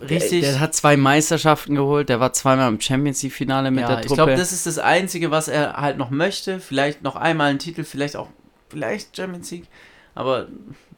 Richtig. 0.00 0.42
Der, 0.42 0.52
der, 0.52 0.60
hat 0.60 0.74
zwei 0.74 0.96
Meisterschaften 0.96 1.74
geholt, 1.74 2.08
der 2.08 2.20
war 2.20 2.32
zweimal 2.32 2.68
im 2.68 2.80
Champions 2.80 3.22
League-Finale 3.22 3.70
mit 3.70 3.82
ja, 3.82 3.88
der 3.88 3.96
Truppe. 3.96 4.06
Ich 4.06 4.14
glaube, 4.14 4.36
das 4.36 4.52
ist 4.52 4.66
das 4.66 4.78
Einzige, 4.78 5.30
was 5.30 5.48
er 5.48 5.74
halt 5.74 5.96
noch 5.96 6.10
möchte. 6.10 6.60
Vielleicht 6.60 7.02
noch 7.02 7.16
einmal 7.16 7.50
einen 7.50 7.58
Titel, 7.58 7.84
vielleicht 7.84 8.16
auch, 8.16 8.28
vielleicht 8.68 9.16
Champions 9.16 9.50
League. 9.50 9.66
Aber 10.14 10.48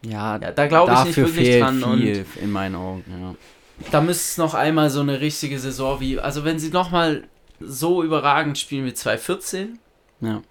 ja, 0.04 0.38
ja 0.38 0.50
da 0.50 0.66
glaube 0.66 0.92
ich 0.92 1.04
nicht 1.04 1.16
wirklich 1.16 1.60
dran. 1.60 1.78
Viel 1.78 2.24
und 2.24 2.42
in 2.42 2.50
meinen 2.50 2.74
Augen, 2.74 3.04
ja. 3.08 3.34
Da 3.92 4.00
müsste 4.00 4.22
es 4.22 4.38
noch 4.38 4.54
einmal 4.54 4.90
so 4.90 5.00
eine 5.00 5.20
richtige 5.20 5.58
Saison 5.58 6.00
wie, 6.00 6.18
also 6.18 6.44
wenn 6.44 6.58
sie 6.58 6.70
nochmal 6.70 7.24
so 7.60 8.02
überragend 8.02 8.58
spielen 8.58 8.84
wie 8.86 8.94
2014, 8.94 9.78
ja 10.20 10.42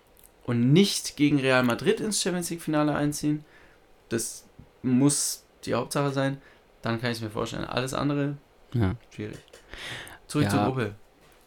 und 0.47 0.71
nicht 0.71 1.17
gegen 1.17 1.39
Real 1.39 1.61
Madrid 1.61 1.99
ins 1.99 2.21
Champions 2.21 2.49
League 2.49 2.61
Finale 2.61 2.95
einziehen. 2.95 3.43
Das 4.09 4.45
muss 4.81 5.43
die 5.65 5.73
Hauptsache 5.73 6.11
sein. 6.11 6.41
Dann 6.87 7.01
kann 7.01 7.11
ich 7.11 7.21
mir 7.21 7.29
vorstellen. 7.29 7.65
Alles 7.65 7.93
andere 7.93 8.37
ja. 8.73 8.95
schwierig. 9.13 9.37
Zurück 10.27 10.45
ja. 10.45 10.51
zur 10.51 10.63
Gruppe. 10.63 10.95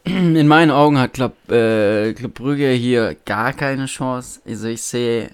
In 0.03 0.47
meinen 0.47 0.69
Augen 0.69 0.99
hat 0.99 1.13
Club, 1.13 1.33
äh, 1.49 2.13
Club 2.13 2.35
Brügge 2.35 2.69
hier 2.69 3.15
gar 3.25 3.51
keine 3.53 3.87
Chance. 3.87 4.41
Also 4.45 4.67
ich 4.67 4.83
sehe 4.83 5.31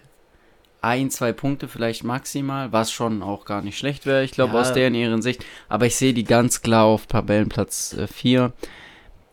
ein, 0.80 1.10
zwei 1.10 1.34
Punkte 1.34 1.68
vielleicht 1.68 2.06
maximal, 2.06 2.72
was 2.72 2.90
schon 2.90 3.22
auch 3.22 3.44
gar 3.44 3.62
nicht 3.62 3.78
schlecht 3.78 4.06
wäre, 4.06 4.24
ich 4.24 4.32
glaube, 4.32 4.54
ja. 4.54 4.62
aus 4.62 4.72
deren 4.72 4.96
ihren 4.96 5.22
Sicht. 5.22 5.44
Aber 5.68 5.88
ich 5.88 5.98
sehe 5.98 6.14
die 6.14 6.24
ganz 6.24 6.62
klar 6.62 6.86
auf 6.86 7.08
Tabellenplatz 7.08 7.98
4. 8.10 8.46
Äh, 8.46 8.50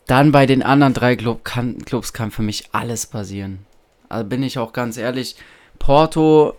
Dann 0.08 0.32
bei 0.32 0.46
den 0.46 0.64
anderen 0.64 0.92
drei 0.92 1.14
Club 1.14 1.44
kann, 1.44 1.78
Clubs 1.84 2.12
kann 2.12 2.32
für 2.32 2.42
mich 2.42 2.70
alles 2.72 3.06
passieren. 3.06 3.64
Also 4.08 4.28
bin 4.28 4.42
ich 4.42 4.58
auch 4.58 4.72
ganz 4.72 4.96
ehrlich. 4.96 5.36
Porto, 5.78 6.56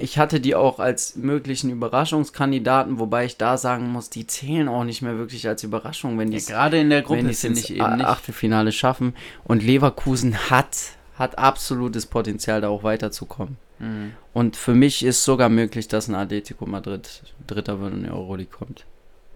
ich 0.00 0.18
hatte 0.18 0.40
die 0.40 0.54
auch 0.54 0.78
als 0.78 1.16
möglichen 1.16 1.70
Überraschungskandidaten, 1.70 2.98
wobei 2.98 3.24
ich 3.24 3.36
da 3.36 3.56
sagen 3.56 3.88
muss, 3.88 4.10
die 4.10 4.26
zählen 4.26 4.68
auch 4.68 4.84
nicht 4.84 5.02
mehr 5.02 5.18
wirklich 5.18 5.48
als 5.48 5.62
Überraschung, 5.62 6.18
wenn 6.18 6.30
die 6.30 6.38
ja, 6.38 6.44
gerade 6.46 6.78
in 6.78 6.90
der 6.90 7.02
Gruppe 7.02 7.32
finde 7.32 7.60
ich 7.60 7.70
eben 7.70 7.96
nicht 7.96 8.06
Achtelfinale 8.06 8.72
schaffen. 8.72 9.14
Und 9.44 9.62
Leverkusen 9.62 10.50
hat 10.50 10.96
hat 11.18 11.38
absolutes 11.38 12.06
Potenzial, 12.06 12.60
da 12.60 12.68
auch 12.68 12.82
weiterzukommen. 12.82 13.56
Mhm. 13.78 14.12
Und 14.32 14.56
für 14.56 14.74
mich 14.74 15.02
ist 15.02 15.24
sogar 15.24 15.48
möglich, 15.48 15.88
dass 15.88 16.08
ein 16.08 16.14
Atletico 16.14 16.66
Madrid 16.66 17.22
Dritter 17.46 17.80
wird 17.80 17.92
und 17.92 18.00
in 18.00 18.04
die 18.04 18.10
Euroleague 18.10 18.52
kommt. 18.52 18.84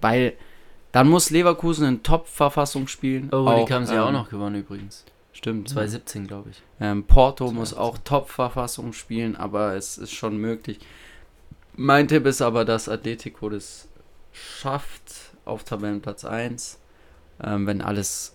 Weil 0.01 0.35
dann 0.93 1.09
muss 1.09 1.31
Leverkusen 1.31 1.87
in 1.87 2.03
Top-Verfassung 2.03 2.89
spielen. 2.89 3.29
Euroleague 3.33 3.75
haben 3.75 3.87
sie 3.87 3.95
ähm, 3.95 4.01
auch 4.01 4.13
noch 4.13 4.29
gewonnen 4.29 4.57
übrigens. 4.57 5.05
Stimmt. 5.41 5.71
2017, 5.71 6.27
glaube 6.27 6.51
ich. 6.51 6.63
Ähm, 6.81 7.05
Porto 7.05 7.47
2018. 7.47 7.57
muss 7.59 7.75
auch 7.75 7.97
Top-Verfassung 8.05 8.93
spielen, 8.93 9.37
aber 9.37 9.75
es 9.75 9.97
ist 9.97 10.13
schon 10.13 10.37
möglich. 10.37 10.79
Mein 11.77 12.09
Tipp 12.09 12.27
ist 12.27 12.43
aber, 12.43 12.67
dass 12.67 12.89
Atletico 12.91 13.49
das 13.49 13.89
schafft 14.33 15.13
auf 15.47 15.65
Tabellenplatz 15.65 16.25
1, 16.27 16.79
ähm, 17.43 17.67
wenn 17.67 17.81
alles 17.81 18.35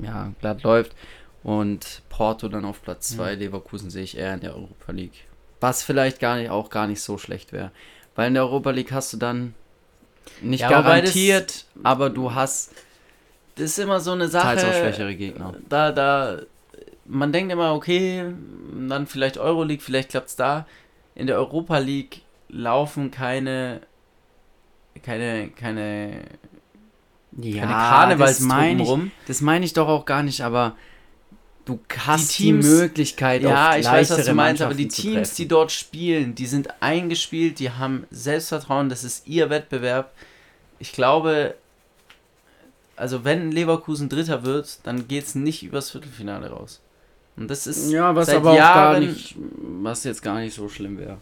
ja, 0.00 0.32
glatt 0.40 0.62
läuft. 0.62 0.94
Und 1.42 2.02
Porto 2.08 2.48
dann 2.48 2.64
auf 2.64 2.80
Platz 2.82 3.08
2, 3.16 3.34
Leverkusen 3.34 3.90
sehe 3.90 4.04
ich 4.04 4.16
eher 4.16 4.34
in 4.34 4.40
der 4.40 4.54
Europa 4.54 4.92
League. 4.92 5.24
Was 5.60 5.82
vielleicht 5.82 6.20
gar 6.20 6.36
nicht, 6.36 6.50
auch 6.50 6.70
gar 6.70 6.86
nicht 6.86 7.00
so 7.02 7.18
schlecht 7.18 7.52
wäre. 7.52 7.72
Weil 8.14 8.28
in 8.28 8.34
der 8.34 8.44
Europa 8.44 8.70
League 8.70 8.92
hast 8.92 9.12
du 9.12 9.16
dann 9.16 9.54
nicht 10.40 10.60
Ja, 10.60 10.68
das- 10.70 10.84
garantiert, 10.84 11.64
aber 11.82 12.08
du 12.10 12.34
hast 12.34 12.70
Das 13.56 13.64
ist 13.70 13.78
immer 13.78 14.00
so 14.00 14.12
eine 14.12 14.28
Sache. 14.28 14.56
teils 14.56 14.64
auch 14.64 14.72
schwächere 14.72 15.14
Gegner. 15.14 15.54
Da, 15.68 15.90
da, 15.92 16.38
man 17.06 17.32
denkt 17.32 17.52
immer, 17.52 17.74
okay, 17.74 18.24
dann 18.88 19.06
vielleicht 19.06 19.38
Euroleague, 19.38 19.82
vielleicht 19.82 20.10
klappt 20.10 20.28
es 20.28 20.36
da. 20.36 20.66
In 21.14 21.26
der 21.26 21.36
Europa 21.36 21.78
League 21.78 22.20
laufen 22.48 23.10
keine, 23.10 23.80
keine, 25.02 25.48
keine, 25.50 26.20
Ja, 27.40 27.60
keine 27.60 27.72
Karnevalstruppen 27.72 28.80
rum. 28.80 29.10
das 29.26 29.40
meine 29.40 29.64
ich 29.64 29.72
doch 29.72 29.88
auch 29.88 30.04
gar 30.04 30.22
nicht, 30.22 30.42
aber 30.42 30.76
du 31.64 31.78
hast 32.06 32.38
die, 32.38 32.44
Teams- 32.44 32.66
Möglichkeit, 32.66 33.42
Ja, 33.42 33.70
auf 33.70 33.76
ich 33.78 33.86
weiß, 33.86 34.10
was 34.10 34.24
du 34.26 34.34
meinst, 34.34 34.62
aber 34.62 34.74
die 34.74 34.88
Teams, 34.88 35.34
die 35.34 35.48
dort 35.48 35.72
spielen, 35.72 36.34
die 36.34 36.46
sind 36.46 36.68
eingespielt, 36.80 37.58
die 37.58 37.70
haben 37.70 38.06
Selbstvertrauen, 38.10 38.88
das 38.88 39.02
ist 39.04 39.26
ihr 39.26 39.48
Wettbewerb. 39.50 40.12
Ich 40.78 40.92
glaube, 40.92 41.54
also 42.96 43.24
wenn 43.24 43.52
Leverkusen 43.52 44.08
Dritter 44.08 44.44
wird, 44.44 44.78
dann 44.84 45.08
geht 45.08 45.24
es 45.24 45.34
nicht 45.34 45.62
übers 45.62 45.90
Viertelfinale 45.90 46.50
raus. 46.50 46.80
Und 47.36 47.48
das 47.50 47.66
ist 47.66 47.90
Ja, 47.90 48.14
was 48.14 48.26
seit 48.26 48.36
aber 48.36 48.52
auch 48.52 48.56
gar 48.56 48.92
Jahren- 48.94 49.06
nicht, 49.06 49.36
was 49.80 50.04
jetzt 50.04 50.22
gar 50.22 50.38
nicht 50.40 50.54
so 50.54 50.68
schlimm 50.68 50.98
wäre. 50.98 51.18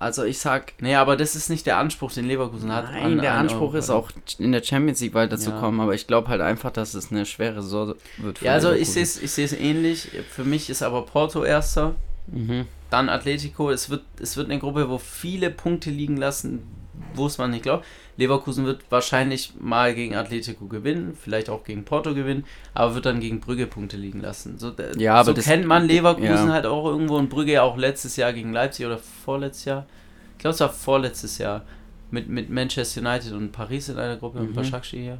Also 0.00 0.22
ich 0.24 0.38
sag, 0.38 0.74
Nee, 0.80 0.94
aber 0.94 1.16
das 1.16 1.34
ist 1.34 1.50
nicht 1.50 1.66
der 1.66 1.76
Anspruch, 1.78 2.12
den 2.12 2.24
Leverkusen 2.26 2.72
hat. 2.72 2.84
nein, 2.84 3.02
an- 3.04 3.18
der 3.18 3.32
an 3.32 3.38
Anspruch 3.40 3.60
Europa. 3.74 3.78
ist 3.78 3.90
auch 3.90 4.10
in 4.38 4.52
der 4.52 4.62
Champions 4.62 5.00
League 5.00 5.14
weiterzukommen, 5.14 5.80
aber 5.80 5.94
ich 5.94 6.06
glaube 6.06 6.28
halt 6.28 6.40
einfach, 6.40 6.70
dass 6.70 6.94
es 6.94 7.10
eine 7.10 7.26
schwere 7.26 7.62
Saison 7.62 7.94
wird. 8.18 8.38
für 8.38 8.44
Ja, 8.44 8.52
also 8.52 8.68
ich 8.68 8.74
Leverkusen. 8.88 8.92
sehe 8.94 9.02
es 9.02 9.22
ich 9.22 9.30
seh's 9.32 9.52
ähnlich. 9.52 10.08
Für 10.30 10.44
mich 10.44 10.70
ist 10.70 10.82
aber 10.82 11.02
Porto 11.02 11.42
erster, 11.44 11.96
Mhm. 12.28 12.66
dann 12.90 13.08
Atletico. 13.08 13.70
Es 13.70 13.90
wird, 13.90 14.02
es 14.20 14.36
wird 14.36 14.48
eine 14.50 14.60
Gruppe, 14.60 14.88
wo 14.88 14.98
viele 14.98 15.50
Punkte 15.50 15.90
liegen 15.90 16.16
lassen, 16.16 16.62
wo 17.18 17.26
es 17.26 17.36
man 17.38 17.50
nicht 17.50 17.64
glaubt. 17.64 17.84
Leverkusen 18.16 18.64
wird 18.64 18.82
wahrscheinlich 18.90 19.52
mal 19.60 19.94
gegen 19.94 20.14
Atletico 20.16 20.66
gewinnen, 20.66 21.14
vielleicht 21.20 21.50
auch 21.50 21.62
gegen 21.64 21.84
Porto 21.84 22.14
gewinnen, 22.14 22.44
aber 22.74 22.94
wird 22.94 23.04
dann 23.06 23.20
gegen 23.20 23.40
Brügge 23.40 23.66
Punkte 23.66 23.96
liegen 23.96 24.20
lassen. 24.20 24.58
So, 24.58 24.72
Ja, 24.96 25.14
aber 25.16 25.26
so 25.26 25.32
das- 25.34 25.44
kennt 25.44 25.66
man 25.66 25.86
Leverkusen 25.86 26.48
ja. 26.48 26.52
halt 26.52 26.64
auch 26.66 26.86
irgendwo 26.86 27.16
und 27.16 27.28
Brügge 27.28 27.52
ja 27.52 27.62
auch 27.62 27.76
letztes 27.76 28.16
Jahr 28.16 28.32
gegen 28.32 28.52
Leipzig 28.52 28.86
oder 28.86 28.98
vorletztes 28.98 29.66
Jahr. 29.66 29.86
Ich 30.32 30.38
glaube, 30.38 30.54
es 30.54 30.60
war 30.60 30.72
vorletztes 30.72 31.38
Jahr 31.38 31.64
mit, 32.10 32.28
mit 32.28 32.48
Manchester 32.48 33.00
United 33.02 33.32
und 33.32 33.52
Paris 33.52 33.88
in 33.90 33.98
einer 33.98 34.16
Gruppe 34.16 34.38
und 34.38 34.50
Mhm. 34.50 34.54
Başakşehir 34.56 35.02
hier. 35.02 35.18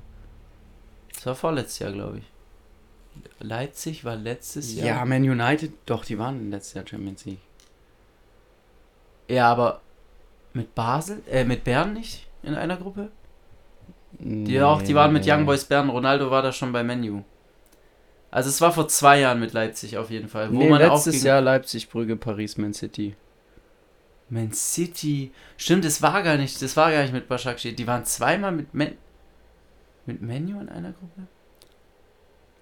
Das 1.14 1.26
war 1.26 1.34
vorletztes 1.34 1.80
Jahr, 1.80 1.92
glaube 1.92 2.18
ich. 2.18 2.24
Leipzig 3.40 4.04
war 4.04 4.16
letztes 4.16 4.74
Jahr. 4.74 4.86
Ja, 4.86 5.04
Man 5.04 5.22
United, 5.22 5.72
doch, 5.86 6.04
die 6.04 6.18
waren 6.18 6.50
letztes 6.50 6.74
Jahr 6.74 6.84
Champions 6.86 7.24
League. 7.24 7.40
Ja, 9.28 9.50
aber 9.50 9.80
mit 10.58 10.74
Basel, 10.74 11.22
äh, 11.30 11.44
mit 11.44 11.62
Bern 11.64 11.92
nicht 11.94 12.26
in 12.42 12.54
einer 12.54 12.76
Gruppe? 12.76 13.10
Die, 14.18 14.60
auch, 14.60 14.82
die 14.82 14.94
waren 14.94 15.12
mit 15.12 15.24
Young 15.26 15.46
Boys 15.46 15.64
Bern. 15.64 15.88
Ronaldo 15.88 16.30
war 16.30 16.42
da 16.42 16.50
schon 16.52 16.72
bei 16.72 16.82
Menu. 16.82 17.22
Also 18.30 18.48
es 18.50 18.60
war 18.60 18.72
vor 18.72 18.88
zwei 18.88 19.20
Jahren 19.20 19.38
mit 19.38 19.52
Leipzig 19.52 19.96
auf 19.96 20.10
jeden 20.10 20.28
Fall. 20.28 20.52
Wo 20.52 20.58
Nee, 20.58 20.68
man 20.68 20.82
auch 20.82 20.94
letztes 20.94 21.14
gegen 21.14 21.26
Jahr 21.26 21.40
Leipzig, 21.40 21.88
Brügge, 21.88 22.16
Paris, 22.16 22.58
Man 22.58 22.74
City. 22.74 23.14
Man 24.28 24.52
City. 24.52 25.32
Stimmt, 25.56 25.84
das 25.84 26.02
war 26.02 26.22
gar 26.22 26.36
nicht, 26.36 26.60
das 26.60 26.76
war 26.76 26.90
gar 26.90 27.02
nicht 27.02 27.14
mit 27.14 27.28
Başakşehir. 27.28 27.76
Die 27.76 27.86
waren 27.86 28.04
zweimal 28.04 28.52
mit 28.52 28.74
Men 28.74 28.96
mit 30.06 30.20
Menu 30.22 30.60
in 30.60 30.68
einer 30.68 30.92
Gruppe? 30.92 31.22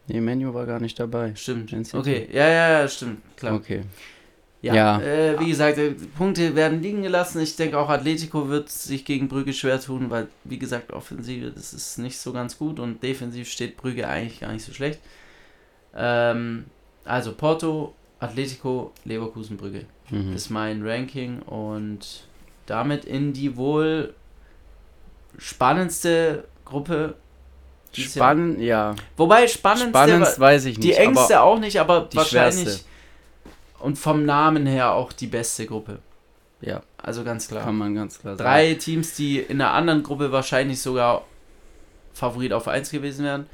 Nee, 0.08 0.20
Menu 0.20 0.52
war 0.52 0.66
gar 0.66 0.80
nicht 0.80 0.98
dabei. 0.98 1.34
Stimmt. 1.34 1.72
Okay, 1.94 2.28
ja, 2.32 2.46
ja, 2.48 2.80
ja, 2.80 2.88
stimmt, 2.88 3.20
klar. 3.36 3.54
Okay. 3.54 3.82
Ja, 4.66 4.74
Ja. 4.74 5.00
Äh, 5.00 5.40
wie 5.40 5.48
gesagt, 5.48 5.78
äh, 5.78 5.94
Punkte 6.16 6.54
werden 6.54 6.82
liegen 6.82 7.02
gelassen. 7.02 7.40
Ich 7.40 7.56
denke 7.56 7.78
auch 7.78 7.88
Atletico 7.88 8.48
wird 8.48 8.68
sich 8.68 9.04
gegen 9.04 9.28
Brügge 9.28 9.52
schwer 9.52 9.80
tun, 9.80 10.10
weil, 10.10 10.28
wie 10.44 10.58
gesagt, 10.58 10.92
Offensive, 10.92 11.50
das 11.50 11.72
ist 11.72 11.98
nicht 11.98 12.18
so 12.18 12.32
ganz 12.32 12.58
gut 12.58 12.78
und 12.80 13.02
defensiv 13.02 13.48
steht 13.48 13.76
Brügge 13.76 14.06
eigentlich 14.08 14.40
gar 14.40 14.52
nicht 14.52 14.64
so 14.64 14.72
schlecht. 14.72 15.00
Ähm, 15.94 16.66
also 17.04 17.32
Porto, 17.32 17.94
Atletico, 18.20 18.92
Leverkusen, 19.04 19.56
Brügge. 19.56 19.86
Mhm. 20.10 20.34
ist 20.34 20.50
mein 20.50 20.86
Ranking 20.86 21.40
und 21.42 22.24
damit 22.66 23.04
in 23.04 23.32
die 23.32 23.56
wohl 23.56 24.14
spannendste 25.38 26.44
Gruppe. 26.64 27.14
Spannend, 27.92 28.60
ja. 28.60 28.94
Wobei 29.16 29.48
spannendste, 29.48 29.90
Spannendst 29.90 30.38
weiß 30.38 30.66
ich 30.66 30.78
die 30.78 30.88
nicht. 30.88 30.98
engste 30.98 31.40
auch 31.40 31.58
nicht, 31.58 31.80
aber 31.80 32.08
die 32.12 32.16
wahrscheinlich 32.16 32.64
schwerste. 32.64 32.84
Und 33.80 33.96
vom 33.98 34.24
Namen 34.24 34.66
her 34.66 34.92
auch 34.92 35.12
die 35.12 35.26
beste 35.26 35.66
Gruppe. 35.66 35.98
Ja, 36.60 36.82
Also 36.96 37.22
ganz 37.22 37.48
klar. 37.48 37.64
kann 37.64 37.76
man 37.76 37.94
ganz 37.94 38.18
klar 38.18 38.36
sagen. 38.36 38.48
Drei 38.48 38.74
Teams, 38.74 39.14
die 39.14 39.38
in 39.38 39.60
einer 39.60 39.72
anderen 39.72 40.02
Gruppe 40.02 40.32
wahrscheinlich 40.32 40.80
sogar 40.80 41.24
Favorit 42.14 42.52
auf 42.54 42.66
1 42.66 42.90
gewesen 42.90 43.24
wären. 43.24 43.46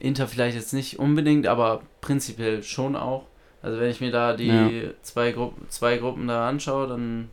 Inter 0.00 0.26
vielleicht 0.26 0.56
jetzt 0.56 0.72
nicht 0.74 0.98
unbedingt, 0.98 1.46
aber 1.46 1.82
prinzipiell 2.00 2.62
schon 2.64 2.96
auch. 2.96 3.26
Also 3.62 3.78
wenn 3.80 3.88
ich 3.90 4.00
mir 4.00 4.10
da 4.10 4.34
die 4.36 4.46
Ja. 4.48 4.90
zwei, 5.02 5.30
Gruppen, 5.32 5.66
zwei 5.70 5.96
Gruppen 5.98 6.26
da 6.26 6.48
anschaue, 6.48 6.88
dann 6.88 7.30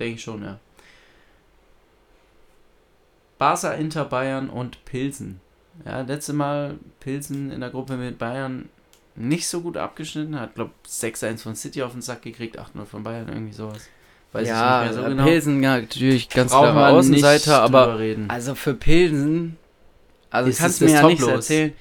denke 0.00 0.16
ich 0.16 0.22
schon, 0.22 0.42
ja. 0.42 0.58
Barca, 3.38 3.72
Inter, 3.72 4.04
Bayern 4.04 4.50
und 4.50 4.84
Pilsen. 4.84 5.40
Ja, 5.86 6.00
letzte 6.02 6.32
Mal 6.32 6.78
Pilsen 7.00 7.50
in 7.50 7.60
der 7.60 7.70
Gruppe 7.70 7.96
mit 7.96 8.18
Bayern 8.18 8.68
nicht 9.14 9.46
so 9.48 9.60
gut 9.60 9.76
abgeschnitten. 9.76 10.38
Hat, 10.38 10.54
glaube 10.54 10.72
6-1 10.88 11.38
von 11.38 11.54
City 11.54 11.82
auf 11.82 11.92
den 11.92 12.02
Sack 12.02 12.22
gekriegt, 12.22 12.58
8-0 12.58 12.84
von 12.84 13.02
Bayern, 13.02 13.28
irgendwie 13.28 13.52
sowas. 13.52 13.88
Weiß 14.32 14.48
ja, 14.48 14.82
ich 14.82 14.88
nicht 14.88 14.94
mehr 14.96 15.04
so 15.04 15.08
genau. 15.10 15.24
Pilsen 15.24 15.62
ja, 15.62 15.80
natürlich 15.80 16.28
ganz 16.30 16.52
Brauchen 16.52 16.72
klare 16.72 16.92
Außenseiter, 16.94 17.62
aber 17.62 17.98
reden. 17.98 18.30
also 18.30 18.54
für 18.54 18.72
Pilsen, 18.74 19.58
also 20.30 20.48
Ist 20.48 20.58
kannst 20.58 20.80
es 20.80 20.86
du 20.88 20.94
mir 20.94 21.00
ja 21.00 21.06
nicht 21.06 21.22
erzählen. 21.22 21.72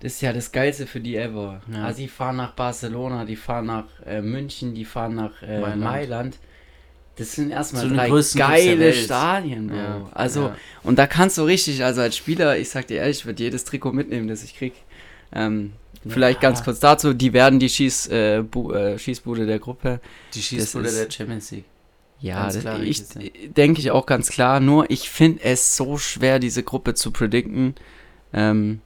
Das 0.00 0.12
ist 0.12 0.20
ja 0.22 0.32
das 0.32 0.52
Geilste 0.52 0.86
für 0.86 1.00
die 1.00 1.16
ever. 1.16 1.60
Ja. 1.72 1.84
Also 1.84 2.00
die 2.00 2.08
fahren 2.08 2.36
nach 2.36 2.52
Barcelona, 2.52 3.24
die 3.24 3.36
fahren 3.36 3.66
nach 3.66 3.84
äh, 4.06 4.22
München, 4.22 4.74
die 4.74 4.84
fahren 4.84 5.16
nach 5.16 5.42
äh, 5.42 5.58
Mailand. 5.58 5.80
Mailand. 5.80 6.38
Das 7.16 7.32
sind 7.32 7.50
erstmal 7.50 7.88
den 7.88 7.96
drei 7.96 8.08
geile. 8.36 8.92
Stadien, 8.94 9.66
Bro. 9.66 9.76
Ja, 9.76 10.08
Also, 10.14 10.42
ja. 10.42 10.56
und 10.84 11.00
da 11.00 11.08
kannst 11.08 11.36
du 11.36 11.42
richtig, 11.42 11.82
also 11.84 12.00
als 12.00 12.16
Spieler, 12.16 12.56
ich 12.56 12.70
sag 12.70 12.86
dir 12.86 12.98
ehrlich, 12.98 13.18
ich 13.18 13.26
würde 13.26 13.42
jedes 13.42 13.64
Trikot 13.64 13.92
mitnehmen, 13.92 14.28
das 14.28 14.44
ich 14.44 14.56
krieg. 14.56 14.74
Ähm, 15.32 15.72
Vielleicht 16.06 16.40
ganz 16.40 16.62
kurz 16.64 16.80
dazu, 16.80 17.12
die 17.14 17.32
werden 17.32 17.58
die 17.58 17.68
Schieß, 17.68 18.08
äh, 18.08 18.38
äh, 18.38 18.98
Schießbude 18.98 19.46
der 19.46 19.58
Gruppe. 19.58 20.00
Die 20.34 20.42
Schießbude 20.42 20.88
ist- 20.88 20.98
der 20.98 21.10
Champions 21.10 21.50
League. 21.50 21.64
Ja, 22.20 22.46
das, 22.46 22.64
ich 22.82 23.04
denke 23.56 23.80
ich 23.80 23.92
auch 23.92 24.04
ganz 24.04 24.28
klar. 24.28 24.58
Nur 24.58 24.90
ich 24.90 25.08
finde 25.08 25.44
es 25.44 25.76
so 25.76 25.98
schwer, 25.98 26.40
diese 26.40 26.64
Gruppe 26.64 26.94
zu 26.94 27.12
predikten. 27.12 27.76
Ähm, 28.32 28.80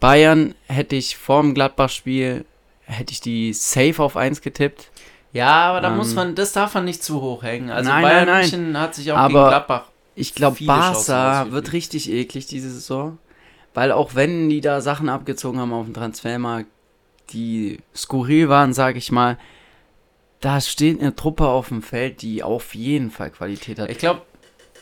Bayern 0.00 0.54
hätte 0.66 0.96
ich 0.96 1.16
vorm 1.18 1.52
Gladbach-Spiel, 1.52 2.46
hätte 2.86 3.12
ich 3.12 3.20
die 3.20 3.52
safe 3.52 4.02
auf 4.02 4.16
1 4.16 4.40
getippt. 4.40 4.90
Ja, 5.32 5.68
aber 5.70 5.80
da 5.82 5.88
Ähm, 5.90 5.96
muss 5.98 6.14
man, 6.14 6.34
das 6.34 6.52
darf 6.52 6.74
man 6.74 6.86
nicht 6.86 7.04
zu 7.04 7.20
hoch 7.20 7.42
hängen. 7.42 7.70
Also 7.70 7.90
Nein, 7.90 8.02
Bayern 8.02 8.26
nein, 8.26 8.48
nein. 8.72 8.78
Hat 8.80 8.94
sich 8.94 9.12
auch 9.12 9.16
Aber 9.18 9.28
gegen 9.28 9.48
Gladbach. 9.48 9.84
Ich 10.16 10.34
glaube, 10.34 10.64
Barca 10.64 11.50
wird 11.50 11.72
richtig 11.72 12.10
eklig 12.10 12.46
diese 12.46 12.70
Saison. 12.70 13.18
Weil 13.74 13.92
auch 13.92 14.14
wenn 14.14 14.48
die 14.48 14.60
da 14.60 14.80
Sachen 14.80 15.08
abgezogen 15.08 15.60
haben 15.60 15.72
auf 15.72 15.84
dem 15.84 15.94
Transfermarkt, 15.94 16.68
die 17.30 17.78
skurril 17.94 18.48
waren, 18.48 18.72
sage 18.72 18.98
ich 18.98 19.12
mal, 19.12 19.38
da 20.40 20.60
steht 20.60 21.00
eine 21.00 21.14
Truppe 21.14 21.46
auf 21.46 21.68
dem 21.68 21.82
Feld, 21.82 22.22
die 22.22 22.42
auf 22.42 22.74
jeden 22.74 23.10
Fall 23.10 23.30
Qualität 23.30 23.78
hat. 23.78 23.90
Ich 23.90 23.98
glaube, 23.98 24.22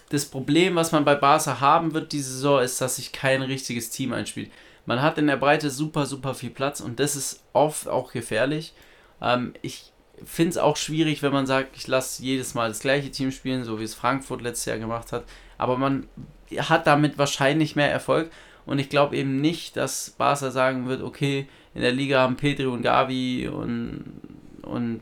das 0.09 0.24
Problem, 0.24 0.77
was 0.77 0.92
man 0.92 1.05
bei 1.05 1.14
Barca 1.14 1.61
haben 1.61 1.92
wird 1.92 2.12
diese 2.12 2.33
Saison, 2.33 2.62
ist, 2.62 2.81
dass 2.81 2.96
sich 2.96 3.12
kein 3.12 3.42
richtiges 3.42 3.90
Team 3.90 4.12
einspielt. 4.12 4.51
Man 4.87 5.03
hat 5.03 5.18
in 5.18 5.27
der 5.27 5.37
Breite 5.37 5.70
super, 5.70 6.07
super 6.07 6.35
viel 6.35 6.51
Platz 6.51 6.81
und 6.81 6.98
das 6.98 7.14
ist 7.14 7.42
oft 7.53 7.88
auch 7.88 8.12
gefährlich. 8.12 8.72
Ähm, 9.20 9.53
ich 9.61 9.92
finde 10.24 10.51
es 10.51 10.59
auch 10.59 10.77
schwierig, 10.77 11.22
wenn 11.22 11.33
man 11.33 11.46
sagt, 11.46 11.77
ich 11.77 11.87
lasse 11.87 12.22
jedes 12.22 12.55
Mal 12.55 12.68
das 12.68 12.81
gleiche 12.81 13.11
Team 13.11 13.31
spielen, 13.31 13.64
so 13.64 13.79
wie 13.79 13.85
es 13.85 13.94
Frankfurt 13.94 14.40
letztes 14.40 14.64
Jahr 14.64 14.79
gemacht 14.79 15.12
hat. 15.12 15.24
Aber 15.59 15.77
man 15.77 16.09
hat 16.57 16.87
damit 16.87 17.18
wahrscheinlich 17.18 17.77
mehr 17.77 17.90
Erfolg. 17.90 18.31
Und 18.68 18.78
ich 18.78 18.90
glaube 18.90 19.16
eben 19.16 19.40
nicht, 19.40 19.78
dass 19.78 20.11
Barca 20.11 20.50
sagen 20.50 20.87
wird, 20.88 21.02
okay, 21.02 21.46
in 21.74 21.81
der 21.81 21.92
Liga 21.92 22.20
haben 22.20 22.37
Petri 22.37 22.66
und 22.66 22.83
Gavi 22.83 23.48
und, 23.48 24.04
und 24.62 25.00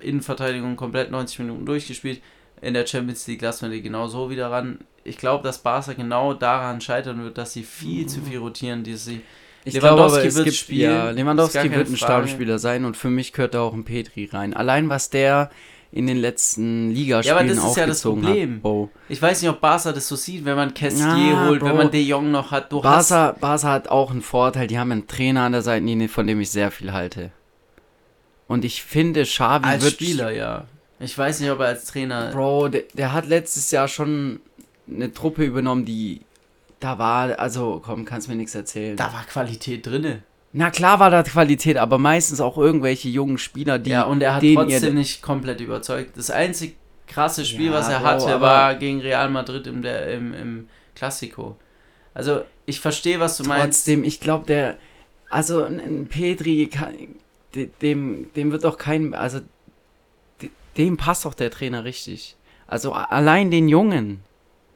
Innenverteidigung 0.00 0.74
komplett 0.74 1.10
90 1.10 1.38
Minuten 1.38 1.66
durchgespielt. 1.66 2.20
In 2.60 2.74
der 2.74 2.86
Champions 2.86 3.26
League 3.28 3.42
lassen 3.42 3.70
wir 3.70 3.76
die 3.76 3.82
genau 3.82 4.08
so 4.08 4.28
wieder 4.28 4.50
ran. 4.50 4.80
Ich 5.04 5.18
glaube, 5.18 5.44
dass 5.44 5.62
Barca 5.62 5.92
genau 5.92 6.34
daran 6.34 6.80
scheitern 6.80 7.22
wird, 7.22 7.38
dass 7.38 7.52
sie 7.52 7.62
viel 7.62 8.06
zu 8.06 8.20
viel 8.22 8.38
rotieren, 8.38 8.82
die 8.82 8.96
sie 8.96 9.20
ich 9.64 9.74
Lewandowski 9.74 10.22
glaube, 10.22 10.34
wird 10.34 10.44
gibt, 10.46 10.56
spielen. 10.56 10.90
Ja, 10.90 11.10
Lewandowski 11.10 11.70
wird 11.70 11.88
ein 11.88 11.96
Stammspieler 11.96 12.58
sein 12.58 12.84
und 12.84 12.96
für 12.96 13.10
mich 13.10 13.32
gehört 13.32 13.54
da 13.54 13.60
auch 13.60 13.74
ein 13.74 13.84
Petri 13.84 14.24
rein. 14.32 14.52
Allein 14.52 14.88
was 14.88 15.10
der 15.10 15.50
in 15.92 16.06
den 16.06 16.18
letzten 16.18 16.90
Ligaspielen 16.90 17.36
Ja, 17.36 17.42
aber 17.42 17.54
das 17.54 17.70
ist 17.70 17.76
ja 17.76 17.86
das 17.86 18.02
Problem. 18.02 18.60
Oh. 18.62 18.88
Ich 19.08 19.20
weiß 19.20 19.42
nicht, 19.42 19.50
ob 19.50 19.60
Barca 19.60 19.92
das 19.92 20.06
so 20.06 20.16
sieht, 20.16 20.44
wenn 20.44 20.56
man 20.56 20.72
Castier 20.72 21.06
ja, 21.06 21.46
holt, 21.46 21.60
Bro. 21.60 21.68
wenn 21.68 21.76
man 21.76 21.90
De 21.90 22.00
Jong 22.00 22.30
noch 22.30 22.52
hat. 22.52 22.70
Du 22.70 22.80
Barca, 22.80 23.32
Barca 23.40 23.68
hat 23.68 23.88
auch 23.88 24.10
einen 24.10 24.22
Vorteil, 24.22 24.68
die 24.68 24.78
haben 24.78 24.92
einen 24.92 25.08
Trainer 25.08 25.42
an 25.42 25.52
der 25.52 25.62
Seitenlinie, 25.62 26.08
von 26.08 26.26
dem 26.26 26.40
ich 26.40 26.50
sehr 26.50 26.70
viel 26.70 26.92
halte. 26.92 27.32
Und 28.46 28.64
ich 28.64 28.82
finde, 28.82 29.24
Xavi 29.24 29.66
als 29.66 29.84
wird... 29.84 29.94
Spieler, 29.94 30.30
ja. 30.30 30.64
Ich 31.00 31.16
weiß 31.16 31.40
nicht, 31.40 31.50
ob 31.50 31.60
er 31.60 31.66
als 31.66 31.86
Trainer... 31.86 32.30
Bro, 32.30 32.68
der, 32.68 32.82
der 32.94 33.12
hat 33.12 33.26
letztes 33.26 33.70
Jahr 33.70 33.88
schon 33.88 34.40
eine 34.88 35.12
Truppe 35.12 35.44
übernommen, 35.44 35.84
die 35.84 36.20
da 36.78 36.98
war, 36.98 37.38
also 37.38 37.80
komm, 37.84 38.04
kannst 38.04 38.28
mir 38.28 38.36
nichts 38.36 38.54
erzählen. 38.54 38.96
Da 38.96 39.12
war 39.12 39.24
Qualität 39.24 39.86
drinne. 39.86 40.22
Na 40.52 40.70
klar 40.70 40.98
war 40.98 41.10
da 41.10 41.22
Qualität, 41.22 41.76
aber 41.76 41.98
meistens 41.98 42.40
auch 42.40 42.58
irgendwelche 42.58 43.08
jungen 43.08 43.38
Spieler, 43.38 43.78
die. 43.78 43.90
Ja, 43.90 44.02
und 44.02 44.22
er 44.22 44.34
hat 44.34 44.42
trotzdem 44.54 44.94
nicht 44.94 45.22
komplett 45.22 45.60
überzeugt. 45.60 46.16
Das 46.16 46.30
einzig 46.30 46.76
krasse 47.06 47.44
Spiel, 47.44 47.66
ja, 47.66 47.72
was 47.72 47.88
er 47.88 48.00
Bro, 48.00 48.06
hatte, 48.06 48.40
war 48.40 48.74
gegen 48.74 49.00
Real 49.00 49.30
Madrid 49.30 49.66
im, 49.66 49.82
der, 49.82 50.12
im, 50.12 50.34
im 50.34 50.68
Klassiko. 50.94 51.56
Also, 52.14 52.42
ich 52.66 52.80
verstehe, 52.80 53.20
was 53.20 53.36
du 53.36 53.44
trotzdem, 53.44 53.58
meinst. 53.58 53.78
Trotzdem, 53.80 54.04
ich 54.04 54.20
glaube, 54.20 54.46
der. 54.46 54.76
Also, 55.28 55.62
ein 55.62 56.08
Petri, 56.08 56.68
dem, 57.80 58.32
dem 58.34 58.52
wird 58.52 58.64
doch 58.64 58.76
kein. 58.76 59.14
Also, 59.14 59.40
dem 60.76 60.96
passt 60.96 61.24
doch 61.24 61.34
der 61.34 61.50
Trainer 61.50 61.84
richtig. 61.84 62.36
Also, 62.66 62.92
allein 62.92 63.50
den 63.52 63.68
Jungen 63.68 64.24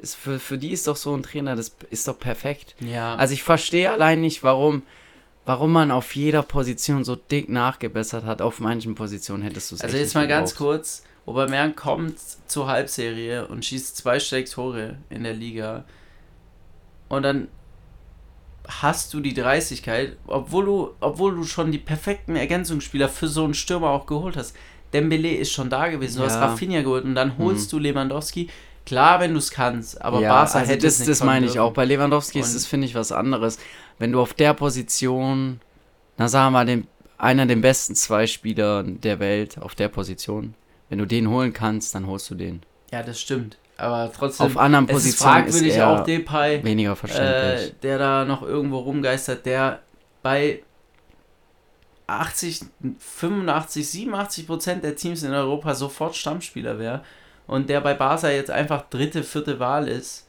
ist 0.04 0.14
für, 0.14 0.38
für 0.38 0.58
die 0.58 0.70
ist 0.70 0.86
doch 0.86 0.96
so 0.96 1.16
ein 1.16 1.22
Trainer, 1.22 1.56
das 1.56 1.74
ist 1.90 2.06
doch 2.06 2.18
perfekt. 2.18 2.76
Ja. 2.78 3.16
Also 3.16 3.34
ich 3.34 3.42
verstehe 3.42 3.90
allein 3.90 4.20
nicht, 4.20 4.42
warum, 4.42 4.82
warum 5.46 5.72
man 5.72 5.90
auf 5.90 6.14
jeder 6.14 6.42
Position 6.42 7.04
so 7.04 7.16
dick 7.16 7.48
nachgebessert 7.48 8.24
hat. 8.24 8.40
Auf 8.42 8.60
manchen 8.60 8.94
Positionen 8.94 9.42
hättest 9.42 9.70
du 9.70 9.74
es 9.76 9.80
Also 9.82 9.96
jetzt 9.96 10.14
mal 10.14 10.22
gebraucht. 10.22 10.38
ganz 10.38 10.54
kurz, 10.54 11.02
Aubameyang 11.26 11.74
kommt 11.76 12.18
zur 12.46 12.66
Halbserie 12.66 13.46
und 13.46 13.64
schießt 13.64 13.96
zwei 13.96 14.18
Tore 14.18 14.98
in 15.10 15.24
der 15.24 15.34
Liga. 15.34 15.84
Und 17.08 17.22
dann 17.22 17.48
hast 18.66 19.12
du 19.12 19.20
die 19.20 19.34
Dreistigkeit, 19.34 20.16
obwohl 20.26 20.64
du, 20.64 20.90
obwohl 21.00 21.34
du 21.34 21.44
schon 21.44 21.70
die 21.70 21.78
perfekten 21.78 22.36
Ergänzungsspieler 22.36 23.08
für 23.08 23.28
so 23.28 23.44
einen 23.44 23.54
Stürmer 23.54 23.90
auch 23.90 24.06
geholt 24.06 24.36
hast. 24.36 24.56
Dembele 24.92 25.34
ist 25.34 25.52
schon 25.52 25.70
da 25.70 25.88
gewesen, 25.88 26.18
du 26.18 26.22
ja. 26.22 26.30
hast 26.30 26.36
Rafinha 26.36 26.82
geholt 26.82 27.04
und 27.04 27.14
dann 27.14 27.36
holst 27.36 27.70
hm. 27.72 27.78
du 27.78 27.82
Lewandowski, 27.82 28.48
Klar, 28.86 29.20
wenn 29.20 29.32
du 29.32 29.38
es 29.38 29.50
kannst, 29.50 30.00
aber 30.02 30.20
ja, 30.20 30.30
Barca 30.30 30.58
also 30.58 30.70
hätte 30.70 30.86
das, 30.86 30.94
es 30.94 30.98
nicht 31.00 31.10
Das 31.10 31.24
meine 31.24 31.46
ich 31.46 31.58
auch. 31.58 31.72
Bei 31.72 31.84
Lewandowski 31.86 32.38
ist 32.38 32.54
es, 32.54 32.66
finde 32.66 32.86
ich, 32.86 32.94
was 32.94 33.12
anderes. 33.12 33.58
Wenn 33.98 34.12
du 34.12 34.20
auf 34.20 34.34
der 34.34 34.52
Position, 34.52 35.60
na 36.18 36.28
sagen 36.28 36.46
wir 36.46 36.50
mal, 36.50 36.66
den, 36.66 36.86
einer 37.16 37.46
der 37.46 37.56
besten 37.56 37.94
zwei 37.94 38.26
Spieler 38.26 38.82
der 38.82 39.20
Welt 39.20 39.58
auf 39.58 39.74
der 39.74 39.88
Position, 39.88 40.54
wenn 40.90 40.98
du 40.98 41.06
den 41.06 41.30
holen 41.30 41.54
kannst, 41.54 41.94
dann 41.94 42.06
holst 42.06 42.28
du 42.30 42.34
den. 42.34 42.62
Ja, 42.92 43.02
das 43.02 43.20
stimmt. 43.20 43.56
Aber 43.78 44.12
trotzdem, 44.12 44.46
auf 44.46 44.58
anderen 44.58 44.86
Positionen 44.86 45.46
ist, 45.46 45.60
ist 45.60 45.80
auch 45.80 46.04
Depay, 46.04 46.62
weniger 46.62 46.94
verständlich. 46.94 47.70
Äh, 47.70 47.74
der 47.82 47.98
da 47.98 48.24
noch 48.24 48.42
irgendwo 48.42 48.78
rumgeistert, 48.78 49.46
der 49.46 49.80
bei 50.22 50.62
80, 52.06 52.66
85, 52.98 53.88
87 53.88 54.46
Prozent 54.46 54.84
der 54.84 54.94
Teams 54.94 55.22
in 55.22 55.32
Europa 55.32 55.74
sofort 55.74 56.14
Stammspieler 56.14 56.78
wäre 56.78 57.02
und 57.46 57.68
der 57.68 57.80
bei 57.80 57.94
Barca 57.94 58.30
jetzt 58.30 58.50
einfach 58.50 58.88
dritte, 58.88 59.22
vierte 59.22 59.58
Wahl 59.58 59.88
ist, 59.88 60.26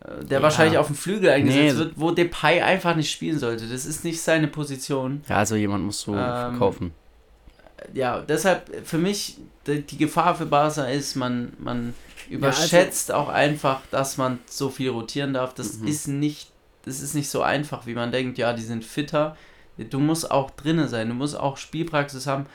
äh, 0.00 0.24
der 0.24 0.38
ja. 0.38 0.42
wahrscheinlich 0.42 0.78
auf 0.78 0.86
dem 0.86 0.96
Flügel 0.96 1.30
eingesetzt 1.30 1.74
nee. 1.74 1.78
wird, 1.78 1.92
wo 1.96 2.10
Depay 2.10 2.62
einfach 2.62 2.96
nicht 2.96 3.10
spielen 3.10 3.38
sollte. 3.38 3.66
Das 3.66 3.86
ist 3.86 4.04
nicht 4.04 4.20
seine 4.20 4.48
Position. 4.48 5.22
Ja, 5.28 5.36
also 5.36 5.56
jemand 5.56 5.84
muss 5.84 6.00
so 6.00 6.12
ähm, 6.12 6.18
verkaufen. 6.18 6.92
Ja, 7.92 8.20
deshalb 8.20 8.86
für 8.86 8.98
mich 8.98 9.38
die, 9.66 9.82
die 9.82 9.98
Gefahr 9.98 10.34
für 10.34 10.46
Barca 10.46 10.84
ist, 10.86 11.14
man, 11.14 11.52
man 11.58 11.94
überschätzt 12.28 13.08
ja, 13.08 13.16
also, 13.16 13.30
auch 13.30 13.32
einfach, 13.32 13.82
dass 13.90 14.16
man 14.16 14.38
so 14.46 14.70
viel 14.70 14.90
rotieren 14.90 15.34
darf. 15.34 15.54
Das 15.54 15.78
mhm. 15.78 15.86
ist 15.86 16.08
nicht, 16.08 16.50
das 16.84 17.00
ist 17.00 17.14
nicht 17.14 17.28
so 17.28 17.42
einfach, 17.42 17.86
wie 17.86 17.94
man 17.94 18.12
denkt, 18.12 18.38
ja, 18.38 18.52
die 18.52 18.62
sind 18.62 18.84
fitter. 18.84 19.36
Du 19.90 19.98
musst 19.98 20.30
auch 20.30 20.50
drinnen 20.52 20.88
sein, 20.88 21.08
du 21.08 21.14
musst 21.14 21.38
auch 21.38 21.56
Spielpraxis 21.56 22.26
haben. 22.26 22.46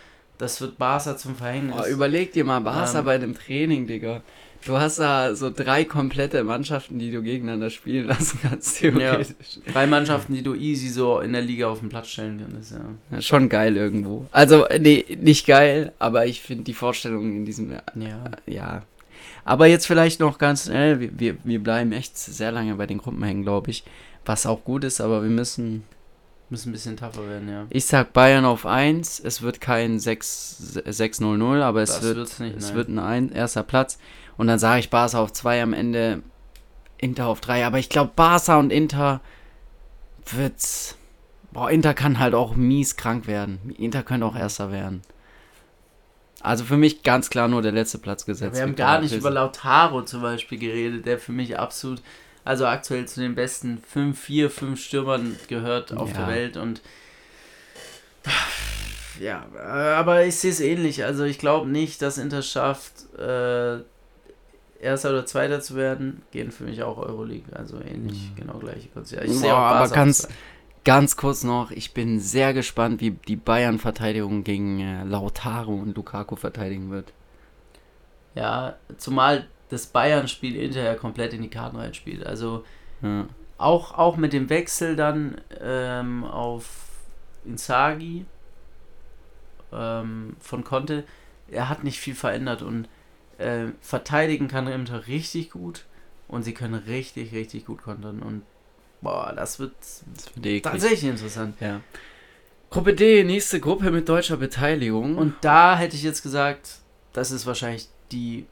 Das 0.41 0.59
wird 0.59 0.79
Barca 0.79 1.15
zum 1.17 1.35
Verhängnis. 1.35 1.75
Oh, 1.79 1.87
überleg 1.87 2.33
dir 2.33 2.43
mal 2.43 2.61
Barca 2.61 2.97
ähm, 2.97 3.05
bei 3.05 3.13
einem 3.13 3.35
Training, 3.35 3.85
Digga. 3.85 4.23
Du 4.65 4.75
hast 4.75 4.97
da 4.97 5.35
so 5.35 5.51
drei 5.51 5.85
komplette 5.85 6.43
Mannschaften, 6.43 6.97
die 6.97 7.11
du 7.11 7.21
gegeneinander 7.21 7.69
spielen 7.69 8.07
lassen 8.07 8.39
kannst, 8.41 8.79
theoretisch. 8.79 9.35
Ja, 9.63 9.71
drei 9.71 9.85
Mannschaften, 9.85 10.33
die 10.33 10.41
du 10.41 10.55
easy 10.55 10.89
so 10.89 11.19
in 11.19 11.33
der 11.33 11.43
Liga 11.43 11.69
auf 11.69 11.81
den 11.81 11.89
Platz 11.89 12.07
stellen 12.07 12.43
kannst, 12.43 12.71
ja. 12.71 12.79
ja 13.11 13.21
schon 13.21 13.49
geil 13.49 13.77
irgendwo. 13.77 14.25
Also, 14.31 14.65
nee, 14.79 15.05
nicht 15.21 15.45
geil, 15.45 15.93
aber 15.99 16.25
ich 16.25 16.41
finde 16.41 16.63
die 16.63 16.73
Vorstellung 16.73 17.35
in 17.35 17.45
diesem. 17.45 17.71
Ja. 17.71 18.23
ja. 18.47 18.81
Aber 19.45 19.67
jetzt 19.67 19.85
vielleicht 19.85 20.19
noch 20.19 20.39
ganz 20.39 20.65
schnell, 20.65 21.11
wir, 21.19 21.37
wir 21.43 21.61
bleiben 21.61 21.91
echt 21.91 22.17
sehr 22.17 22.51
lange 22.51 22.73
bei 22.73 22.87
den 22.87 22.97
Gruppen 22.97 23.23
hängen, 23.23 23.43
glaube 23.43 23.69
ich. 23.69 23.83
Was 24.25 24.47
auch 24.47 24.63
gut 24.63 24.85
ist, 24.85 25.01
aber 25.01 25.21
wir 25.21 25.29
müssen 25.29 25.83
Müssen 26.51 26.69
ein 26.69 26.73
bisschen 26.73 26.97
tougher 26.97 27.29
werden, 27.29 27.47
ja. 27.47 27.65
Ich 27.69 27.85
sag 27.85 28.11
Bayern 28.11 28.43
auf 28.43 28.65
1. 28.65 29.21
Es 29.21 29.41
wird 29.41 29.61
kein 29.61 29.99
6-0-0, 29.99 31.61
aber 31.61 31.81
es, 31.81 32.01
wird, 32.01 32.39
nicht, 32.41 32.57
es 32.57 32.73
wird 32.73 32.89
ein, 32.89 32.99
ein 32.99 33.31
erster 33.31 33.63
Platz. 33.63 33.97
Und 34.35 34.47
dann 34.47 34.59
sage 34.59 34.81
ich 34.81 34.89
Barca 34.89 35.21
auf 35.21 35.31
2 35.31 35.63
am 35.63 35.71
Ende, 35.71 36.23
Inter 36.97 37.27
auf 37.27 37.39
3. 37.39 37.65
Aber 37.65 37.79
ich 37.79 37.87
glaube, 37.87 38.11
Barca 38.17 38.59
und 38.59 38.69
Inter 38.69 39.21
wird's. 40.29 40.97
Boah, 41.53 41.71
Inter 41.71 41.93
kann 41.93 42.19
halt 42.19 42.33
auch 42.33 42.53
mies 42.53 42.97
krank 42.97 43.27
werden. 43.27 43.73
Inter 43.77 44.03
könnte 44.03 44.25
auch 44.25 44.35
Erster 44.35 44.73
werden. 44.73 45.03
Also 46.41 46.65
für 46.65 46.75
mich 46.75 47.01
ganz 47.01 47.29
klar 47.29 47.47
nur 47.47 47.61
der 47.61 47.71
letzte 47.71 47.97
Platz 47.97 48.25
gesetzt. 48.25 48.57
Ja, 48.57 48.63
wir 48.63 48.67
haben 48.67 48.75
gar 48.75 48.99
nicht 48.99 49.15
über 49.15 49.31
Lautaro 49.31 50.03
zum 50.03 50.21
Beispiel 50.21 50.57
geredet, 50.57 51.05
der 51.05 51.17
für 51.17 51.31
mich 51.31 51.57
absolut 51.57 52.01
also 52.43 52.65
aktuell 52.65 53.07
zu 53.07 53.19
den 53.19 53.35
besten 53.35 53.77
5, 53.77 54.19
4, 54.19 54.49
5 54.49 54.83
Stürmern 54.83 55.35
gehört 55.47 55.95
auf 55.95 56.11
ja. 56.11 56.17
der 56.17 56.27
Welt 56.27 56.57
und 56.57 56.81
ja, 59.19 59.45
aber 59.97 60.25
ich 60.25 60.35
sehe 60.35 60.51
es 60.51 60.59
ähnlich. 60.59 61.03
Also 61.03 61.23
ich 61.23 61.37
glaube 61.37 61.69
nicht, 61.69 62.01
dass 62.01 62.17
Inter 62.17 62.41
schafft, 62.41 63.13
äh, 63.17 63.79
Erster 64.81 65.09
oder 65.11 65.25
Zweiter 65.25 65.61
zu 65.61 65.75
werden. 65.75 66.23
Gehen 66.31 66.51
für 66.51 66.63
mich 66.63 66.81
auch 66.81 66.97
Euroleague, 66.97 67.55
also 67.55 67.79
ähnlich, 67.79 68.31
mhm. 68.31 68.35
genau 68.35 68.57
gleiche 68.57 68.89
Konzert. 68.89 69.25
Ich 69.25 69.37
sehe 69.37 69.53
auch 69.53 69.59
aber 69.59 69.89
ganz, 69.89 70.27
ganz 70.83 71.15
kurz 71.15 71.43
noch, 71.43 71.71
ich 71.71 71.93
bin 71.93 72.19
sehr 72.19 72.53
gespannt, 72.53 72.99
wie 72.99 73.11
die 73.11 73.35
Bayern-Verteidigung 73.35 74.43
gegen 74.43 74.79
äh, 74.79 75.03
Lautaro 75.03 75.75
und 75.75 75.95
Lukaku 75.95 76.35
verteidigen 76.35 76.89
wird. 76.89 77.13
Ja, 78.33 78.75
zumal 78.97 79.47
das 79.71 79.87
Bayern-Spiel 79.87 80.59
hinterher 80.59 80.95
komplett 80.95 81.33
in 81.33 81.41
die 81.41 81.49
Karten 81.49 81.77
reinspielt. 81.77 82.25
Also 82.25 82.65
ja. 83.01 83.25
auch, 83.57 83.97
auch 83.97 84.17
mit 84.17 84.33
dem 84.33 84.49
Wechsel 84.49 84.95
dann 84.95 85.39
ähm, 85.61 86.25
auf 86.25 86.65
Inzaghi 87.45 88.25
ähm, 89.71 90.35
von 90.39 90.63
Conte, 90.63 91.05
er 91.49 91.69
hat 91.69 91.83
nicht 91.83 91.99
viel 91.99 92.15
verändert 92.15 92.61
und 92.61 92.87
äh, 93.37 93.67
verteidigen 93.79 94.47
kann 94.47 94.67
Inter 94.67 95.07
richtig 95.07 95.51
gut 95.51 95.85
und 96.27 96.43
sie 96.43 96.53
können 96.53 96.75
richtig, 96.75 97.33
richtig 97.33 97.65
gut 97.65 97.81
kontern 97.81 98.21
und 98.21 98.43
boah, 99.01 99.33
das 99.35 99.57
wird, 99.57 99.73
das 100.13 100.35
wird 100.35 100.63
tatsächlich 100.63 101.09
interessant. 101.09 101.55
Ja. 101.61 101.79
Gruppe 102.69 102.93
D, 102.93 103.23
nächste 103.23 103.59
Gruppe 103.59 103.91
mit 103.91 104.07
deutscher 104.07 104.37
Beteiligung. 104.37 105.17
Und 105.17 105.35
da 105.41 105.77
hätte 105.77 105.95
ich 105.95 106.03
jetzt 106.03 106.23
gesagt, 106.23 106.79
das 107.11 107.31
ist 107.31 107.45
wahrscheinlich 107.45 107.89
die 108.13 108.45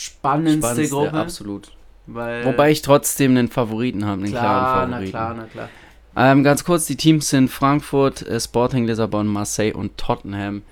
spannendste, 0.00 0.60
spannendste 0.60 0.94
Gruppe. 0.94 1.12
Absolut. 1.12 1.72
Weil 2.06 2.44
Wobei 2.44 2.70
ich 2.70 2.82
trotzdem 2.82 3.32
einen 3.32 3.48
Favoriten 3.48 4.04
habe, 4.04 4.22
einen 4.22 4.30
klar, 4.30 4.42
klaren 4.42 4.90
Favoriten. 4.90 5.12
Na 5.12 5.18
klar, 5.18 5.34
na 5.34 5.44
klar. 5.44 5.68
Ähm, 6.16 6.42
ganz 6.42 6.64
kurz, 6.64 6.86
die 6.86 6.96
Teams 6.96 7.28
sind 7.28 7.50
Frankfurt, 7.50 8.22
äh, 8.22 8.40
Sporting 8.40 8.86
Lissabon, 8.86 9.26
Marseille 9.26 9.72
und 9.72 9.96
Tottenham. 9.96 10.62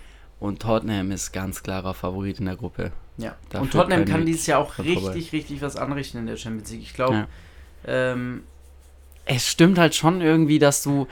Und 0.40 0.62
Tottenham 0.62 1.10
ist 1.10 1.32
ganz 1.32 1.62
klarer 1.62 1.94
Favorit 1.94 2.38
in 2.38 2.46
der 2.46 2.56
Gruppe. 2.56 2.92
Ja. 3.18 3.36
Dafür 3.50 3.62
und 3.62 3.72
Tottenham 3.72 4.04
kann 4.04 4.24
dieses 4.24 4.46
Jahr 4.46 4.60
auch 4.60 4.78
richtig, 4.78 5.02
vorbei. 5.02 5.18
richtig 5.32 5.60
was 5.60 5.76
anrichten 5.76 6.18
in 6.18 6.26
der 6.26 6.36
Champions 6.36 6.70
League. 6.70 6.82
Ich 6.82 6.94
glaube, 6.94 7.14
ja. 7.14 7.28
ähm, 7.86 8.44
es 9.26 9.46
stimmt 9.46 9.78
halt 9.78 9.94
schon 9.94 10.20
irgendwie, 10.20 10.58
dass 10.58 10.82
du 10.82 11.06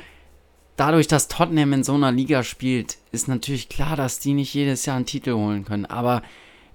dadurch, 0.76 1.06
dass 1.08 1.28
Tottenham 1.28 1.72
in 1.72 1.84
so 1.84 1.94
einer 1.94 2.12
Liga 2.12 2.42
spielt, 2.44 2.98
ist 3.12 3.28
natürlich 3.28 3.68
klar, 3.68 3.96
dass 3.96 4.20
die 4.20 4.32
nicht 4.32 4.54
jedes 4.54 4.86
Jahr 4.86 4.96
einen 4.96 5.06
Titel 5.06 5.32
holen 5.32 5.64
können. 5.64 5.86
Aber 5.86 6.22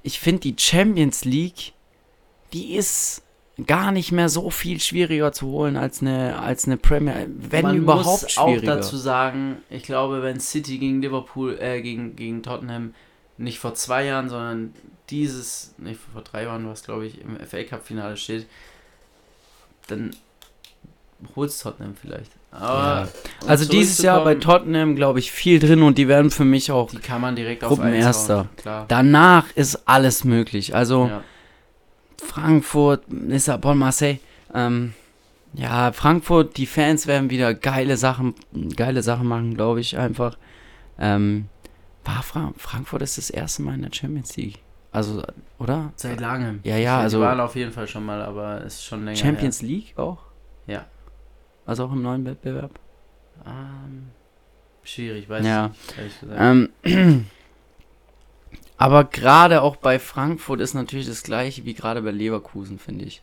ich 0.03 0.19
finde 0.19 0.41
die 0.41 0.55
Champions 0.57 1.25
League, 1.25 1.73
die 2.53 2.75
ist 2.75 3.23
gar 3.67 3.91
nicht 3.91 4.11
mehr 4.11 4.29
so 4.29 4.49
viel 4.49 4.79
schwieriger 4.79 5.31
zu 5.31 5.47
holen 5.47 5.77
als 5.77 6.01
eine, 6.01 6.39
als 6.39 6.65
eine 6.65 6.77
Premier, 6.77 7.27
wenn 7.27 7.63
Man 7.63 7.77
überhaupt 7.77 8.23
muss 8.23 8.31
schwieriger. 8.31 8.73
auch 8.73 8.77
dazu 8.77 8.97
sagen, 8.97 9.57
ich 9.69 9.83
glaube, 9.83 10.23
wenn 10.23 10.39
City 10.39 10.77
gegen 10.77 11.01
Liverpool, 11.01 11.57
äh, 11.59 11.81
gegen, 11.81 12.15
gegen 12.15 12.43
Tottenham 12.43 12.93
nicht 13.37 13.59
vor 13.59 13.73
zwei 13.73 14.05
Jahren, 14.05 14.29
sondern 14.29 14.73
dieses, 15.09 15.75
nicht 15.77 15.99
vor 16.13 16.21
drei 16.21 16.43
Jahren, 16.43 16.67
was 16.67 16.83
glaube 16.83 17.05
ich 17.05 17.21
im 17.21 17.37
FA 17.45 17.63
Cup 17.63 17.85
Finale 17.85 18.17
steht, 18.17 18.47
dann 19.87 20.15
holt 21.35 21.57
Tottenham 21.59 21.95
vielleicht. 21.95 22.31
Aber 22.51 23.07
um 23.41 23.49
also 23.49 23.65
dieses 23.65 23.99
Jahr 23.99 24.23
bei 24.23 24.35
Tottenham, 24.35 24.95
glaube 24.95 25.19
ich, 25.19 25.31
viel 25.31 25.59
drin 25.59 25.81
und 25.83 25.97
die 25.97 26.07
werden 26.07 26.31
für 26.31 26.43
mich 26.43 26.71
auch. 26.71 26.91
die 26.91 26.97
kann 26.97 27.21
man 27.21 27.35
direkt 27.35 27.63
auf 27.63 27.69
Gruppenerster. 27.69 28.47
Danach 28.87 29.45
ist 29.55 29.87
alles 29.87 30.23
möglich. 30.23 30.75
Also 30.75 31.07
Ja. 31.07 31.23
Frankfurt, 32.21 33.03
Lissabon, 33.09 33.77
Marseille. 33.77 34.19
Ähm, 34.53 34.93
ja, 35.53 35.91
Frankfurt, 35.91 36.57
die 36.57 36.65
Fans 36.65 37.07
werden 37.07 37.29
wieder 37.29 37.53
geile 37.53 37.97
Sachen, 37.97 38.35
geile 38.75 39.01
Sachen 39.01 39.27
machen, 39.27 39.55
glaube 39.55 39.79
ich 39.81 39.97
einfach. 39.97 40.37
Ähm, 40.99 41.47
war 42.05 42.23
Fra 42.23 42.53
Frankfurt 42.57 43.01
ist 43.01 43.17
das 43.17 43.29
erste 43.29 43.61
Mal 43.63 43.75
in 43.75 43.81
der 43.81 43.91
Champions 43.93 44.35
League. 44.37 44.59
Also, 44.91 45.23
oder? 45.57 45.93
Seit 45.95 46.19
langem. 46.19 46.59
Ja, 46.63 46.77
ja, 46.77 46.97
Die 46.97 47.03
also 47.03 47.21
waren 47.21 47.39
auf 47.39 47.55
jeden 47.55 47.71
Fall 47.71 47.87
schon 47.87 48.05
mal, 48.05 48.21
aber 48.21 48.61
ist 48.61 48.83
schon 48.83 49.05
länger. 49.05 49.17
Champions 49.17 49.61
League 49.61 49.97
auch? 49.97 50.19
Ja. 50.67 50.85
Also 51.65 51.85
auch 51.85 51.91
im 51.91 52.01
neuen 52.01 52.25
Wettbewerb? 52.25 52.71
Ähm, 53.45 54.07
schwierig, 54.83 55.29
weiß 55.29 55.45
Ja. 55.45 55.71
ich 55.89 55.97
nicht. 55.97 56.17
Ähm, 56.37 56.69
aber 58.77 59.03
gerade 59.03 59.61
auch 59.61 59.75
bei 59.75 59.99
Frankfurt 59.99 60.59
ist 60.59 60.73
natürlich 60.73 61.07
das 61.07 61.23
gleiche 61.23 61.65
wie 61.65 61.73
gerade 61.73 62.01
bei 62.01 62.11
Leverkusen, 62.11 62.79
finde 62.79 63.05
ich. 63.05 63.21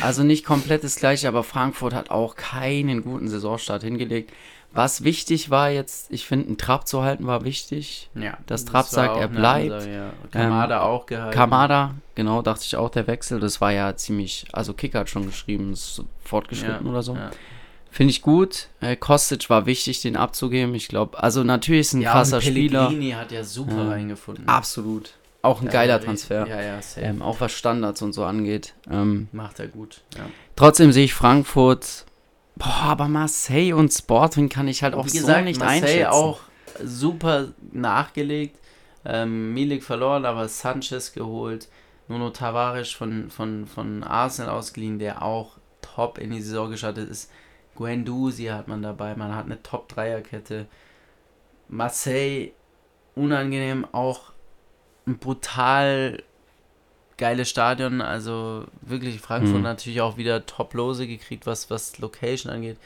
Also 0.00 0.22
nicht 0.24 0.44
komplett 0.44 0.82
das 0.82 0.96
gleiche, 0.96 1.28
aber 1.28 1.44
Frankfurt 1.44 1.94
hat 1.94 2.10
auch 2.10 2.34
keinen 2.36 3.02
guten 3.02 3.28
Saisonstart 3.28 3.82
hingelegt. 3.82 4.32
Was 4.72 5.04
wichtig 5.04 5.50
war 5.50 5.70
jetzt, 5.70 6.10
ich 6.10 6.26
finde, 6.26 6.48
einen 6.48 6.58
Trab 6.58 6.88
zu 6.88 7.04
halten 7.04 7.28
war 7.28 7.44
wichtig. 7.44 8.10
ja, 8.16 8.36
das 8.46 8.64
Trapp 8.64 8.86
war 8.86 9.06
sagt, 9.06 9.16
er 9.20 9.28
bleibt. 9.28 9.70
Ansage, 9.72 9.94
ja. 9.94 10.10
Kamada 10.32 10.80
auch 10.82 11.06
gehalten. 11.06 11.32
Kamada, 11.36 11.94
genau, 12.16 12.42
dachte 12.42 12.64
ich 12.64 12.74
auch, 12.76 12.90
der 12.90 13.06
Wechsel, 13.06 13.38
das 13.38 13.60
war 13.60 13.70
ja 13.70 13.94
ziemlich, 13.94 14.46
also 14.52 14.74
Kicker 14.74 14.98
hat 15.00 15.10
schon 15.10 15.26
geschrieben, 15.26 15.72
ist 15.72 16.02
fortgeschritten 16.24 16.86
Ja, 16.86 16.90
oder 16.90 17.02
so. 17.04 17.14
ja. 17.14 17.30
Finde 17.94 18.10
ich 18.10 18.22
gut. 18.22 18.66
Äh, 18.80 18.96
Kostic 18.96 19.48
war 19.50 19.66
wichtig, 19.66 20.02
den 20.02 20.16
abzugeben. 20.16 20.74
Ich 20.74 20.88
glaube, 20.88 21.22
also 21.22 21.44
natürlich 21.44 21.82
ist 21.82 21.92
ein 21.92 22.00
Ja, 22.00 22.10
krasser 22.10 22.38
und 22.38 22.42
Spieler. 22.42 22.86
Pellegrini 22.88 23.12
hat 23.12 23.30
ja 23.30 23.44
super 23.44 23.82
Ähm, 23.82 23.88
reingefunden. 23.88 24.48
Absolut. 24.48 25.12
Auch 25.42 25.60
ein 25.60 25.66
Ja, 25.66 25.72
geiler. 25.72 26.00
Transfer. 26.00 26.44
Ja, 26.48 26.60
ja, 26.60 26.82
safe. 26.82 27.02
Ähm, 27.06 27.22
auch 27.22 27.40
was 27.40 27.52
Standards 27.52 28.02
und 28.02 28.12
so 28.12 28.24
angeht. 28.24 28.74
Ähm, 28.90 29.28
Macht 29.30 29.60
er 29.60 29.68
gut. 29.68 30.00
Ja. 30.16 30.26
trotzdem 30.56 30.90
sehe 30.90 31.04
ich 31.04 31.14
Frankfurt. 31.14 32.04
Boah, 32.56 32.82
aber 32.82 33.06
Marseille 33.06 33.72
und 33.74 33.92
Sporting 33.92 34.48
kann 34.48 34.66
ich 34.66 34.82
halt 34.82 34.94
auch 34.94 35.04
Wie 35.06 35.10
so 35.10 35.18
gesagt, 35.18 35.44
nicht 35.44 35.60
Marseille 35.60 35.82
einschätzen. 36.06 36.06
auch 36.06 36.40
super 36.82 37.48
nachgelegt. 37.70 38.58
Ähm, 39.04 39.54
Milik 39.54 39.84
verloren, 39.84 40.24
aber 40.24 40.48
Sanchez 40.48 41.12
geholt. 41.12 41.68
Nuno 42.08 42.30
Tavares 42.30 42.90
von, 42.90 43.30
von, 43.30 43.66
von 43.66 44.02
Arsenal 44.02 44.50
ausgeliehen, 44.50 44.98
der 44.98 45.22
auch 45.22 45.58
top 45.80 46.18
in 46.18 46.30
die 46.32 46.40
Saison 46.42 46.70
gestartet 46.70 47.08
ist. 47.08 47.30
Guendouzi 47.76 48.44
hat 48.44 48.68
man 48.68 48.82
dabei, 48.82 49.14
man 49.16 49.34
hat 49.34 49.46
eine 49.46 49.62
Top-Dreier-Kette. 49.62 50.66
Marseille, 51.68 52.50
unangenehm, 53.14 53.86
auch 53.92 54.32
ein 55.06 55.18
brutal 55.18 56.22
geiles 57.16 57.48
Stadion, 57.48 58.00
also 58.00 58.64
wirklich 58.82 59.20
Frankfurt 59.20 59.58
Mhm. 59.58 59.62
natürlich 59.62 60.00
auch 60.00 60.16
wieder 60.16 60.46
Top-Lose 60.46 61.06
gekriegt, 61.06 61.46
was, 61.46 61.70
was 61.70 61.98
Location 61.98 62.52
angeht. 62.52 62.76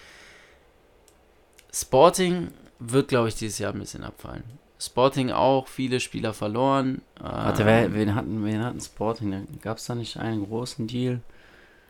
Sporting 1.73 2.49
wird, 2.79 3.09
glaube 3.09 3.29
ich, 3.29 3.35
dieses 3.35 3.59
Jahr 3.59 3.73
ein 3.73 3.79
bisschen 3.79 4.05
abfallen. 4.05 4.45
Sporting 4.81 5.31
auch, 5.33 5.67
viele 5.67 5.99
Spieler 5.99 6.33
verloren. 6.33 7.03
Warte, 7.21 7.63
Ähm, 7.63 7.67
wer, 7.67 7.95
wen, 7.95 8.15
hatten, 8.15 8.45
wen 8.45 8.63
hatten 8.63 8.81
Sporting? 8.81 9.47
Gab 9.61 9.79
es 9.79 9.87
da 9.87 9.95
nicht 9.95 10.19
einen 10.19 10.47
großen 10.47 10.87
Deal? 10.87 11.21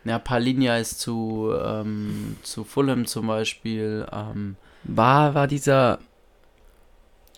Ja, 0.05 0.17
Palinja 0.19 0.77
ist 0.77 0.99
zu, 0.99 1.51
ähm, 1.63 2.37
zu 2.43 2.63
Fulham 2.63 3.05
zum 3.05 3.27
Beispiel. 3.27 4.05
Ähm, 4.11 4.55
War, 4.83 5.33
war 5.35 5.47
dieser, 5.47 5.99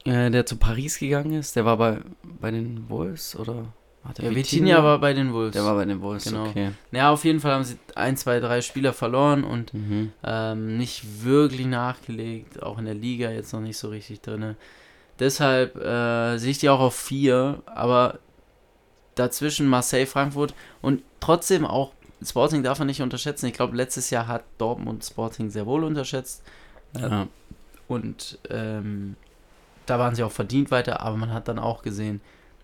äh, 0.06 0.30
der 0.30 0.46
zu 0.46 0.58
Paris 0.58 1.00
gegangen 1.00 1.34
ist? 1.34 1.56
Der 1.56 1.66
war 1.66 1.78
bei, 1.78 1.98
bei 2.24 2.52
den 2.52 2.90
Wolves 2.90 3.36
oder? 3.36 3.66
Hat 4.04 4.18
ja, 4.18 4.34
Vitinha 4.34 4.84
war 4.84 4.98
bei 5.00 5.14
den 5.14 5.32
Wolves. 5.32 5.54
Der 5.54 5.64
war 5.64 5.76
bei 5.76 5.86
den 5.86 6.02
Wolves, 6.02 6.24
Genau. 6.24 6.48
okay. 6.48 6.72
ja, 6.92 7.12
auf 7.12 7.24
jeden 7.24 7.40
Fall 7.40 7.54
haben 7.54 7.64
sie 7.64 7.78
ein, 7.94 8.18
zwei, 8.18 8.40
drei 8.40 8.62
Spieler 8.62 8.94
verloren 8.94 9.44
und 9.44 9.74
Mhm. 9.76 10.12
ähm, 10.24 10.78
nicht 10.78 11.24
wirklich 11.24 11.68
nachgelegt. 11.68 12.64
Auch 12.64 12.80
in 12.80 12.86
der 12.86 12.96
Liga 12.96 13.30
jetzt 13.30 13.54
noch 13.54 13.60
nicht 13.62 13.78
so 13.78 13.90
richtig 13.90 14.22
drin. 14.22 14.56
Deshalb 15.20 15.76
äh, 15.76 16.38
sehe 16.40 16.50
ich 16.50 16.58
die 16.58 16.70
auch 16.70 16.80
auf 16.80 16.96
vier, 16.96 17.62
aber 17.68 18.18
dazwischen 19.14 19.68
Marseille, 19.68 20.08
Frankfurt 20.08 20.56
und 20.82 21.04
trotzdem 21.20 21.64
auch 21.66 21.92
Sporting 22.24 22.64
darf 22.64 22.80
man 22.80 22.88
nicht 22.88 23.02
unterschätzen. 23.02 23.48
Ich 23.48 23.54
glaube, 23.54 23.76
letztes 23.76 24.10
Jahr 24.10 24.28
hat 24.28 24.44
Dortmund 24.58 25.04
Sporting 25.04 25.50
sehr 25.50 25.66
wohl 25.66 25.84
unterschätzt. 25.84 26.44
Ja. 26.98 27.28
Und 27.88 28.40
ähm, 28.50 29.16
da 29.86 30.00
waren 30.00 30.16
sie 30.16 30.24
auch 30.24 30.32
verdient 30.32 30.72
weiter, 30.72 31.02
aber 31.02 31.18
man 31.18 31.34
hat 31.34 31.48
dann 31.48 31.60
auch 31.60 31.82
gesehen, 31.82 32.22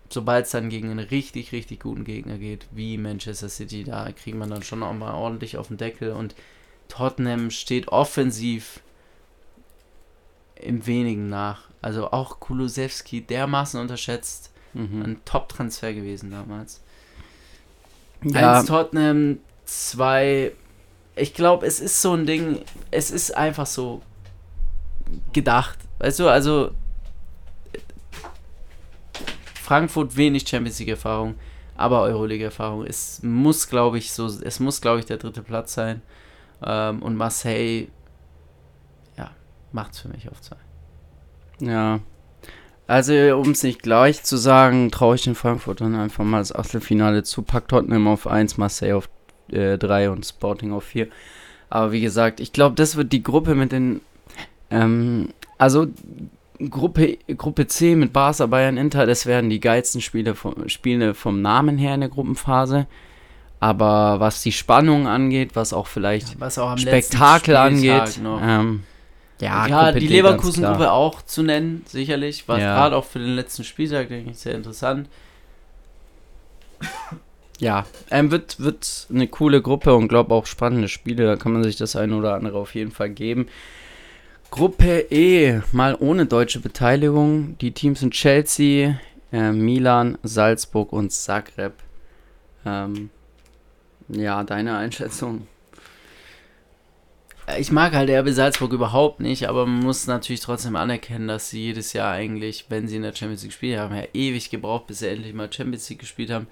sobald 0.08 0.46
es 0.46 0.52
dann 0.52 0.70
gegen 0.70 0.90
einen 0.90 1.06
richtig, 1.06 1.52
richtig 1.52 1.80
guten 1.80 2.04
Gegner 2.04 2.38
geht, 2.38 2.66
wie 2.70 2.96
Manchester 2.96 3.48
City, 3.48 3.84
da 3.84 4.10
kriegt 4.12 4.36
man 4.36 4.50
dann 4.50 4.62
schon 4.62 4.82
auch 4.82 4.94
mal 4.94 5.12
ordentlich 5.14 5.56
auf 5.58 5.68
den 5.68 5.76
Deckel 5.76 6.12
und 6.12 6.34
Tottenham 6.88 7.50
steht 7.50 7.88
offensiv 7.88 8.80
im 10.54 10.86
wenigen 10.86 11.28
nach. 11.28 11.68
Also 11.82 12.10
auch 12.10 12.40
Kulusewski 12.40 13.20
dermaßen 13.20 13.80
unterschätzt. 13.80 14.50
Mhm. 14.74 15.02
Ein 15.02 15.20
Top-Transfer 15.24 15.92
gewesen 15.94 16.30
damals. 16.30 16.82
Ja, 18.24 18.58
Eins 18.58 18.66
Tottenham, 18.66 19.38
zwei. 19.68 20.52
Ich 21.14 21.34
glaube, 21.34 21.66
es 21.66 21.80
ist 21.80 22.00
so 22.00 22.14
ein 22.14 22.26
Ding, 22.26 22.60
es 22.90 23.10
ist 23.10 23.36
einfach 23.36 23.66
so 23.66 24.02
gedacht. 25.32 25.78
Weißt 25.98 26.20
du, 26.20 26.28
also 26.28 26.70
Frankfurt 29.62 30.16
wenig 30.16 30.48
Champions 30.48 30.78
League 30.78 30.88
Erfahrung, 30.88 31.34
aber 31.76 32.02
Euroleague 32.02 32.44
Erfahrung. 32.44 32.86
Es 32.86 33.22
muss, 33.22 33.68
glaube 33.68 33.98
ich, 33.98 34.12
so, 34.12 34.26
es 34.26 34.60
muss, 34.60 34.80
glaube 34.80 35.00
ich, 35.00 35.06
der 35.06 35.18
dritte 35.18 35.42
Platz 35.42 35.74
sein. 35.74 36.02
Ähm, 36.64 37.02
und 37.02 37.16
Marseille, 37.16 37.88
ja, 39.16 39.30
macht's 39.72 40.00
für 40.00 40.08
mich 40.08 40.28
auf 40.30 40.40
zwei. 40.40 40.56
Ja. 41.60 42.00
Also, 42.86 43.12
um 43.36 43.50
es 43.50 43.62
nicht 43.62 43.82
gleich 43.82 44.22
zu 44.22 44.38
sagen, 44.38 44.90
traue 44.90 45.16
ich 45.16 45.24
den 45.24 45.34
Frankfurtern 45.34 45.94
einfach 45.94 46.24
mal 46.24 46.38
das 46.38 46.54
Achtelfinale 46.54 47.22
zu. 47.22 47.42
Packt 47.42 47.68
Tottenham 47.68 48.08
auf 48.08 48.26
1, 48.26 48.56
Marseille 48.56 48.96
auf 48.96 49.10
3 49.50 50.10
und 50.10 50.24
Sporting 50.26 50.72
auf 50.72 50.84
4. 50.84 51.08
Aber 51.70 51.92
wie 51.92 52.00
gesagt, 52.00 52.40
ich 52.40 52.52
glaube, 52.52 52.74
das 52.74 52.96
wird 52.96 53.12
die 53.12 53.22
Gruppe 53.22 53.54
mit 53.54 53.72
den. 53.72 54.00
Ähm, 54.70 55.28
also, 55.58 55.86
Gruppe, 56.70 57.18
Gruppe 57.36 57.66
C 57.68 57.94
mit 57.94 58.12
Barca, 58.12 58.46
Bayern, 58.46 58.76
Inter, 58.76 59.06
das 59.06 59.26
werden 59.26 59.48
die 59.48 59.60
geilsten 59.60 60.00
Spiele 60.00 60.34
vom, 60.34 60.68
Spiele 60.68 61.14
vom 61.14 61.40
Namen 61.40 61.78
her 61.78 61.94
in 61.94 62.00
der 62.00 62.08
Gruppenphase. 62.08 62.86
Aber 63.60 64.20
was 64.20 64.42
die 64.42 64.52
Spannung 64.52 65.06
angeht, 65.06 65.50
was 65.54 65.72
auch 65.72 65.86
vielleicht 65.86 66.40
Was 66.40 66.58
auch 66.58 66.70
am 66.70 66.78
Spektakel 66.78 67.56
angeht, 67.56 68.20
ähm, 68.40 68.84
ja, 69.40 69.66
Ja, 69.66 69.92
die. 69.92 70.06
Leverkusen-Gruppe 70.06 70.90
auch 70.92 71.22
zu 71.22 71.42
nennen, 71.42 71.84
sicherlich. 71.86 72.48
War 72.48 72.58
Ja. 72.58 72.74
gerade 72.74 72.96
auch 72.96 73.04
für 73.04 73.18
den 73.18 73.34
letzten 73.34 73.64
Spieltag, 73.64 74.08
denke 74.08 74.30
ich, 74.30 74.38
sehr 74.38 74.54
interessant. 74.54 75.08
Ja, 77.60 77.86
ähm, 78.10 78.30
wird, 78.30 78.60
wird 78.60 79.08
eine 79.10 79.26
coole 79.26 79.60
Gruppe 79.60 79.94
und 79.94 80.08
glaube 80.08 80.34
auch 80.34 80.46
spannende 80.46 80.88
Spiele. 80.88 81.26
Da 81.26 81.36
kann 81.36 81.52
man 81.52 81.64
sich 81.64 81.76
das 81.76 81.96
eine 81.96 82.16
oder 82.16 82.34
andere 82.34 82.58
auf 82.58 82.74
jeden 82.74 82.92
Fall 82.92 83.10
geben. 83.10 83.48
Gruppe 84.50 85.06
E, 85.10 85.60
mal 85.72 85.96
ohne 85.98 86.26
deutsche 86.26 86.60
Beteiligung. 86.60 87.58
Die 87.58 87.72
Teams 87.72 88.00
sind 88.00 88.14
Chelsea, 88.14 88.98
äh, 89.32 89.52
Milan, 89.52 90.18
Salzburg 90.22 90.92
und 90.92 91.12
Zagreb. 91.12 91.74
Ähm, 92.64 93.10
ja, 94.08 94.42
deine 94.44 94.76
Einschätzung. 94.76 95.46
Ich 97.58 97.72
mag 97.72 97.94
halt 97.94 98.10
RB 98.10 98.28
Salzburg 98.30 98.72
überhaupt 98.72 99.20
nicht, 99.20 99.48
aber 99.48 99.66
man 99.66 99.80
muss 99.80 100.06
natürlich 100.06 100.40
trotzdem 100.40 100.76
anerkennen, 100.76 101.28
dass 101.28 101.50
sie 101.50 101.62
jedes 101.62 101.92
Jahr 101.94 102.12
eigentlich, 102.12 102.66
wenn 102.68 102.88
sie 102.88 102.96
in 102.96 103.02
der 103.02 103.14
Champions 103.14 103.42
League 103.42 103.52
gespielt 103.52 103.78
haben, 103.78 103.94
ja 103.96 104.04
ewig 104.12 104.50
gebraucht, 104.50 104.86
bis 104.86 104.98
sie 105.00 105.08
endlich 105.08 105.32
mal 105.32 105.52
Champions 105.52 105.88
League 105.88 106.00
gespielt 106.00 106.30
haben. 106.30 106.46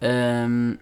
Ähm, 0.00 0.78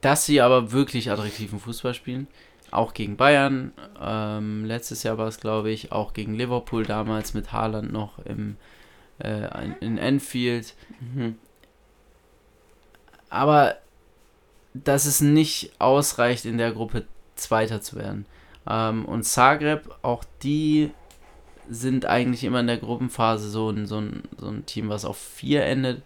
dass 0.00 0.26
sie 0.26 0.40
aber 0.40 0.72
wirklich 0.72 1.10
attraktiven 1.10 1.58
Fußball 1.58 1.94
spielen. 1.94 2.28
Auch 2.70 2.94
gegen 2.94 3.16
Bayern. 3.16 3.72
Ähm, 4.00 4.64
letztes 4.64 5.02
Jahr 5.02 5.18
war 5.18 5.28
es, 5.28 5.40
glaube 5.40 5.70
ich, 5.70 5.92
auch 5.92 6.12
gegen 6.12 6.34
Liverpool 6.34 6.84
damals 6.84 7.34
mit 7.34 7.52
Haaland 7.52 7.92
noch 7.92 8.18
im, 8.20 8.56
äh, 9.18 9.48
in 9.80 9.98
Enfield. 9.98 10.74
Mhm. 11.00 11.36
Aber 13.30 13.76
dass 14.74 15.06
es 15.06 15.20
nicht 15.20 15.72
ausreicht, 15.78 16.44
in 16.44 16.58
der 16.58 16.72
Gruppe 16.72 17.06
Zweiter 17.36 17.80
zu 17.80 17.96
werden. 17.96 18.26
Ähm, 18.68 19.04
und 19.04 19.24
Zagreb, 19.24 19.94
auch 20.02 20.24
die 20.42 20.90
sind 21.68 22.06
eigentlich 22.06 22.44
immer 22.44 22.60
in 22.60 22.66
der 22.66 22.78
Gruppenphase 22.78 23.48
so 23.48 23.70
ein, 23.70 23.86
so 23.86 24.00
ein, 24.00 24.22
so 24.38 24.48
ein 24.48 24.66
Team, 24.66 24.88
was 24.88 25.04
auf 25.04 25.18
vier 25.18 25.64
endet. 25.64 26.02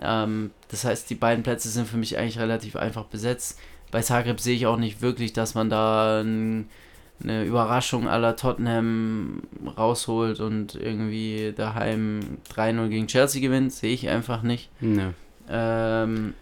Ähm, 0.00 0.50
das 0.68 0.84
heißt, 0.84 1.08
die 1.10 1.14
beiden 1.14 1.42
Plätze 1.42 1.68
sind 1.68 1.88
für 1.88 1.96
mich 1.96 2.18
eigentlich 2.18 2.38
relativ 2.38 2.76
einfach 2.76 3.04
besetzt. 3.04 3.58
Bei 3.90 4.02
Zagreb 4.02 4.40
sehe 4.40 4.54
ich 4.54 4.66
auch 4.66 4.76
nicht 4.76 5.00
wirklich, 5.00 5.32
dass 5.32 5.54
man 5.54 5.70
da 5.70 6.20
ein, 6.20 6.68
eine 7.22 7.44
Überraschung 7.44 8.06
aller 8.06 8.36
Tottenham 8.36 9.42
rausholt 9.76 10.40
und 10.40 10.74
irgendwie 10.74 11.54
daheim 11.56 12.20
3-0 12.54 12.88
gegen 12.88 13.06
Chelsea 13.06 13.40
gewinnt. 13.40 13.72
Sehe 13.72 13.94
ich 13.94 14.08
einfach 14.08 14.42
nicht. 14.42 14.70
Ne. 14.82 15.14
Ähm, 15.48 16.34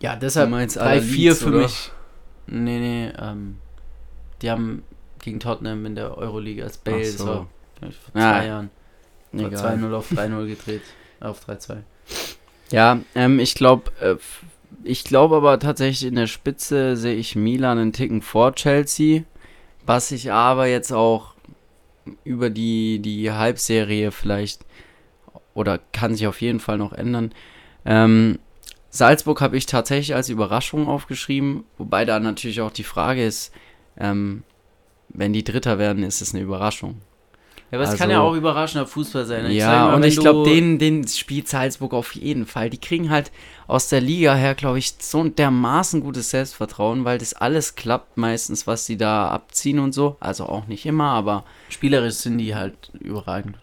ja, 0.00 0.16
deshalb 0.16 0.50
meinst 0.50 0.80
3-4 0.80 1.34
für 1.34 1.46
oder? 1.48 1.58
mich. 1.58 1.92
Nee, 2.48 2.80
nee, 2.80 3.12
ähm, 3.20 3.58
die 4.42 4.50
haben 4.50 4.82
gegen 5.20 5.38
Tottenham 5.38 5.86
in 5.86 5.94
der 5.94 6.18
Euroleague 6.18 6.64
als 6.64 6.76
Bale, 6.76 7.04
so. 7.06 7.24
vor 7.24 7.48
Ja, 7.80 7.90
zwei 8.40 8.46
Jahren, 8.46 8.70
Vor 9.30 9.46
Egal. 9.46 9.78
2-0 9.78 9.94
auf 9.94 10.10
3-0 10.10 10.46
gedreht, 10.48 10.82
auf 11.20 11.48
3-2. 11.48 11.76
Ja, 12.72 13.00
ähm, 13.14 13.38
ich 13.38 13.54
glaube, 13.54 13.92
äh, 14.00 14.16
ich 14.82 15.04
glaube 15.04 15.36
aber 15.36 15.58
tatsächlich 15.58 16.08
in 16.08 16.16
der 16.16 16.26
Spitze 16.26 16.96
sehe 16.96 17.14
ich 17.14 17.36
Milan 17.36 17.78
einen 17.78 17.92
Ticken 17.92 18.22
vor 18.22 18.54
Chelsea, 18.54 19.24
was 19.84 20.08
sich 20.08 20.32
aber 20.32 20.66
jetzt 20.66 20.90
auch 20.90 21.34
über 22.24 22.50
die, 22.50 22.98
die 22.98 23.30
Halbserie 23.30 24.10
vielleicht 24.10 24.64
oder 25.54 25.78
kann 25.92 26.14
sich 26.14 26.26
auf 26.26 26.40
jeden 26.40 26.60
Fall 26.60 26.78
noch 26.78 26.94
ändern. 26.94 27.32
Ähm, 27.84 28.38
Salzburg 28.88 29.42
habe 29.42 29.56
ich 29.56 29.66
tatsächlich 29.66 30.14
als 30.14 30.30
Überraschung 30.30 30.88
aufgeschrieben, 30.88 31.64
wobei 31.76 32.06
da 32.06 32.18
natürlich 32.20 32.62
auch 32.62 32.72
die 32.72 32.84
Frage 32.84 33.24
ist, 33.24 33.52
ähm, 33.98 34.44
wenn 35.10 35.34
die 35.34 35.44
Dritter 35.44 35.78
werden, 35.78 36.04
ist 36.04 36.22
es 36.22 36.34
eine 36.34 36.42
Überraschung. 36.42 37.00
Ja, 37.72 37.78
aber 37.78 37.84
es 37.84 37.90
Also- 37.90 38.02
kann 38.02 38.10
ja 38.10 38.20
auch 38.20 38.34
überraschender 38.34 38.86
Fußball 38.86 39.24
sein. 39.24 39.46
Ich 39.46 39.56
ja, 39.56 39.86
mal, 39.88 39.94
und 39.94 40.04
ich 40.04 40.18
glaube, 40.18 40.48
den, 40.48 40.78
den 40.78 41.08
spielt 41.08 41.48
Salzburg 41.48 41.94
auf 41.94 42.14
jeden 42.14 42.44
Fall. 42.46 42.68
Die 42.70 42.76
kriegen 42.78 43.08
halt 43.10 43.32
aus 43.66 43.88
der 43.88 44.02
Liga 44.02 44.34
her, 44.34 44.54
glaube 44.54 44.78
ich, 44.78 44.94
so 44.98 45.20
ein 45.20 45.34
dermaßen 45.34 46.02
gutes 46.02 46.28
Selbstvertrauen, 46.30 47.04
weil 47.06 47.16
das 47.18 47.32
alles 47.32 47.74
klappt 47.74 48.18
meistens, 48.18 48.66
was 48.66 48.84
sie 48.84 48.98
da 48.98 49.28
abziehen 49.28 49.78
und 49.78 49.92
so. 49.92 50.16
Also 50.20 50.44
auch 50.44 50.66
nicht 50.66 50.84
immer, 50.84 51.06
aber. 51.12 51.44
Spielerisch 51.70 52.16
sind 52.16 52.36
die 52.38 52.54
halt 52.54 52.74
überragend. 53.00 53.56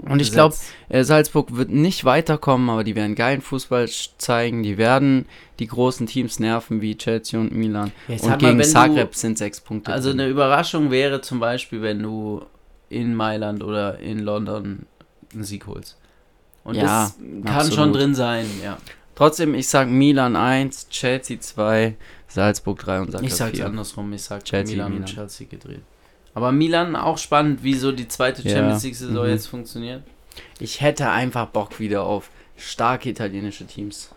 Und 0.00 0.20
ich 0.20 0.32
glaube, 0.32 0.54
äh, 0.88 1.04
Salzburg 1.04 1.54
wird 1.56 1.70
nicht 1.70 2.04
weiterkommen, 2.04 2.70
aber 2.70 2.82
die 2.84 2.96
werden 2.96 3.14
geilen 3.14 3.40
Fußball 3.42 3.88
zeigen. 4.18 4.62
Die 4.64 4.78
werden 4.78 5.26
die 5.60 5.66
großen 5.66 6.06
Teams 6.06 6.40
nerven 6.40 6.80
wie 6.80 6.96
Chelsea 6.96 7.38
und 7.38 7.52
Milan. 7.54 7.92
Ich 8.08 8.22
und 8.22 8.38
gegen 8.38 8.52
wenn 8.52 8.58
du- 8.58 8.64
Zagreb 8.64 9.14
sind 9.14 9.38
sechs 9.38 9.60
Punkte. 9.60 9.92
Also 9.92 10.10
drin. 10.10 10.20
eine 10.22 10.30
Überraschung 10.30 10.90
wäre 10.90 11.20
zum 11.20 11.38
Beispiel, 11.38 11.82
wenn 11.82 12.02
du 12.02 12.42
in 12.88 13.14
Mailand 13.14 13.62
oder 13.62 13.98
in 13.98 14.20
London 14.20 14.86
einen 15.32 15.44
Sieg 15.44 15.66
holst. 15.66 15.96
Und 16.64 16.74
Ja, 16.74 16.82
das 17.04 17.16
kann 17.18 17.46
absolut. 17.46 17.74
schon 17.74 17.92
drin 17.92 18.14
sein, 18.14 18.46
ja. 18.62 18.78
Trotzdem, 19.14 19.54
ich 19.54 19.68
sag 19.68 19.88
Milan 19.88 20.36
1, 20.36 20.88
Chelsea 20.90 21.40
2, 21.40 21.96
Salzburg 22.28 22.78
3 22.78 23.00
und 23.00 23.10
Zagreb 23.12 23.26
Ich 23.28 23.34
sag's 23.34 23.56
4. 23.56 23.66
andersrum, 23.66 24.12
ich 24.12 24.22
sag 24.22 24.44
Chelsea, 24.44 24.74
Milan, 24.76 24.86
und 24.92 25.00
Milan. 25.00 25.06
Chelsea 25.14 25.46
gedreht. 25.48 25.82
Aber 26.34 26.52
Milan 26.52 26.94
auch 26.94 27.18
spannend, 27.18 27.62
wie 27.64 27.74
so 27.74 27.90
die 27.90 28.06
zweite 28.06 28.42
Ja, 28.42 28.54
Champions 28.56 28.84
League-Saison 28.84 29.24
mhm. 29.24 29.30
jetzt 29.30 29.46
funktioniert. 29.48 30.02
Ich 30.60 30.80
hätte 30.80 31.10
einfach 31.10 31.46
Bock 31.46 31.80
wieder 31.80 32.04
auf 32.04 32.30
starke 32.56 33.08
italienische 33.10 33.66
Teams. 33.66 34.10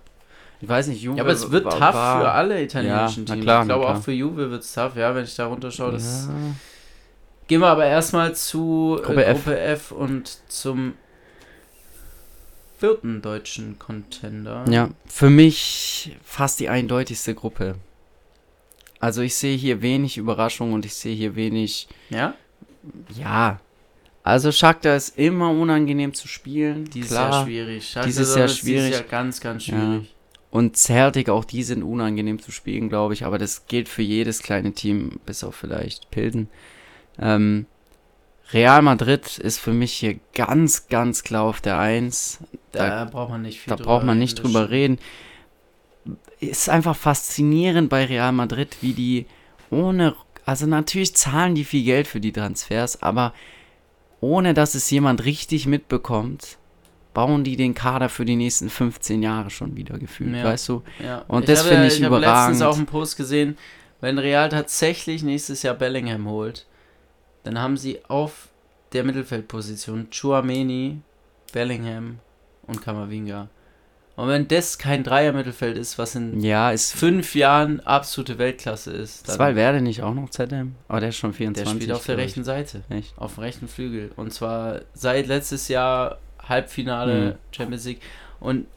Ich 0.59 0.69
weiß 0.69 0.87
nicht, 0.87 1.01
Juve 1.01 1.17
Ja, 1.17 1.23
aber 1.23 1.33
es 1.33 1.49
wird 1.49 1.65
war- 1.65 1.71
tough 1.71 1.93
war- 1.95 2.21
für 2.21 2.31
alle 2.31 2.61
italienischen 2.61 3.25
Ja, 3.25 3.33
Teams. 3.33 3.43
klar, 3.43 3.61
ich 3.61 3.67
glaube 3.67 3.87
auch 3.87 4.01
für 4.03 4.11
Juve 4.11 4.51
wird 4.51 4.61
es 4.61 4.71
tough, 4.73 4.95
ja, 4.95 5.15
wenn 5.15 5.23
ich 5.23 5.35
da 5.35 5.47
runterschaue. 5.47 5.93
Das 5.93 6.27
Ja. 6.27 6.35
Gehen 7.51 7.59
wir 7.59 7.67
aber 7.67 7.85
erstmal 7.85 8.33
zu 8.33 8.95
äh, 8.97 9.03
Gruppe 9.03 9.25
F. 9.25 9.43
Gruppe 9.43 9.59
F 9.59 9.91
und 9.91 10.39
zum 10.47 10.93
vierten 12.79 13.21
deutschen 13.21 13.77
Contender. 13.77 14.63
ja, 14.69 14.91
für 15.05 15.29
mich 15.29 16.15
fast 16.23 16.61
die 16.61 16.69
eindeutigste 16.69 17.35
Gruppe. 17.35 17.75
Also 19.01 19.21
ich 19.21 19.35
sehe 19.35 19.57
hier 19.57 19.81
wenig 19.81 20.17
Überraschung 20.17 20.71
und 20.71 20.85
ich 20.85 20.93
sehe 20.93 21.13
hier 21.13 21.35
wenig, 21.35 21.89
Ja? 22.09 22.35
ja. 23.19 23.59
Also 24.23 24.53
Shakhtar 24.53 24.95
ist 24.95 25.17
immer 25.17 25.49
unangenehm 25.51 26.13
zu 26.13 26.29
spielen, 26.29 26.85
Dieses 26.85 27.11
klar. 27.11 27.31
Jahr 27.31 27.43
schwierig. 27.43 27.97
Dieses 28.05 28.27
Saison 28.27 28.37
Jahr 28.37 28.45
ist 28.45 28.57
schwierig. 28.59 28.85
Dieses 28.85 28.99
Jahr 29.01 29.09
ganz, 29.09 29.41
ganz 29.41 29.63
schwierig. 29.65 30.15
Und 30.51 30.77
Celtic, 30.77 31.27
auch 31.27 31.43
die 31.43 31.63
sind 31.63 31.83
unangenehm 31.83 32.41
zu 32.41 32.53
spielen, 32.53 32.87
glaube 32.87 33.13
ich. 33.13 33.25
Aber 33.25 33.37
das 33.37 33.65
gilt 33.67 33.89
für 33.89 34.03
jedes 34.03 34.41
kleine 34.41 34.71
Team, 34.71 35.19
bis 35.25 35.43
auf 35.43 35.55
vielleicht 35.55 36.11
Pilsen. 36.11 36.47
Ähm, 37.21 37.65
Real 38.53 38.81
Madrid 38.81 39.37
ist 39.37 39.59
für 39.59 39.71
mich 39.71 39.93
hier 39.93 40.19
ganz, 40.33 40.87
ganz 40.87 41.23
klar 41.23 41.43
auf 41.43 41.61
der 41.61 41.79
Eins. 41.79 42.39
Da, 42.73 43.05
Da, 43.05 43.05
braucht 43.05 43.29
man 43.29 43.41
nicht 43.43 43.59
viel 43.61 43.69
da 43.71 43.75
drüber 43.77 43.89
braucht 43.89 44.05
man 44.05 44.19
nicht 44.19 44.35
drüber 44.43 44.69
reden. 44.69 44.99
Ist 46.39 46.69
einfach 46.69 46.95
faszinierend 46.95 47.89
bei 47.89 48.05
Real 48.05 48.31
Madrid, 48.31 48.77
wie 48.81 48.93
die 48.93 49.25
ohne, 49.69 50.15
also 50.45 50.65
natürlich 50.65 51.15
zahlen 51.15 51.53
die 51.55 51.63
viel 51.63 51.83
Geld 51.83 52.07
für 52.07 52.19
die 52.19 52.31
Transfers, 52.31 53.01
aber 53.03 53.33
ohne 54.19 54.53
dass 54.53 54.73
es 54.75 54.89
jemand 54.89 55.23
richtig 55.23 55.67
mitbekommt, 55.67 56.57
bauen 57.13 57.43
die 57.43 57.55
den 57.57 57.73
Kader 57.75 58.09
für 58.09 58.25
die 58.25 58.35
nächsten 58.35 58.69
15 58.69 59.21
Jahre 59.21 59.49
schon 59.49 59.75
wieder 59.77 59.97
gefühlt, 59.99 60.35
Ja. 60.35 60.43
weißt 60.45 60.67
du? 60.69 60.81
Ja. 61.03 61.19
Und 61.27 61.43
Ich 61.43 61.47
das 61.55 61.61
finde 61.61 61.81
ja- 61.83 61.87
ich 61.87 61.99
Ich 61.99 62.03
habe 62.05 62.17
letztens 62.19 62.57
überragend. 62.57 62.63
auch 62.63 62.77
einen 62.77 62.85
Post 62.87 63.17
gesehen, 63.17 63.57
wenn 64.01 64.17
Real 64.17 64.49
tatsächlich 64.49 65.21
nächstes 65.23 65.61
Jahr 65.63 65.75
Bellingham 65.75 66.27
holt, 66.27 66.65
dann 67.43 67.59
haben 67.59 67.77
sie 67.77 67.99
auf 68.07 68.49
der 68.93 69.03
Mittelfeldposition 69.03 70.07
Chouameni, 70.11 70.99
Bellingham 71.53 72.19
und 72.67 72.81
Kamavinga. 72.81 73.49
Und 74.17 74.27
wenn 74.27 74.47
das 74.47 74.77
kein 74.77 75.03
Dreier-Mittelfeld 75.03 75.77
ist, 75.77 75.97
was 75.97 76.15
in 76.15 76.41
Ja, 76.41 76.71
ist 76.71 76.93
fünf 76.93 77.33
Jahren 77.33 77.79
absolute 77.79 78.37
Weltklasse 78.37 78.91
ist, 78.91 79.27
dann 79.29 79.39
Valverde 79.39 79.81
nicht 79.81 80.03
auch 80.03 80.13
noch 80.13 80.29
ZM? 80.29 80.75
Aber 80.89 80.99
der 80.99 81.09
ist 81.09 81.15
schon 81.15 81.31
der 81.31 81.37
24. 81.37 81.75
spielt 81.75 81.91
auf 81.93 82.05
der 82.05 82.17
rechten 82.17 82.43
Seite, 82.43 82.83
Echt? 82.89 83.17
auf 83.17 83.35
dem 83.35 83.43
rechten 83.43 83.67
Flügel. 83.67 84.11
Und 84.17 84.33
zwar 84.33 84.81
seit 84.93 85.27
letztes 85.27 85.69
Jahr 85.69 86.19
Halbfinale 86.43 87.31
Mhm. 87.31 87.35
Champions 87.55 87.85
League. 87.85 88.01
Und 88.39 88.67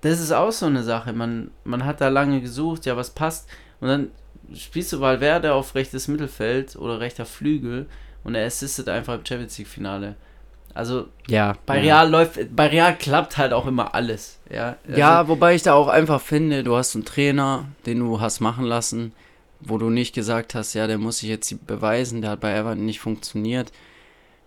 das 0.00 0.20
ist 0.20 0.32
auch 0.32 0.52
so 0.52 0.66
eine 0.66 0.82
Sache. 0.82 1.12
Man, 1.12 1.50
man 1.62 1.84
hat 1.86 2.00
da 2.00 2.08
lange 2.08 2.40
gesucht, 2.40 2.84
ja, 2.84 2.96
was 2.96 3.10
passt. 3.10 3.48
Und 3.80 3.88
dann 3.88 4.10
spielst 4.54 4.92
du 4.92 5.00
Valverde 5.00 5.54
auf 5.54 5.74
rechtes 5.74 6.08
Mittelfeld 6.08 6.76
oder 6.76 7.00
rechter 7.00 7.24
Flügel 7.24 7.86
und 8.24 8.34
er 8.34 8.46
assistet 8.46 8.88
einfach 8.88 9.14
im 9.14 9.26
Champions 9.26 9.56
League 9.58 9.68
Finale. 9.68 10.16
Also 10.74 11.06
Ja. 11.28 11.54
bei 11.66 11.76
ja. 11.76 11.82
Real 11.82 12.10
läuft, 12.10 12.54
bei 12.54 12.66
Real 12.66 12.96
klappt 12.96 13.38
halt 13.38 13.52
auch 13.52 13.66
immer 13.66 13.94
alles. 13.94 14.38
Ja, 14.50 14.76
also, 14.86 14.98
Ja, 14.98 15.28
wobei 15.28 15.54
ich 15.54 15.62
da 15.62 15.74
auch 15.74 15.88
einfach 15.88 16.20
finde, 16.20 16.64
du 16.64 16.74
hast 16.74 16.94
einen 16.94 17.04
Trainer, 17.04 17.66
den 17.86 18.00
du 18.00 18.20
hast 18.20 18.40
machen 18.40 18.64
lassen, 18.64 19.12
wo 19.60 19.78
du 19.78 19.88
nicht 19.88 20.14
gesagt 20.14 20.54
hast, 20.54 20.74
ja, 20.74 20.86
der 20.86 20.98
muss 20.98 21.18
sich 21.18 21.28
jetzt 21.28 21.66
beweisen, 21.66 22.22
der 22.22 22.32
hat 22.32 22.40
bei 22.40 22.52
Everton 22.54 22.84
nicht 22.84 23.00
funktioniert. 23.00 23.72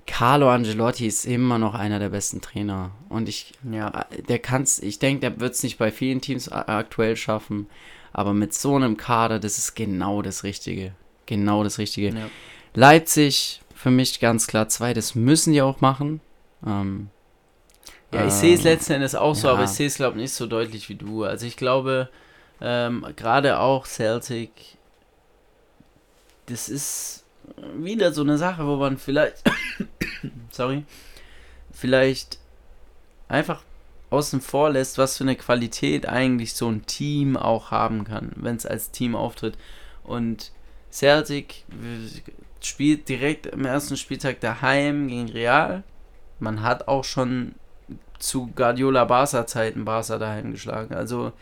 Carlo 0.05 0.49
Angelotti 0.49 1.05
ist 1.05 1.25
immer 1.25 1.57
noch 1.57 1.75
einer 1.75 1.99
der 1.99 2.09
besten 2.09 2.39
Trainer. 2.41 2.91
Und 3.09 3.27
ich, 3.27 3.53
ja. 3.69 4.05
der 4.29 4.39
kann's, 4.39 4.79
ich 4.79 4.99
denke, 4.99 5.21
der 5.21 5.39
wird 5.39 5.53
es 5.53 5.63
nicht 5.63 5.77
bei 5.77 5.91
vielen 5.91 6.21
Teams 6.21 6.49
aktuell 6.49 7.15
schaffen. 7.15 7.67
Aber 8.17 8.33
mit 8.33 8.51
so 8.51 8.75
einem 8.75 8.97
Kader, 8.97 9.37
das 9.39 9.59
ist 9.59 9.75
genau 9.75 10.23
das 10.23 10.43
Richtige. 10.43 10.93
Genau 11.27 11.63
das 11.63 11.77
Richtige. 11.77 12.09
ja. 12.09 12.29
Leipzig, 12.73 13.61
für 13.75 13.91
mich 13.91 14.19
ganz 14.19 14.47
klar 14.47 14.67
zwei, 14.69 14.95
das 14.95 15.13
müssen 15.13 15.53
die 15.53 15.61
auch 15.61 15.81
machen. 15.81 16.19
Ähm, 16.65 17.09
Ja, 18.11 18.25
ich 18.25 18.33
sehe 18.33 18.55
es 18.55 18.63
letzten 18.63 18.93
Endes 18.93 19.13
auch 19.13 19.35
so, 19.35 19.47
ja. 19.47 19.53
aber 19.53 19.65
ich 19.65 19.69
sehe 19.69 19.85
es, 19.85 19.97
glaube 19.97 20.17
ich, 20.17 20.23
nicht 20.23 20.33
so 20.33 20.47
deutlich 20.47 20.89
wie 20.89 20.95
du. 20.95 21.25
Also 21.25 21.45
ich 21.45 21.57
glaube, 21.57 22.09
ähm, 22.59 23.05
gerade 23.15 23.59
auch 23.59 23.85
Celtic, 23.85 24.49
das 26.47 26.69
ist 26.69 27.23
wieder 27.75 28.13
so 28.13 28.23
eine 28.23 28.39
Sache, 28.39 28.65
wo 28.65 28.77
man 28.77 28.97
vielleicht, 28.97 29.43
sorry, 30.49 30.85
vielleicht 31.71 32.39
einfach 33.27 33.61
außen 34.09 34.41
vor 34.41 34.69
lässt, 34.69 34.97
was 34.97 35.17
für 35.17 35.23
eine 35.23 35.35
Qualität 35.35 36.07
eigentlich 36.07 36.53
so 36.53 36.69
ein 36.69 36.85
Team 36.85 37.35
auch 37.37 37.71
haben 37.71 38.05
kann, 38.05 38.31
wenn 38.35 38.55
es 38.55 38.65
als 38.65 38.91
Team 38.91 39.15
auftritt. 39.15 39.57
Und 40.03 40.51
Celtic 40.91 41.65
w- 41.67 42.21
spielt 42.61 43.09
direkt 43.09 43.47
im 43.47 43.65
ersten 43.65 43.97
Spieltag 43.97 44.39
daheim 44.39 45.07
gegen 45.07 45.29
Real. 45.29 45.83
Man 46.39 46.61
hat 46.63 46.87
auch 46.87 47.03
schon 47.03 47.55
zu 48.19 48.47
Guardiola 48.55 49.05
Barca 49.05 49.45
Zeiten 49.45 49.85
Barca 49.85 50.17
daheim 50.17 50.51
geschlagen. 50.51 50.95
Also 50.95 51.33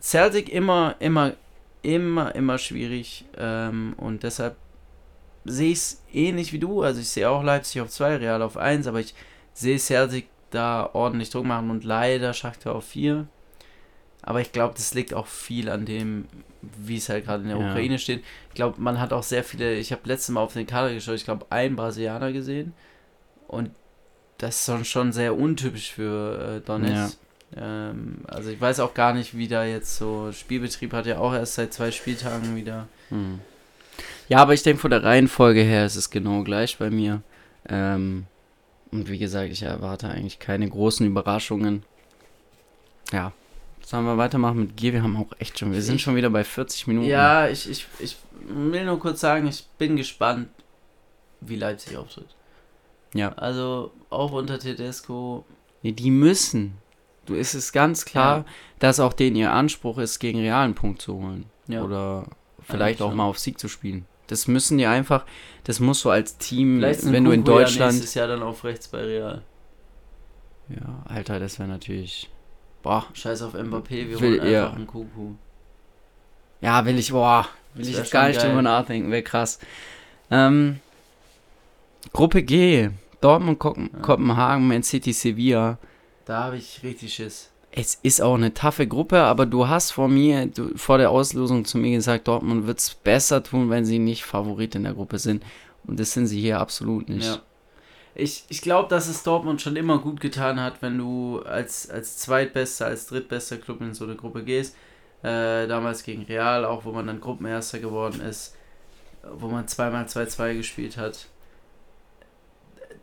Celtic 0.00 0.48
immer, 0.48 0.96
immer, 0.98 1.32
immer, 1.82 2.34
immer 2.34 2.58
schwierig. 2.58 3.24
Ähm, 3.36 3.94
und 3.96 4.22
deshalb 4.22 4.56
sehe 5.44 5.72
ich 5.72 5.78
es 5.78 6.02
ähnlich 6.12 6.52
wie 6.52 6.58
du. 6.58 6.82
Also 6.82 7.00
ich 7.00 7.08
sehe 7.08 7.28
auch 7.30 7.42
Leipzig 7.42 7.80
auf 7.80 7.88
2, 7.88 8.16
Real 8.16 8.42
auf 8.42 8.56
1, 8.56 8.86
aber 8.86 9.00
ich 9.00 9.14
sehe 9.54 9.78
Celtic 9.78 10.28
da 10.54 10.90
ordentlich 10.92 11.30
Druck 11.30 11.44
machen 11.44 11.70
und 11.70 11.84
leider 11.84 12.32
Schachter 12.34 12.74
auf 12.74 12.84
4. 12.84 13.26
Aber 14.22 14.40
ich 14.40 14.52
glaube, 14.52 14.74
das 14.76 14.94
liegt 14.94 15.14
auch 15.14 15.26
viel 15.26 15.68
an 15.68 15.84
dem, 15.84 16.26
wie 16.60 16.96
es 16.96 17.08
halt 17.08 17.24
gerade 17.24 17.42
in 17.42 17.48
der 17.48 17.58
Ja. 17.58 17.70
Ukraine 17.70 17.98
steht. 17.98 18.22
Ich 18.50 18.54
glaube, 18.54 18.80
man 18.80 19.00
hat 19.00 19.12
auch 19.12 19.24
sehr 19.24 19.42
viele, 19.42 19.74
ich 19.74 19.90
habe 19.90 20.02
letztes 20.04 20.28
Mal 20.28 20.40
auf 20.40 20.52
den 20.52 20.66
Kader 20.66 20.94
geschaut, 20.94 21.16
ich 21.16 21.24
glaube, 21.24 21.46
einen 21.50 21.74
Brasilianer 21.74 22.32
gesehen. 22.32 22.72
Und 23.48 23.70
das 24.38 24.60
ist 24.60 24.66
schon, 24.66 24.84
schon 24.84 25.12
sehr 25.12 25.36
untypisch 25.36 25.92
für 25.92 26.56
äh, 26.56 26.60
Donetsk. 26.60 27.18
Ähm, 27.56 28.18
also 28.28 28.50
ich 28.50 28.60
weiß 28.60 28.80
auch 28.80 28.94
gar 28.94 29.12
nicht, 29.12 29.36
wie 29.36 29.48
da 29.48 29.64
jetzt 29.64 29.96
so, 29.96 30.30
Spielbetrieb 30.32 30.92
hat 30.92 31.06
ja 31.06 31.18
auch 31.18 31.34
erst 31.34 31.54
seit 31.54 31.72
zwei 31.72 31.90
Spieltagen 31.90 32.56
wieder. 32.56 32.86
Hm. 33.08 33.40
Ja, 34.28 34.38
aber 34.38 34.54
ich 34.54 34.62
denke, 34.62 34.80
von 34.80 34.90
der 34.90 35.02
Reihenfolge 35.02 35.60
her 35.62 35.84
ist 35.84 35.96
es 35.96 36.10
genau 36.10 36.42
gleich 36.44 36.78
bei 36.78 36.90
mir. 36.90 37.22
Ähm, 37.68 38.26
und 38.92 39.08
wie 39.08 39.18
gesagt, 39.18 39.50
ich 39.50 39.62
erwarte 39.62 40.08
eigentlich 40.08 40.38
keine 40.38 40.68
großen 40.68 41.06
Überraschungen. 41.06 41.82
Ja. 43.10 43.32
Sollen 43.84 44.04
wir 44.04 44.16
weitermachen 44.16 44.58
mit 44.60 44.76
G? 44.76 44.92
Wir 44.92 45.02
haben 45.02 45.16
auch 45.16 45.32
echt 45.38 45.58
schon, 45.58 45.72
wir 45.72 45.82
sind 45.82 46.00
schon 46.00 46.14
wieder 46.14 46.30
bei 46.30 46.44
40 46.44 46.86
Minuten. 46.86 47.06
Ja, 47.08 47.48
ich, 47.48 47.68
ich, 47.68 47.86
ich 47.98 48.16
will 48.46 48.84
nur 48.84 48.98
kurz 49.00 49.20
sagen, 49.20 49.46
ich 49.48 49.66
bin 49.78 49.96
gespannt, 49.96 50.48
wie 51.40 51.56
Leipzig 51.56 51.96
auftritt. 51.96 52.28
Ja. 53.14 53.32
Also 53.32 53.92
auch 54.08 54.32
unter 54.32 54.58
Tedesco. 54.58 55.44
Nee, 55.82 55.92
die 55.92 56.10
müssen. 56.10 56.74
Du 57.26 57.34
ist 57.34 57.54
es 57.54 57.72
ganz 57.72 58.04
klar, 58.04 58.38
Ja. 58.38 58.44
dass 58.78 59.00
auch 59.00 59.12
denen 59.12 59.36
ihr 59.36 59.52
Anspruch 59.52 59.98
ist, 59.98 60.18
gegen 60.18 60.38
Real 60.38 60.64
einen 60.64 60.74
Punkt 60.74 61.02
zu 61.02 61.14
holen. 61.14 61.46
Ja. 61.66 61.82
Oder 61.82 62.26
vielleicht 62.60 63.02
auch 63.02 63.12
mal 63.12 63.24
auf 63.24 63.38
Sieg 63.38 63.58
zu 63.58 63.68
spielen. 63.68 64.06
Das 64.32 64.48
müssen 64.48 64.78
die 64.78 64.86
einfach, 64.86 65.24
das 65.64 65.78
musst 65.78 66.04
du 66.04 66.10
als 66.10 66.38
Team, 66.38 66.80
wenn 66.80 67.24
du 67.24 67.30
in 67.30 67.44
Kuku 67.44 67.58
ja 67.58 67.64
Deutschland. 67.64 67.92
nächstes 67.92 68.14
Jahr 68.14 68.26
dann 68.28 68.42
auf 68.42 68.64
rechts 68.64 68.88
bei 68.88 68.98
Real. 69.04 69.42
Ja, 70.68 71.02
Alter, 71.04 71.38
das 71.38 71.58
wäre 71.58 71.68
natürlich. 71.68 72.30
Boah. 72.82 73.06
Scheiß 73.12 73.42
auf 73.42 73.54
Mbappé, 73.54 74.08
wir 74.08 74.20
Will 74.20 74.40
holen 74.40 74.54
einfach 74.54 74.76
einen 74.76 74.86
Kuku. 74.86 75.32
Ja, 76.60 76.84
will 76.84 76.98
ich, 76.98 77.12
boah, 77.12 77.46
will 77.74 77.86
ich 77.86 77.96
jetzt 77.96 78.10
gar 78.10 78.28
nicht 78.28 78.38
geil. 78.40 78.48
drüber 78.48 78.62
nachdenken, 78.62 79.10
wäre 79.10 79.22
krass. 79.22 79.58
Ähm, 80.30 80.80
Gruppe 82.12 82.42
G, 82.42 82.90
Dortmund, 83.20 83.58
Kopen 83.58 83.90
Ja. 83.92 83.98
Kopenhagen, 84.00 84.66
Man 84.66 84.82
City, 84.82 85.12
Sevilla. 85.12 85.78
Da 86.24 86.44
habe 86.44 86.56
ich 86.56 86.82
richtig 86.82 87.14
Schiss. 87.14 87.50
Es 87.74 87.98
ist 88.02 88.20
auch 88.20 88.34
eine 88.34 88.52
taffe 88.52 88.86
Gruppe, 88.86 89.20
aber 89.20 89.46
du 89.46 89.66
hast 89.66 89.92
vor 89.92 90.08
mir, 90.08 90.46
du, 90.46 90.76
vor 90.76 90.98
der 90.98 91.10
Auslosung 91.10 91.64
zu 91.64 91.78
mir 91.78 91.96
gesagt, 91.96 92.28
Dortmund 92.28 92.66
wird 92.66 92.78
es 92.78 92.94
besser 92.94 93.42
tun, 93.42 93.70
wenn 93.70 93.86
sie 93.86 93.98
nicht 93.98 94.24
Favorit 94.24 94.74
in 94.74 94.84
der 94.84 94.92
Gruppe 94.92 95.18
sind. 95.18 95.42
Und 95.84 95.98
das 95.98 96.12
sind 96.12 96.26
sie 96.26 96.40
hier 96.40 96.60
absolut 96.60 97.08
nicht. 97.08 97.24
Ja. 97.24 97.40
Ich, 98.14 98.44
ich 98.50 98.60
glaube, 98.60 98.90
dass 98.90 99.08
es 99.08 99.22
Dortmund 99.22 99.62
schon 99.62 99.76
immer 99.76 99.98
gut 99.98 100.20
getan 100.20 100.60
hat, 100.60 100.82
wenn 100.82 100.98
du 100.98 101.40
als, 101.40 101.88
als 101.88 102.18
zweitbester, 102.18 102.86
als 102.86 103.06
drittbester 103.06 103.56
Club 103.56 103.80
in 103.80 103.94
so 103.94 104.04
eine 104.04 104.16
Gruppe 104.16 104.44
gehst. 104.44 104.76
Äh, 105.22 105.66
damals 105.66 106.02
gegen 106.02 106.24
Real, 106.24 106.64
auch 106.64 106.84
wo 106.84 106.92
man 106.92 107.06
dann 107.06 107.20
Gruppenerster 107.20 107.78
geworden 107.78 108.20
ist, 108.20 108.56
wo 109.32 109.46
man 109.46 109.68
zweimal 109.68 110.04
2-2 110.04 110.56
gespielt 110.56 110.96
hat. 110.98 111.28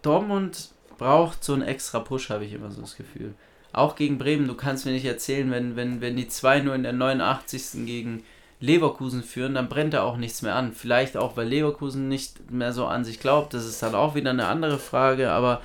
Dortmund 0.01 0.71
braucht 0.97 1.43
so 1.43 1.53
einen 1.53 1.61
extra 1.63 1.99
Push, 1.99 2.29
habe 2.29 2.45
ich 2.45 2.53
immer 2.53 2.71
so 2.71 2.81
das 2.81 2.97
Gefühl. 2.97 3.33
Auch 3.71 3.95
gegen 3.95 4.17
Bremen, 4.17 4.47
du 4.47 4.55
kannst 4.55 4.85
mir 4.85 4.91
nicht 4.91 5.05
erzählen, 5.05 5.51
wenn, 5.51 5.75
wenn, 5.75 6.01
wenn 6.01 6.15
die 6.15 6.27
zwei 6.27 6.59
nur 6.59 6.73
in 6.75 6.83
der 6.83 6.93
89. 6.93 7.85
gegen 7.85 8.23
Leverkusen 8.59 9.23
führen, 9.23 9.53
dann 9.53 9.69
brennt 9.69 9.93
da 9.93 10.03
auch 10.03 10.17
nichts 10.17 10.41
mehr 10.41 10.55
an. 10.55 10.73
Vielleicht 10.73 11.15
auch, 11.15 11.37
weil 11.37 11.47
Leverkusen 11.47 12.09
nicht 12.09 12.51
mehr 12.51 12.73
so 12.73 12.85
an 12.87 13.05
sich 13.05 13.19
glaubt. 13.19 13.53
Das 13.53 13.65
ist 13.65 13.81
dann 13.81 13.95
auch 13.95 14.15
wieder 14.15 14.31
eine 14.31 14.47
andere 14.47 14.79
Frage, 14.79 15.31
aber 15.31 15.61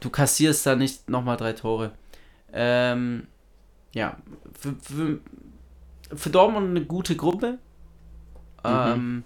du 0.00 0.10
kassierst 0.10 0.66
da 0.66 0.76
nicht 0.76 1.08
nochmal 1.08 1.36
drei 1.36 1.52
Tore. 1.52 1.92
Ähm, 2.52 3.26
ja, 3.92 4.16
für, 4.58 4.74
für, 4.80 5.20
für 6.14 6.30
Dortmund 6.30 6.70
eine 6.70 6.84
gute 6.84 7.16
Gruppe. 7.16 7.58
Ähm, 8.64 9.24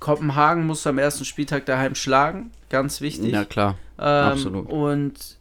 Kopenhagen 0.00 0.66
musst 0.66 0.86
du 0.86 0.90
am 0.90 0.98
ersten 0.98 1.24
Spieltag 1.24 1.66
daheim 1.66 1.94
schlagen, 1.94 2.50
ganz 2.70 3.00
wichtig. 3.00 3.32
Ja, 3.32 3.44
klar. 3.44 3.76
Ähm, 3.98 4.32
Absolut. 4.32 4.68
Und 4.68 5.36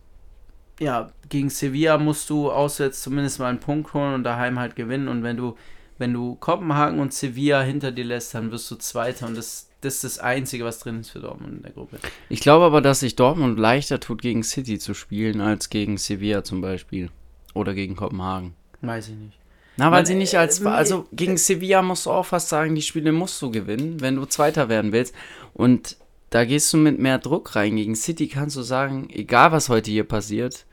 ja, 0.81 1.11
gegen 1.29 1.49
Sevilla 1.51 1.97
musst 1.99 2.29
du 2.29 2.51
auswärts 2.51 3.01
zumindest 3.03 3.39
mal 3.39 3.47
einen 3.49 3.59
Punkt 3.59 3.93
holen 3.93 4.15
und 4.15 4.23
daheim 4.23 4.57
halt 4.59 4.75
gewinnen. 4.75 5.07
Und 5.07 5.21
wenn 5.21 5.37
du, 5.37 5.55
wenn 5.99 6.11
du 6.11 6.35
Kopenhagen 6.35 6.99
und 6.99 7.13
Sevilla 7.13 7.61
hinter 7.61 7.91
dir 7.91 8.03
lässt, 8.05 8.33
dann 8.33 8.51
wirst 8.51 8.69
du 8.71 8.75
Zweiter. 8.75 9.27
Und 9.27 9.37
das, 9.37 9.69
das 9.81 9.95
ist 9.95 10.03
das 10.03 10.19
Einzige, 10.19 10.65
was 10.65 10.79
drin 10.79 11.01
ist 11.01 11.11
für 11.11 11.19
Dortmund 11.19 11.57
in 11.57 11.61
der 11.61 11.71
Gruppe. 11.71 11.97
Ich 12.29 12.39
glaube 12.41 12.65
aber, 12.65 12.81
dass 12.81 13.01
sich 13.01 13.15
Dortmund 13.15 13.59
leichter 13.59 13.99
tut, 13.99 14.23
gegen 14.23 14.43
City 14.43 14.79
zu 14.79 14.95
spielen, 14.95 15.39
als 15.39 15.69
gegen 15.69 15.97
Sevilla 15.97 16.43
zum 16.43 16.61
Beispiel. 16.61 17.09
Oder 17.53 17.73
gegen 17.75 17.95
Kopenhagen. 17.95 18.55
Weiß 18.81 19.09
ich 19.09 19.15
nicht. 19.15 19.37
Na, 19.77 19.85
weil 19.85 19.99
Man, 19.99 20.05
sie 20.07 20.15
nicht 20.15 20.33
äh, 20.33 20.37
als. 20.37 20.61
äh, 20.61 20.67
Also 20.67 21.05
gegen 21.11 21.37
Sevilla 21.37 21.83
musst 21.83 22.07
du 22.07 22.11
auch 22.11 22.25
fast 22.25 22.49
sagen, 22.49 22.73
die 22.73 22.81
Spiele 22.81 23.11
musst 23.11 23.39
du 23.41 23.51
gewinnen, 23.51 24.01
wenn 24.01 24.15
du 24.15 24.25
Zweiter 24.25 24.67
werden 24.67 24.91
willst. 24.91 25.13
Und 25.53 25.97
da 26.31 26.43
gehst 26.45 26.73
du 26.73 26.77
mit 26.77 26.97
mehr 26.97 27.19
Druck 27.19 27.55
rein. 27.55 27.75
Gegen 27.75 27.93
City 27.95 28.27
kannst 28.27 28.55
du 28.55 28.63
sagen, 28.63 29.09
egal 29.11 29.51
was 29.51 29.69
heute 29.69 29.91
hier 29.91 30.05
passiert, 30.05 30.65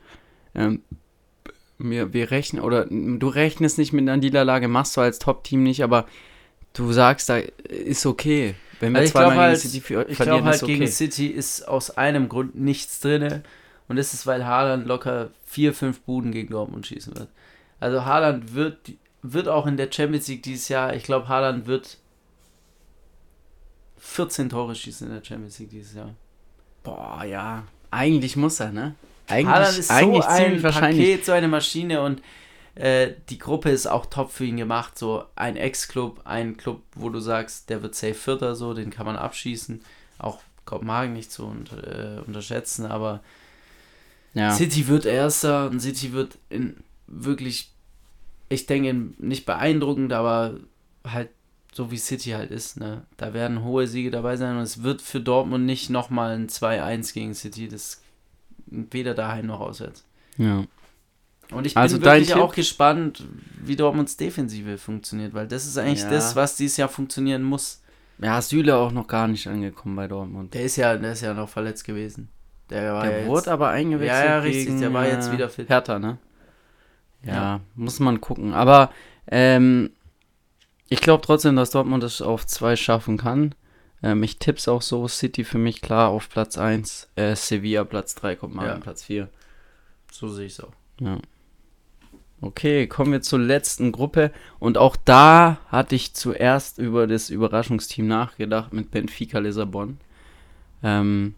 ähm, 0.55 0.81
wir, 1.77 2.13
wir 2.13 2.31
rechnen, 2.31 2.61
oder 2.61 2.85
du 2.85 3.27
rechnest 3.27 3.77
nicht 3.77 3.93
mit 3.93 4.01
einer 4.01 4.17
Niederlage, 4.17 4.67
machst 4.67 4.97
du 4.97 5.01
als 5.01 5.19
Top-Team 5.19 5.63
nicht, 5.63 5.83
aber 5.83 6.05
du 6.73 6.91
sagst, 6.91 7.29
da 7.29 7.37
ist 7.37 8.05
okay. 8.05 8.55
Wenn 8.79 8.93
wir 8.93 8.99
Also 9.01 9.11
zweimal 9.11 9.29
gegen 9.31 9.39
halt, 9.41 9.59
City 9.59 9.81
ver- 9.81 10.09
ich 10.09 10.17
verlieren, 10.17 10.37
glaube 10.39 10.49
halt 10.51 10.63
okay. 10.63 10.73
gegen 10.73 10.87
City 10.87 11.27
ist 11.27 11.67
aus 11.67 11.91
einem 11.97 12.29
Grund 12.29 12.55
nichts 12.55 12.99
drin. 12.99 13.43
Und 13.87 13.95
das 13.95 14.13
ist, 14.13 14.27
weil 14.27 14.45
Haaland 14.45 14.87
locker 14.87 15.31
vier, 15.45 15.73
fünf 15.73 16.01
Buden 16.01 16.31
gegen 16.31 16.49
Dortmund 16.51 16.85
schießen 16.87 17.15
wird. 17.15 17.27
Also 17.79 18.05
Haaland 18.05 18.53
wird, 18.53 18.77
wird 19.21 19.47
auch 19.47 19.65
in 19.65 19.77
der 19.77 19.91
Champions 19.91 20.27
League 20.27 20.43
dieses 20.43 20.69
Jahr, 20.69 20.95
ich 20.95 21.03
glaube 21.03 21.27
Haaland 21.27 21.65
wird 21.65 21.97
14 23.97 24.49
Tore 24.49 24.75
schießen 24.75 25.07
in 25.07 25.13
der 25.13 25.23
Champions 25.23 25.59
League 25.59 25.69
dieses 25.71 25.95
Jahr. 25.95 26.13
Boah, 26.83 27.23
ja. 27.25 27.63
Eigentlich 27.91 28.35
muss 28.35 28.59
er, 28.59 28.71
ne? 28.71 28.95
Eigentlich, 29.29 29.53
Haaland 29.55 29.77
ist 29.77 29.91
eigentlich 29.91 30.23
so 30.23 30.29
ein. 30.29 30.61
Paket, 30.61 31.25
so 31.25 31.31
eine 31.31 31.47
Maschine 31.47 32.01
und 32.01 32.21
äh, 32.75 33.13
die 33.29 33.37
Gruppe 33.37 33.69
ist 33.71 33.87
auch 33.87 34.05
top 34.05 34.31
für 34.31 34.45
ihn 34.45 34.57
gemacht. 34.57 34.97
So 34.97 35.25
ein 35.35 35.55
Ex-Club, 35.57 36.21
ein 36.25 36.57
Club, 36.57 36.81
wo 36.95 37.09
du 37.09 37.19
sagst, 37.19 37.69
der 37.69 37.81
wird 37.81 37.95
safe 37.95 38.13
Vierter, 38.13 38.55
so, 38.55 38.73
den 38.73 38.89
kann 38.89 39.05
man 39.05 39.15
abschießen. 39.15 39.81
Auch 40.17 40.39
Kopenhagen 40.65 41.13
nicht 41.13 41.31
zu 41.31 41.45
unter, 41.45 42.17
äh, 42.17 42.19
unterschätzen, 42.21 42.85
aber 42.85 43.21
Ja. 44.33 44.51
City 44.53 44.87
wird 44.87 45.05
Erster 45.05 45.69
und 45.69 45.79
City 45.79 46.13
wird 46.13 46.37
in 46.49 46.77
wirklich, 47.07 47.71
ich 48.49 48.65
denke, 48.67 48.93
nicht 49.17 49.45
beeindruckend, 49.45 50.13
aber 50.13 50.59
halt 51.03 51.29
so 51.73 51.91
wie 51.91 51.97
City 51.97 52.31
halt 52.31 52.51
ist. 52.51 52.79
Ne? 52.79 53.03
Da 53.17 53.33
werden 53.33 53.63
hohe 53.63 53.87
Siege 53.87 54.11
dabei 54.11 54.37
sein 54.37 54.57
und 54.57 54.63
es 54.63 54.83
wird 54.83 55.01
für 55.01 55.19
Dortmund 55.19 55.65
nicht 55.65 55.89
nochmal 55.89 56.35
ein 56.35 56.49
2-1 56.49 57.13
gegen 57.13 57.33
City. 57.33 57.67
Das 57.67 58.01
weder 58.71 59.13
daheim 59.13 59.45
noch 59.47 59.59
auswärts. 59.59 60.05
ja. 60.37 60.63
Und 61.51 61.65
ich 61.65 61.75
Also 61.75 61.95
bin 61.97 62.03
dein 62.03 62.21
wirklich 62.21 62.35
auch 62.35 62.53
gespannt, 62.53 63.23
wie 63.63 63.75
Dortmunds 63.75 64.15
Defensive 64.17 64.77
funktioniert, 64.77 65.33
weil 65.33 65.47
das 65.47 65.65
ist 65.65 65.79
eigentlich 65.79 66.03
Ja. 66.03 66.11
das, 66.11 66.35
was 66.35 66.55
dieses 66.55 66.77
Jahr 66.77 66.89
funktionieren 66.89 67.41
muss. 67.41 67.81
Ja, 68.19 68.39
Süle 68.39 68.77
auch 68.77 68.91
noch 68.91 69.07
gar 69.07 69.27
nicht 69.27 69.47
angekommen 69.47 69.95
bei 69.95 70.07
Dortmund. 70.07 70.53
Der 70.53 70.61
ist 70.65 70.75
ja, 70.75 70.95
der 70.95 71.13
ist 71.13 71.21
ja 71.21 71.33
noch 71.33 71.49
verletzt 71.49 71.85
gewesen. 71.85 72.29
Der 72.69 72.93
war 72.93 73.03
Der 73.07 73.21
ja 73.21 73.25
wurde 73.27 73.37
jetzt, 73.39 73.47
aber 73.47 73.69
eingewechselt. 73.69 74.19
Ja, 74.19 74.25
ja, 74.25 74.39
richtig, 74.41 74.65
Gegen, 74.67 74.81
der 74.81 74.93
war 74.93 75.07
jetzt 75.07 75.29
äh, 75.29 75.31
wieder 75.31 75.49
fit. 75.49 75.69
Hertha, 75.69 75.97
ne? 75.97 76.19
Ja, 77.23 77.33
Ja. 77.33 77.59
muss 77.73 77.99
man 77.99 78.21
gucken. 78.21 78.53
Aber 78.53 78.91
ähm, 79.25 79.89
ich 80.87 81.01
glaube 81.01 81.25
trotzdem, 81.25 81.55
dass 81.55 81.71
Dortmund 81.71 82.03
es 82.03 82.21
auf 82.21 82.45
zwei 82.45 82.75
schaffen 82.75 83.17
kann. 83.17 83.55
Ähm, 84.01 84.23
ich 84.23 84.39
tipp's 84.39 84.67
auch 84.67 84.81
so. 84.81 85.07
City 85.07 85.43
für 85.43 85.57
mich 85.57 85.81
klar 85.81 86.09
auf 86.09 86.29
Platz 86.29 86.57
1. 86.57 87.09
Äh, 87.15 87.35
Sevilla 87.35 87.83
Platz 87.83 88.15
3, 88.15 88.35
kommt 88.35 88.55
mal 88.55 88.67
Ja. 88.67 88.75
Platz 88.77 89.03
4. 89.03 89.29
so 90.11 90.27
sehe 90.29 90.47
ich 90.47 90.53
es 90.53 90.61
auch. 90.61 90.73
Ja. 90.99 91.17
Okay, 92.41 92.87
kommen 92.87 93.11
wir 93.11 93.21
zur 93.21 93.39
letzten 93.39 93.91
Gruppe. 93.91 94.31
Und 94.59 94.77
auch 94.77 94.95
da 94.95 95.59
hatte 95.67 95.95
ich 95.95 96.13
zuerst 96.13 96.77
über 96.77 97.05
das 97.05 97.29
Überraschungsteam 97.29 98.07
nachgedacht 98.07 98.71
mit 98.71 98.91
Benfica 98.91 99.39
Lissabon. 99.39 99.97
Ähm, 100.81 101.35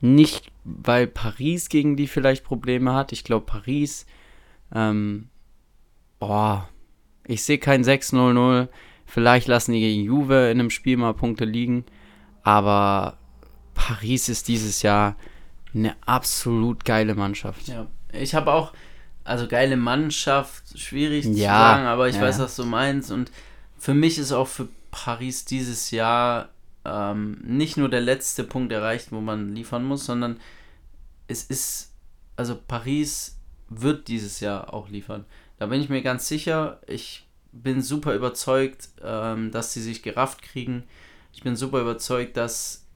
nicht, 0.00 0.52
weil 0.64 1.06
Paris 1.06 1.68
gegen 1.70 1.96
die 1.96 2.08
vielleicht 2.08 2.44
Probleme 2.44 2.92
hat. 2.92 3.12
Ich 3.12 3.24
glaube, 3.24 3.46
Paris, 3.46 4.04
ähm, 4.74 5.28
boah, 6.18 6.68
ich 7.26 7.42
sehe 7.44 7.58
kein 7.58 7.82
6-0-0. 7.82 8.68
Vielleicht 9.12 9.46
lassen 9.46 9.72
die 9.72 9.80
gegen 9.80 10.04
Juve 10.04 10.50
in 10.50 10.58
einem 10.58 10.70
Spiel 10.70 10.96
mal 10.96 11.12
Punkte 11.12 11.44
liegen. 11.44 11.84
Aber 12.44 13.18
Paris 13.74 14.30
ist 14.30 14.48
dieses 14.48 14.80
Jahr 14.80 15.16
eine 15.74 15.94
absolut 16.06 16.86
geile 16.86 17.14
Mannschaft. 17.14 17.68
Ja, 17.68 17.88
ich 18.10 18.34
habe 18.34 18.50
auch, 18.50 18.72
also 19.22 19.46
geile 19.48 19.76
Mannschaft, 19.76 20.78
schwierig 20.78 21.26
zu 21.26 21.32
Ja, 21.32 21.58
sagen, 21.58 21.84
aber 21.84 22.08
ich 22.08 22.16
ja, 22.16 22.22
weiß, 22.22 22.38
was 22.38 22.56
du 22.56 22.64
meinst. 22.64 23.10
Und 23.12 23.30
für 23.76 23.92
mich 23.92 24.16
ist 24.16 24.32
auch 24.32 24.48
für 24.48 24.68
Paris 24.90 25.44
dieses 25.44 25.90
Jahr 25.90 26.48
ähm, 26.86 27.36
nicht 27.44 27.76
nur 27.76 27.90
der 27.90 28.00
letzte 28.00 28.44
Punkt 28.44 28.72
erreicht, 28.72 29.12
wo 29.12 29.20
man 29.20 29.54
liefern 29.54 29.84
muss, 29.84 30.06
sondern 30.06 30.40
es 31.28 31.42
ist, 31.42 31.92
also 32.36 32.58
Paris 32.66 33.38
wird 33.68 34.08
dieses 34.08 34.40
Jahr 34.40 34.72
auch 34.72 34.88
liefern. 34.88 35.26
Da 35.58 35.66
bin 35.66 35.82
ich 35.82 35.90
mir 35.90 36.00
ganz 36.00 36.28
sicher. 36.28 36.80
Ich 36.86 37.26
bin 37.52 37.82
super 37.82 38.14
überzeugt, 38.14 38.88
ähm, 39.02 39.50
dass 39.50 39.72
sie 39.72 39.82
sich 39.82 40.02
gerafft 40.02 40.42
kriegen. 40.42 40.84
Ich 41.32 41.42
bin 41.42 41.56
super 41.56 41.80
überzeugt, 41.80 42.36
dass 42.36 42.86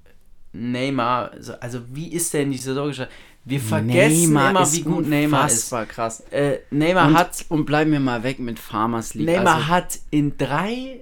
Neymar, 0.53 1.33
also, 1.61 1.81
wie 1.93 2.13
ist 2.13 2.33
der 2.35 2.43
in 2.43 2.51
die 2.51 2.59
Saison 2.59 2.89
gestartet? 2.89 3.15
Wir 3.45 3.61
vergessen 3.61 4.33
Neymar 4.33 4.51
immer, 4.51 4.73
wie 4.73 4.83
gut 4.83 5.07
Neymar 5.07 5.47
ist. 5.47 5.71
krass. 5.89 6.21
Äh, 6.31 6.59
Neymar 6.71 7.09
Und, 7.09 7.15
hat 7.15 7.45
und 7.49 7.65
bleib 7.65 7.87
mir 7.87 8.01
mal 8.01 8.23
weg 8.25 8.41
mit 8.41 8.59
Farmers 8.59 9.15
League. 9.15 9.27
Neymar 9.27 9.55
also, 9.57 9.69
hat 9.69 9.99
in 10.11 10.37
drei 10.37 11.01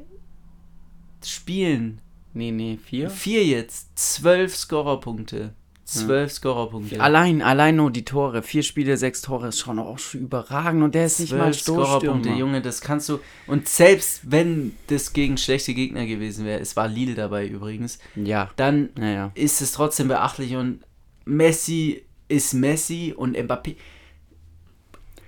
Spielen, 1.24 2.00
Nee, 2.34 2.50
nee, 2.50 2.78
vier. 2.84 3.08
vier 3.08 3.46
jetzt, 3.46 3.96
zwölf 3.98 4.54
Scorerpunkte. 4.56 5.54
Zwölf 5.84 6.32
Scorerpunkte. 6.32 6.98
Allein, 7.00 7.42
allein 7.42 7.76
nur 7.76 7.90
die 7.90 8.04
Tore. 8.04 8.42
Vier 8.42 8.62
Spiele, 8.62 8.96
sechs 8.96 9.20
Tore 9.20 9.48
ist 9.48 9.58
schon 9.60 9.78
auch 9.78 9.98
schon 9.98 10.22
überragend. 10.22 10.82
Und 10.82 10.94
der 10.94 11.06
ist 11.06 11.20
nicht 11.20 11.32
mal 11.34 11.52
Scorerpunkte. 11.52 12.30
Junge, 12.30 12.62
das 12.62 12.80
kannst 12.80 13.08
du. 13.10 13.20
Und 13.46 13.68
selbst 13.68 14.22
wenn 14.30 14.74
das 14.86 15.12
gegen 15.12 15.36
schlechte 15.36 15.74
Gegner 15.74 16.06
gewesen 16.06 16.46
wäre, 16.46 16.60
es 16.60 16.74
war 16.76 16.88
Lille 16.88 17.14
dabei 17.14 17.46
übrigens, 17.46 17.98
Ja, 18.16 18.50
dann 18.56 18.88
naja. 18.96 19.30
ist 19.34 19.60
es 19.60 19.72
trotzdem 19.72 20.08
beachtlich 20.08 20.56
und 20.56 20.80
Messi 21.26 22.02
ist 22.28 22.54
Messi 22.54 23.12
und 23.16 23.36
Mbappé. 23.36 23.76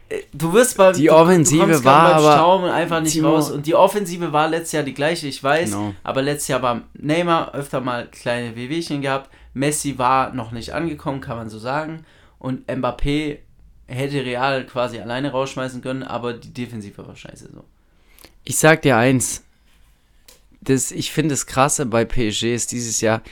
Äh, 0.08 0.20
Du 0.32 0.52
wirst 0.52 0.76
bei 0.76 0.92
Die 0.92 1.10
Offensive 1.10 1.84
war 1.84 2.14
aber- 2.14 2.32
Staunen 2.34 2.70
einfach 2.70 3.00
nicht 3.00 3.12
Timo- 3.12 3.30
raus 3.34 3.50
und 3.50 3.66
die 3.66 3.74
Offensive 3.74 4.32
war 4.32 4.48
letztes 4.48 4.72
Jahr 4.72 4.82
die 4.84 4.94
gleiche, 4.94 5.26
ich 5.26 5.42
weiß, 5.42 5.70
Genau. 5.70 5.94
aber 6.02 6.22
letztes 6.22 6.48
Jahr 6.48 6.62
war 6.62 6.82
Neymar 6.94 7.54
öfter 7.54 7.80
mal 7.80 8.06
kleine 8.10 8.54
Wehwehchen 8.56 9.02
gehabt, 9.02 9.30
Messi 9.56 9.96
war 9.96 10.34
noch 10.34 10.52
nicht 10.52 10.74
angekommen, 10.74 11.20
kann 11.20 11.38
man 11.38 11.48
so 11.48 11.58
sagen 11.58 12.04
und 12.38 12.68
Mbappé 12.68 13.38
hätte 13.86 14.24
Real 14.24 14.66
quasi 14.66 14.98
alleine 14.98 15.30
rausschmeißen 15.30 15.80
können, 15.80 16.02
aber 16.02 16.34
die 16.34 16.52
Defensive 16.52 17.06
war 17.06 17.16
scheiße 17.16 17.50
so. 17.52 17.64
Ich 18.44 18.58
sag 18.58 18.82
dir 18.82 18.96
eins. 18.96 19.44
Das, 20.60 20.90
ich 20.90 21.10
finde 21.10 21.32
das 21.32 21.46
Krasse 21.46 21.86
bei 21.86 22.04
PSG 22.04 22.54
ist 22.54 22.72
dieses 22.72 23.00
Jahr, 23.00 23.22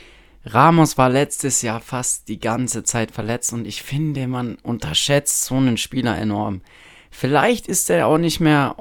Ramos 0.46 0.96
war 0.98 1.10
letztes 1.10 1.62
Jahr 1.62 1.80
fast 1.80 2.28
die 2.28 2.38
ganze 2.38 2.84
Zeit 2.84 3.10
verletzt 3.10 3.52
und 3.52 3.66
ich 3.66 3.82
finde, 3.82 4.26
man 4.26 4.56
unterschätzt 4.56 5.44
so 5.44 5.56
einen 5.56 5.76
Spieler 5.76 6.16
enorm. 6.16 6.62
Vielleicht 7.10 7.66
ist 7.66 7.90
er 7.90 8.06
auch 8.06 8.18
nicht 8.18 8.40
mehr, 8.40 8.76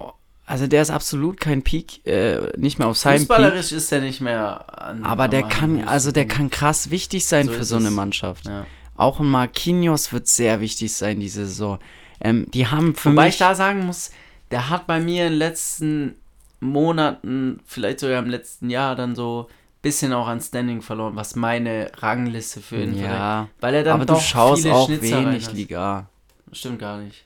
also 0.45 0.67
der 0.67 0.81
ist 0.81 0.91
absolut 0.91 1.39
kein 1.39 1.61
Peak, 1.63 2.05
äh, 2.05 2.51
nicht 2.57 2.79
mehr 2.79 2.87
auf 2.87 2.97
seinem 2.97 3.19
Peak. 3.19 3.27
Fußballerisch 3.27 3.71
ist 3.71 3.91
er 3.91 4.01
nicht 4.01 4.21
mehr 4.21 4.81
an 4.87 5.03
Aber 5.03 5.27
der 5.27 5.43
kann, 5.43 5.75
höchsten 5.75 5.87
also 5.87 6.11
der 6.11 6.27
kann 6.27 6.49
krass 6.49 6.89
wichtig 6.89 7.25
sein 7.25 7.47
So 7.47 7.53
für 7.53 7.63
so 7.63 7.75
eine 7.77 7.87
es. 7.87 7.93
Mannschaft. 7.93 8.45
ja. 8.45 8.65
Auch 8.95 9.19
ein 9.19 9.27
Marquinhos 9.27 10.13
wird 10.13 10.27
sehr 10.27 10.59
wichtig 10.61 10.93
sein 10.93 11.19
diese 11.19 11.45
Saison. 11.47 11.79
Ähm, 12.21 12.45
die 12.53 12.67
haben 12.67 12.93
für 12.95 13.11
Wobei 13.11 13.25
mich 13.25 13.35
ich 13.35 13.39
da 13.39 13.55
sagen 13.55 13.85
muss, 13.85 14.11
der 14.51 14.69
hat 14.69 14.85
bei 14.85 14.99
mir 14.99 15.25
in 15.25 15.33
den 15.33 15.39
letzten 15.39 16.15
Monaten, 16.59 17.59
vielleicht 17.65 17.99
sogar 17.99 18.19
im 18.19 18.29
letzten 18.29 18.69
Jahr, 18.69 18.95
dann 18.95 19.15
so 19.15 19.47
ein 19.49 19.81
bisschen 19.81 20.13
auch 20.13 20.27
an 20.27 20.41
Standing 20.41 20.81
verloren, 20.81 21.15
was 21.15 21.35
meine 21.35 21.91
Rangliste 21.97 22.61
für 22.61 22.83
ihn 22.83 22.97
ja, 22.97 23.47
Weil 23.59 23.75
er 23.75 23.83
dann 23.83 23.95
aber 23.95 24.05
du 24.05 24.13
doch 24.13 24.21
schaust 24.21 24.61
viele 24.61 24.75
auch 24.75 24.87
Schnitzereien 24.87 25.25
wenig. 25.31 25.51
Liga. 25.51 26.07
Stimmt 26.51 26.79
gar 26.79 26.97
nicht. 26.99 27.25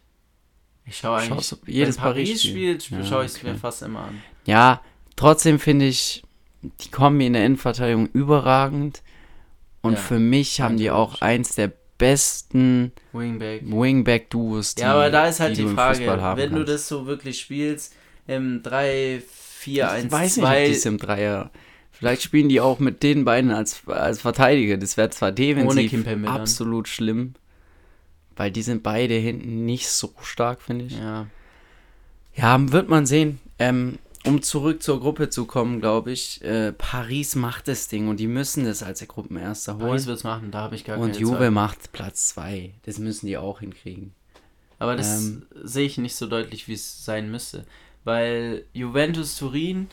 Ich 0.87 0.97
schaue 0.97 1.17
eigentlich, 1.17 1.29
Schaust 1.29 1.51
du 1.51 1.57
jedes 1.65 1.97
Paris 1.97 2.29
Paris-Spiel? 2.29 2.79
spielt, 2.79 2.89
Ja, 2.89 3.03
schaue 3.05 3.25
ich 3.25 3.31
es 3.33 3.43
mir 3.43 3.55
fast 3.55 3.81
immer 3.81 4.05
an. 4.05 4.21
Ja, 4.45 4.81
trotzdem 5.15 5.59
finde 5.59 5.85
ich 5.85 6.23
die 6.61 6.89
Kombi 6.89 7.27
in 7.27 7.33
der 7.33 7.45
Innenverteidigung 7.45 8.07
überragend. 8.13 9.03
Und 9.81 9.93
Ja, 9.93 9.99
für 9.99 10.19
mich 10.19 10.61
haben 10.61 10.77
die 10.77 10.89
auch 10.91 11.21
eins 11.21 11.55
der 11.55 11.71
besten 11.97 12.91
Wingback. 13.13 13.63
Wingback-Duos, 13.65 14.75
die 14.75 14.81
Ja, 14.81 14.93
aber 14.93 15.09
da 15.09 15.27
ist 15.27 15.39
halt 15.39 15.57
die 15.57 15.65
die 15.65 15.73
Frage, 15.73 15.99
wenn 16.35 16.49
du 16.51 16.55
kannst. 16.57 16.69
das 16.73 16.87
so 16.87 17.05
wirklich 17.05 17.39
spielst, 17.39 17.93
im 18.27 18.61
3, 18.63 19.21
4, 19.27 19.91
1, 19.91 20.05
ich 20.05 20.11
weiß 20.11 20.33
2, 20.35 20.41
nicht, 20.41 20.49
ob 20.59 20.65
die 20.65 20.71
es 20.71 20.85
im 20.85 20.97
Dreier. 20.97 21.51
Vielleicht 21.91 22.21
spielen 22.21 22.49
die 22.49 22.61
auch 22.61 22.77
mit 22.79 23.01
den 23.01 23.25
beiden 23.25 23.49
als, 23.51 23.81
als 23.87 24.21
Verteidiger. 24.21 24.77
Das 24.77 24.97
wäre 24.97 25.09
zwar 25.09 25.31
defensiv 25.31 26.05
absolut 26.27 26.87
schlimm, 26.87 27.33
weil 28.37 28.51
die 28.51 28.61
sind 28.61 28.83
beide 28.83 29.15
hinten 29.15 29.65
nicht 29.65 29.89
so 29.89 30.13
stark, 30.21 30.61
finde 30.61 30.85
ich. 30.85 30.97
ja. 30.97 31.27
Ja, 32.35 32.71
wird 32.71 32.87
man 32.87 33.07
sehen. 33.07 33.39
Ähm, 33.57 33.97
um 34.23 34.43
zurück 34.43 34.83
zur 34.83 34.99
Gruppe 34.99 35.29
zu 35.31 35.45
kommen, 35.45 35.79
glaube 35.81 36.11
ich, 36.11 36.43
äh, 36.43 36.71
Paris 36.71 37.33
macht 37.35 37.67
das 37.67 37.87
Ding 37.87 38.07
und 38.09 38.19
die 38.19 38.27
müssen 38.27 38.63
das 38.65 38.83
als 38.83 38.99
der 38.99 39.07
Gruppenerster 39.07 39.73
holen. 39.77 39.87
Paris 39.87 40.05
wird 40.05 40.17
es 40.19 40.23
machen, 40.23 40.51
da 40.51 40.59
habe 40.61 40.75
ich 40.75 40.83
gar 40.85 40.99
und 40.99 41.07
keine 41.13 41.17
Juve 41.19 41.37
Zweifel. 41.37 41.51
macht 41.51 41.91
Platz 41.93 42.27
2. 42.27 42.73
Das 42.85 42.99
müssen 42.99 43.25
die 43.25 43.37
auch 43.37 43.59
hinkriegen. 43.61 44.13
Aber 44.77 44.95
das 44.95 45.23
Ähm, 45.23 45.47
sehe 45.63 45.87
ich 45.87 45.97
nicht 45.97 46.15
so 46.15 46.27
deutlich, 46.27 46.67
wie 46.67 46.73
es 46.73 47.03
sein 47.03 47.31
müsste. 47.31 47.65
Weil 48.03 48.65
Juventus 48.73 49.35
Turin 49.37 49.87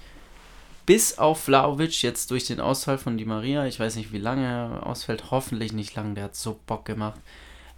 bis 0.84 1.16
auf 1.16 1.40
Vlaovic 1.44 2.02
jetzt 2.02 2.30
durch 2.30 2.46
den 2.46 2.60
Ausfall 2.60 2.98
von 2.98 3.16
Di 3.16 3.24
Maria, 3.24 3.64
ich 3.66 3.80
weiß 3.80 3.96
nicht, 3.96 4.12
wie 4.12 4.18
lange 4.18 4.44
er 4.44 4.86
ausfällt, 4.86 5.30
hoffentlich 5.30 5.72
nicht 5.72 5.94
lang, 5.94 6.14
der 6.14 6.24
hat 6.24 6.36
so 6.36 6.60
Bock 6.66 6.84
gemacht. 6.84 7.18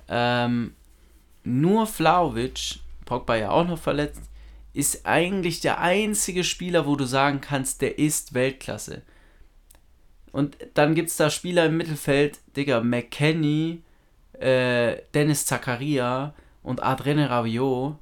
Ähm, 0.09 0.75
nur 1.45 1.87
Vlaovic, 1.87 2.81
Pogba 3.05 3.37
ja 3.37 3.51
auch 3.51 3.67
noch 3.67 3.79
verletzt, 3.79 4.23
ist 4.73 5.07
eigentlich 5.07 5.61
der 5.61 5.81
einzige 5.81 6.45
Spieler, 6.45 6.87
wo 6.87 6.97
du 6.97 7.05
sagen 7.05 7.41
kannst, 7.41 7.81
der 7.81 7.99
ist 7.99 8.35
Weltklasse. 8.35 9.03
Und 10.33 10.57
dann 10.75 10.95
gibt 10.95 11.09
es 11.09 11.17
da 11.17 11.31
Spieler 11.31 11.67
im 11.67 11.79
Mittelfeld, 11.79 12.41
Digga, 12.57 12.83
McKenny, 12.83 13.81
äh, 14.39 14.97
Dennis 15.15 15.47
Zakaria 15.47 16.35
und 16.63 16.83
Adrene 16.83 17.31
Rabiot. 17.31 17.97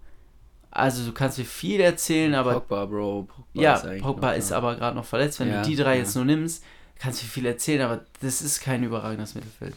Also 0.72 1.07
du 1.07 1.12
kannst 1.12 1.38
mir 1.38 1.44
viel 1.44 1.80
erzählen, 1.80 2.34
aber 2.34 2.55
Pogba, 2.55 2.86
Bro. 2.86 3.28
Pogba 3.28 3.62
ja, 3.62 3.74
ist 3.76 4.02
Pogba 4.02 4.30
noch 4.32 4.36
ist 4.36 4.50
aber 4.50 4.74
gerade 4.74 4.96
noch 4.96 5.05
verletzt. 5.05 5.38
Wenn 5.38 5.50
Ja, 5.50 5.62
du 5.62 5.68
die 5.68 5.76
drei 5.76 5.92
ja. 5.94 6.00
jetzt 6.00 6.16
nur 6.16 6.24
nimmst, 6.24 6.64
kannst 6.98 7.22
du 7.22 7.26
viel 7.26 7.46
erzählen, 7.46 7.82
aber 7.82 8.05
das 8.20 8.42
ist 8.42 8.61
kein 8.61 8.82
überragendes 8.82 9.36
Mittelfeld. 9.36 9.76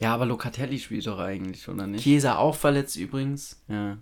Ja, 0.00 0.14
aber 0.14 0.26
Locatelli 0.26 0.78
spielt 0.78 1.06
doch 1.06 1.18
eigentlich, 1.18 1.68
oder 1.68 1.86
nicht? 1.86 2.02
Chiesa 2.04 2.36
auch 2.36 2.54
verletzt 2.54 2.96
übrigens. 2.96 3.60
Ja. 3.68 3.98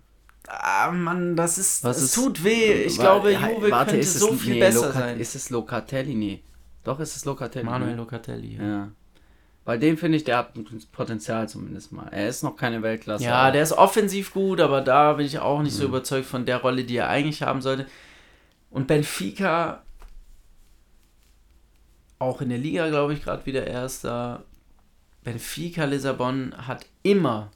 Ah, 0.47 0.91
Mann, 0.91 1.35
das 1.35 1.57
ist. 1.57 1.83
Was 1.83 1.97
es 1.97 2.03
ist- 2.05 2.15
tut 2.15 2.43
weh. 2.43 2.83
Ich 2.83 2.97
glaube, 2.97 3.31
Juve 3.33 3.71
warte, 3.71 3.91
könnte 3.91 3.97
ist 4.01 4.15
es- 4.15 4.21
so 4.21 4.33
viel 4.33 4.53
nee, 4.53 4.59
besser 4.59 4.87
Loca- 4.87 4.93
sein. 4.99 5.19
Ist 5.19 5.35
es 5.35 5.49
Locatelli? 5.49 6.13
Nee. 6.15 6.43
Doch, 6.83 6.99
ist 6.99 7.15
es 7.17 7.25
Locatelli. 7.25 7.65
Manuel 7.65 7.91
ne? 7.91 7.97
Locatelli. 7.97 8.55
Ja. 8.57 8.63
Ja. 8.63 8.91
Bei 9.65 9.75
dem 9.77 9.97
finde 9.97 10.17
ich, 10.17 10.23
der 10.23 10.37
hat 10.37 10.53
Potenzial 10.93 11.49
zumindest 11.49 11.91
mal. 11.91 12.07
Er 12.07 12.29
ist 12.29 12.41
noch 12.43 12.55
keine 12.55 12.81
Weltklasse. 12.81 13.25
Ja, 13.25 13.51
der 13.51 13.63
ist 13.63 13.73
offensiv 13.73 14.33
gut, 14.33 14.61
aber 14.61 14.79
da 14.79 15.13
bin 15.13 15.25
ich 15.25 15.39
auch 15.39 15.61
nicht 15.61 15.73
so 15.75 15.83
Mhm. 15.83 15.89
überzeugt 15.89 16.25
von 16.27 16.45
der 16.45 16.61
Rolle, 16.61 16.85
die 16.85 16.95
er 16.95 17.09
eigentlich 17.09 17.41
haben 17.43 17.61
sollte. 17.61 17.85
Und 18.69 18.87
Benfica, 18.87 19.81
auch 22.19 22.39
in 22.41 22.49
der 22.49 22.57
Liga, 22.57 22.87
glaube 22.87 23.13
ich, 23.13 23.23
gerade 23.23 23.45
wieder 23.45 23.67
Erster. 23.67 24.45
Benfica 25.27 25.83
Lissabon 25.83 26.55
hat 26.55 26.85
immer, 27.03 27.51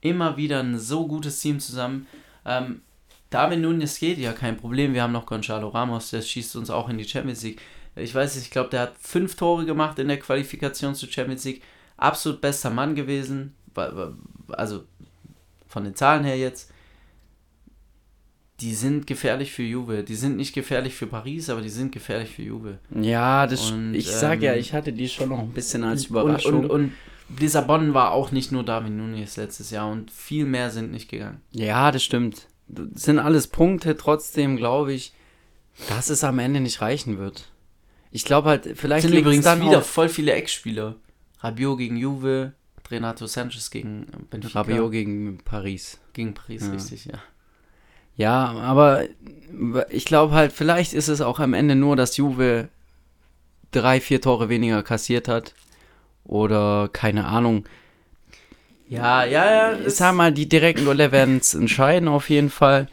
immer 0.00 0.38
wieder 0.38 0.60
ein 0.60 0.78
so 0.78 1.06
gutes 1.06 1.38
Team 1.42 1.60
zusammen. 1.60 2.06
Ähm, 2.46 2.80
David 3.28 3.60
Nunes 3.60 3.98
geht 3.98 4.16
ja 4.16 4.32
kein 4.32 4.56
Problem. 4.56 4.94
Wir 4.94 5.02
haben 5.02 5.12
noch 5.12 5.26
Gonzalo 5.26 5.68
Ramos, 5.68 6.08
der 6.08 6.22
schießt 6.22 6.56
uns 6.56 6.70
auch 6.70 6.88
in 6.88 6.96
die 6.96 7.04
Champions 7.04 7.42
League. 7.42 7.60
Ich 7.96 8.14
weiß 8.14 8.34
nicht, 8.34 8.46
ich 8.46 8.50
glaube, 8.50 8.70
der 8.70 8.80
hat 8.80 8.94
fünf 8.98 9.36
Tore 9.36 9.66
gemacht 9.66 9.98
in 9.98 10.08
der 10.08 10.18
Qualifikation 10.20 10.94
zur 10.94 11.10
Champions 11.10 11.44
League. 11.44 11.62
Absolut 11.98 12.40
bester 12.40 12.70
Mann 12.70 12.94
gewesen. 12.94 13.54
Also 14.48 14.84
von 15.68 15.84
den 15.84 15.94
Zahlen 15.94 16.24
her 16.24 16.38
jetzt. 16.38 16.71
Die 18.62 18.74
sind 18.74 19.06
gefährlich 19.08 19.52
für 19.52 19.64
Juve. 19.64 20.04
Die 20.04 20.14
sind 20.14 20.36
nicht 20.36 20.54
gefährlich 20.54 20.94
für 20.94 21.08
Paris, 21.08 21.50
aber 21.50 21.60
die 21.60 21.68
sind 21.68 21.90
gefährlich 21.90 22.30
für 22.30 22.42
Juve. 22.42 22.78
Ja, 22.94 23.46
das, 23.48 23.72
Und, 23.72 23.94
ich 23.94 24.08
sag 24.08 24.40
ja, 24.40 24.52
ähm, 24.54 24.60
ich 24.60 24.72
hatte 24.72 24.92
die 24.92 25.08
schon 25.08 25.30
noch 25.30 25.40
ein 25.40 25.50
bisschen 25.50 25.82
als 25.82 26.06
Überraschung. 26.06 26.60
Und, 26.60 26.70
und, 26.70 26.92
und 27.30 27.40
Lissabon 27.40 27.92
war 27.92 28.12
auch 28.12 28.30
nicht 28.30 28.52
nur 28.52 28.64
David 28.64 28.92
Nunes 28.92 29.36
letztes 29.36 29.70
Jahr 29.70 29.90
und 29.90 30.10
viel 30.12 30.44
mehr 30.44 30.70
sind 30.70 30.92
nicht 30.92 31.08
gegangen. 31.10 31.40
ja, 31.50 31.90
das 31.90 32.04
stimmt. 32.04 32.46
Das 32.68 32.86
sind 33.02 33.18
alles 33.18 33.48
Punkte, 33.48 33.96
trotzdem 33.96 34.56
glaube 34.56 34.92
ich, 34.92 35.12
dass 35.88 36.08
es 36.08 36.22
am 36.22 36.38
Ende 36.38 36.60
nicht 36.60 36.80
reichen 36.80 37.18
wird. 37.18 37.48
Ich 38.12 38.24
glaube 38.24 38.48
halt, 38.50 38.68
vielleicht 38.76 39.08
sind 39.08 39.18
übrigens 39.18 39.44
dann 39.44 39.60
wieder 39.62 39.82
voll 39.82 40.08
viele 40.08 40.32
Ex-Spieler. 40.34 40.94
Rabiot 41.40 41.78
gegen 41.78 41.96
Juve, 41.96 42.52
Renato 42.90 43.26
Sanchez 43.26 43.70
gegen 43.70 44.06
Benfica. 44.30 44.60
Rabiot 44.60 44.92
gegen 44.92 45.38
Paris. 45.44 45.98
gegen 46.12 46.34
Paris, 46.34 46.62
Ja. 46.66 46.70
richtig, 46.72 47.06
ja. 47.06 47.18
Ja, 48.16 48.44
aber 48.52 49.04
ich 49.90 50.04
glaube 50.04 50.34
halt, 50.34 50.52
vielleicht 50.52 50.92
ist 50.92 51.08
es 51.08 51.20
auch 51.20 51.40
am 51.40 51.54
Ende 51.54 51.74
nur, 51.74 51.96
dass 51.96 52.16
Juve 52.16 52.68
drei, 53.70 54.00
vier 54.00 54.20
Tore 54.20 54.48
weniger 54.48 54.82
kassiert 54.82 55.28
hat. 55.28 55.54
Oder 56.24 56.88
keine 56.92 57.24
Ahnung. 57.26 57.64
Ja, 58.88 59.24
ja, 59.24 59.72
ja. 59.72 59.78
Ich 59.78 59.94
sag 59.94 60.14
mal, 60.14 60.32
die 60.32 60.48
direkten 60.48 60.84
Duelle 60.84 61.10
werden 61.12 61.38
es 61.38 61.54
entscheiden 61.54 62.08
auf 62.08 62.28
jeden 62.30 62.50
Fall. 62.50 62.88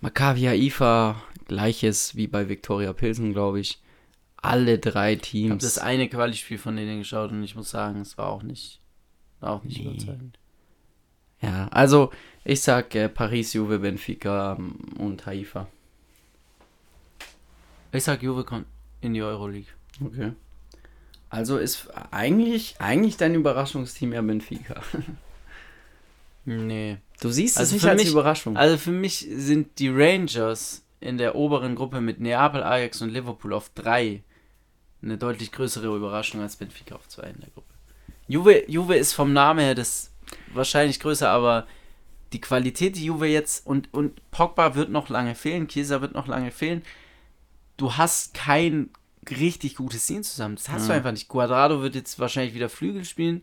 Maccabi 0.00 0.42
Haifa, 0.42 1.22
gleiches 1.46 2.16
wie 2.16 2.26
bei 2.26 2.48
Viktoria 2.48 2.92
Pilsen, 2.92 3.32
glaube 3.32 3.60
ich. 3.60 3.80
Alle 4.40 4.78
drei 4.78 5.12
Ich 5.12 5.18
habe 5.18 5.22
Teams. 5.28 5.62
das 5.64 5.78
eine 5.78 6.08
Quali-Spiel 6.08 6.58
von 6.58 6.76
denen 6.76 6.98
geschaut 7.00 7.30
und 7.32 7.42
ich 7.42 7.54
muss 7.56 7.70
sagen, 7.70 8.00
es 8.00 8.16
war 8.16 8.28
auch 8.28 8.42
nicht, 8.42 8.80
war 9.40 9.50
auch 9.52 9.64
nicht 9.64 9.78
Nee. 9.80 9.90
überzeugend. 9.90 10.38
Ja, 11.42 11.68
also 11.70 12.10
ich 12.48 12.62
sag 12.62 12.94
äh, 12.94 13.08
Paris, 13.08 13.52
Juve, 13.52 13.78
Benfica 13.78 14.56
ähm, 14.58 14.74
und 14.98 15.26
Haifa. 15.26 15.68
Ich 17.92 18.04
sag, 18.04 18.22
Juve 18.22 18.44
kommt 18.44 18.66
in 19.00 19.14
die 19.14 19.22
Euroleague. 19.22 19.68
Okay. 20.04 20.32
Also 21.30 21.58
ist 21.58 21.88
eigentlich, 22.10 22.76
eigentlich 22.78 23.16
dein 23.18 23.34
Überraschungsteam 23.34 24.12
ja 24.12 24.22
Benfica. 24.22 24.80
Nee. 26.44 26.96
Du 27.20 27.30
siehst 27.30 27.58
Also 27.58 27.68
es 27.68 27.72
nicht 27.74 27.82
für 27.82 27.90
als 27.90 28.02
mich- 28.04 28.10
Überraschung. 28.12 28.56
Also 28.56 28.78
für 28.78 28.90
mich 28.90 29.26
sind 29.30 29.78
die 29.78 29.90
Rangers 29.90 30.82
in 30.98 31.18
der 31.18 31.34
oberen 31.34 31.74
Gruppe 31.74 32.00
mit 32.00 32.20
Neapel, 32.20 32.62
Ajax 32.62 33.02
und 33.02 33.10
Liverpool 33.10 33.52
auf 33.52 33.70
drei 33.74 34.22
eine 35.02 35.18
deutlich 35.18 35.52
größere 35.52 35.94
Überraschung 35.94 36.40
als 36.40 36.56
Benfica 36.56 36.94
auf 36.94 37.06
zwei 37.06 37.24
in 37.24 37.40
der 37.40 37.50
Gruppe. 37.50 37.74
Juve, 38.28 38.64
Juve 38.70 38.96
ist 38.96 39.12
vom 39.12 39.34
Namen 39.34 39.60
her 39.60 39.74
das 39.74 40.10
wahrscheinlich 40.54 41.00
größer, 41.00 41.28
aber 41.28 41.66
die 42.32 42.40
Qualität, 42.40 42.96
die 42.96 43.06
Juve 43.06 43.26
jetzt 43.26 43.66
und, 43.66 43.92
und 43.94 44.20
Pogba 44.30 44.74
wird 44.74 44.90
noch 44.90 45.08
lange 45.08 45.34
fehlen, 45.34 45.68
Chiesa 45.68 46.00
wird 46.00 46.14
noch 46.14 46.26
lange 46.26 46.50
fehlen. 46.50 46.82
Du 47.76 47.94
hast 47.96 48.34
kein 48.34 48.90
richtig 49.30 49.76
gutes 49.76 50.06
Team 50.06 50.22
zusammen. 50.22 50.56
Das 50.56 50.68
hast 50.68 50.86
du 50.88 50.92
Ja. 50.92 50.96
einfach 50.98 51.12
nicht. 51.12 51.28
Guadrado 51.28 51.80
wird 51.82 51.94
jetzt 51.94 52.18
wahrscheinlich 52.18 52.54
wieder 52.54 52.68
Flügel 52.68 53.04
spielen. 53.04 53.42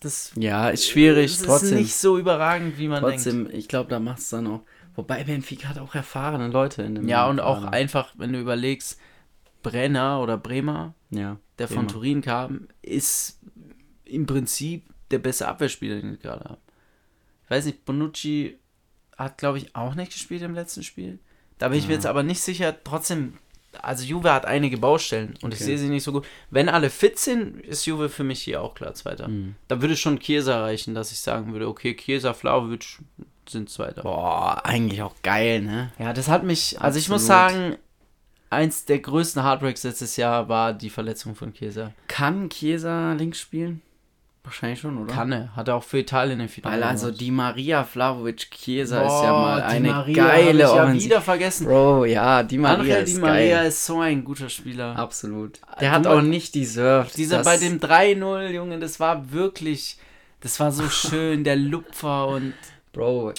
Das 0.00 0.32
ja, 0.36 0.70
ist 0.70 0.88
schwierig. 0.88 1.36
das 1.38 1.46
trotzdem. 1.46 1.68
ist 1.74 1.74
nicht 1.82 1.94
so 1.94 2.18
überragend, 2.18 2.78
wie 2.78 2.88
man 2.88 3.02
denkt. 3.04 3.22
trotzdem, 3.24 3.48
ich 3.52 3.68
glaube, 3.68 3.90
da 3.90 4.00
macht 4.00 4.18
es 4.20 4.30
dann 4.30 4.46
auch. 4.46 4.62
Wobei 4.96 5.24
Benfica 5.24 5.68
hat 5.68 5.78
auch 5.78 5.94
erfahrene 5.94 6.48
Leute 6.48 6.82
in 6.82 6.94
dem 6.94 7.08
Ja, 7.08 7.28
und 7.28 7.38
auch 7.40 7.60
Kader. 7.60 7.72
einfach, 7.72 8.14
wenn 8.16 8.32
du 8.32 8.40
überlegst, 8.40 8.98
Brenner 9.62 10.20
oder 10.20 10.36
Bremer, 10.36 10.94
Ja, 11.10 11.38
der 11.58 11.68
von 11.68 11.86
Bremer. 11.86 11.88
Turin 11.88 12.22
kam, 12.22 12.68
ist 12.82 13.38
im 14.04 14.26
Prinzip 14.26 14.84
der 15.10 15.18
beste 15.18 15.48
Abwehrspieler, 15.48 15.96
den 16.00 16.10
wir 16.12 16.18
gerade 16.18 16.44
haben. 16.44 16.60
Ich 17.44 17.50
weiß 17.50 17.64
nicht, 17.66 17.84
Bonucci 17.84 18.58
hat, 19.16 19.38
glaube 19.38 19.58
ich, 19.58 19.74
auch 19.76 19.94
nicht 19.94 20.12
gespielt 20.12 20.42
im 20.42 20.54
letzten 20.54 20.82
Spiel. 20.82 21.18
Da 21.58 21.68
bin 21.68 21.78
ich 21.78 21.84
mir 21.84 21.90
Ja. 21.92 21.96
jetzt 21.96 22.06
aber 22.06 22.22
nicht 22.22 22.40
sicher. 22.40 22.74
Trotzdem, 22.84 23.34
also 23.82 24.04
Juve 24.04 24.32
hat 24.32 24.46
einige 24.46 24.78
Baustellen 24.78 25.34
und 25.42 25.52
ich 25.52 25.58
Okay. 25.60 25.64
sehe 25.64 25.78
sie 25.78 25.88
nicht 25.88 26.04
so 26.04 26.12
gut. 26.12 26.26
Wenn 26.50 26.68
alle 26.68 26.88
fit 26.90 27.18
sind, 27.18 27.60
ist 27.66 27.84
Juve 27.86 28.08
für 28.08 28.24
mich 28.24 28.40
hier 28.42 28.62
auch 28.62 28.74
klar 28.74 28.94
Zweiter. 28.94 29.28
Mhm. 29.28 29.56
Da 29.68 29.82
würde 29.82 29.96
schon 29.96 30.20
Chiesa 30.20 30.60
reichen, 30.62 30.94
dass 30.94 31.12
ich 31.12 31.20
sagen 31.20 31.52
würde, 31.52 31.68
okay, 31.68 31.94
Chiesa, 31.96 32.32
Flavovic 32.32 32.98
sind 33.48 33.68
Zweiter. 33.68 34.02
Boah, 34.02 34.64
eigentlich 34.64 35.02
auch 35.02 35.14
geil, 35.22 35.60
ne? 35.62 35.92
Ja, 35.98 36.12
das 36.12 36.28
hat 36.28 36.44
mich, 36.44 36.80
also 36.80 36.98
ich 36.98 37.08
muss 37.08 37.28
Absolut. 37.28 37.50
sagen, 37.62 37.76
eins 38.48 38.84
der 38.86 39.00
größten 39.00 39.42
Heartbreaks 39.42 39.82
letztes 39.82 40.16
Jahr 40.16 40.48
war 40.48 40.72
die 40.72 40.88
Verletzung 40.90 41.34
von 41.34 41.52
Chiesa. 41.52 41.92
Kann 42.08 42.48
Chiesa 42.48 43.12
links 43.12 43.40
spielen? 43.40 43.82
Wahrscheinlich 44.42 44.80
schon, 44.80 44.96
oder? 44.96 45.12
Kann 45.12 45.30
er, 45.32 45.54
hat 45.54 45.68
er 45.68 45.74
auch 45.76 45.82
für 45.82 45.98
Italien 45.98 46.40
im 46.40 46.48
Finale. 46.48 46.76
Weil 46.76 46.82
also 46.82 47.10
die 47.10 47.30
Maria 47.30 47.84
Flavovic 47.84 48.50
Chiesa 48.50 49.02
ist 49.02 49.22
ja 49.22 49.32
mal 49.32 49.62
eine 49.62 49.88
Maria 49.88 50.24
hab 50.24 50.30
geile 50.32 50.64
ich 50.64 50.70
ja 50.74 50.92
wieder 50.94 51.20
vergessen. 51.20 51.66
Bro, 51.66 52.06
ja, 52.06 52.42
die 52.42 52.56
Maria 52.56 52.80
Angel 52.96 53.02
ist 53.04 53.16
Di 53.16 53.20
Maria 53.20 53.56
geil. 53.58 53.68
ist 53.68 53.84
so 53.84 54.00
ein 54.00 54.24
guter 54.24 54.48
Spieler. 54.48 54.96
Absolut. 54.96 55.58
Du 55.58 55.80
Der 55.80 55.90
hat 55.92 56.04
mal- 56.04 56.16
auch 56.18 56.22
nicht 56.22 56.54
deserved. 56.54 57.16
Dieser 57.18 57.42
bei 57.42 57.58
dem 57.58 57.80
3-0, 57.80 58.48
Junge, 58.50 58.78
das 58.78 58.98
war 58.98 59.30
wirklich, 59.30 59.98
das 60.40 60.58
war 60.58 60.72
so 60.72 60.88
schön, 60.88 61.44
der 61.44 61.56
Lupfer 61.56 62.28
und 62.28 62.54
Bro, 62.94 63.34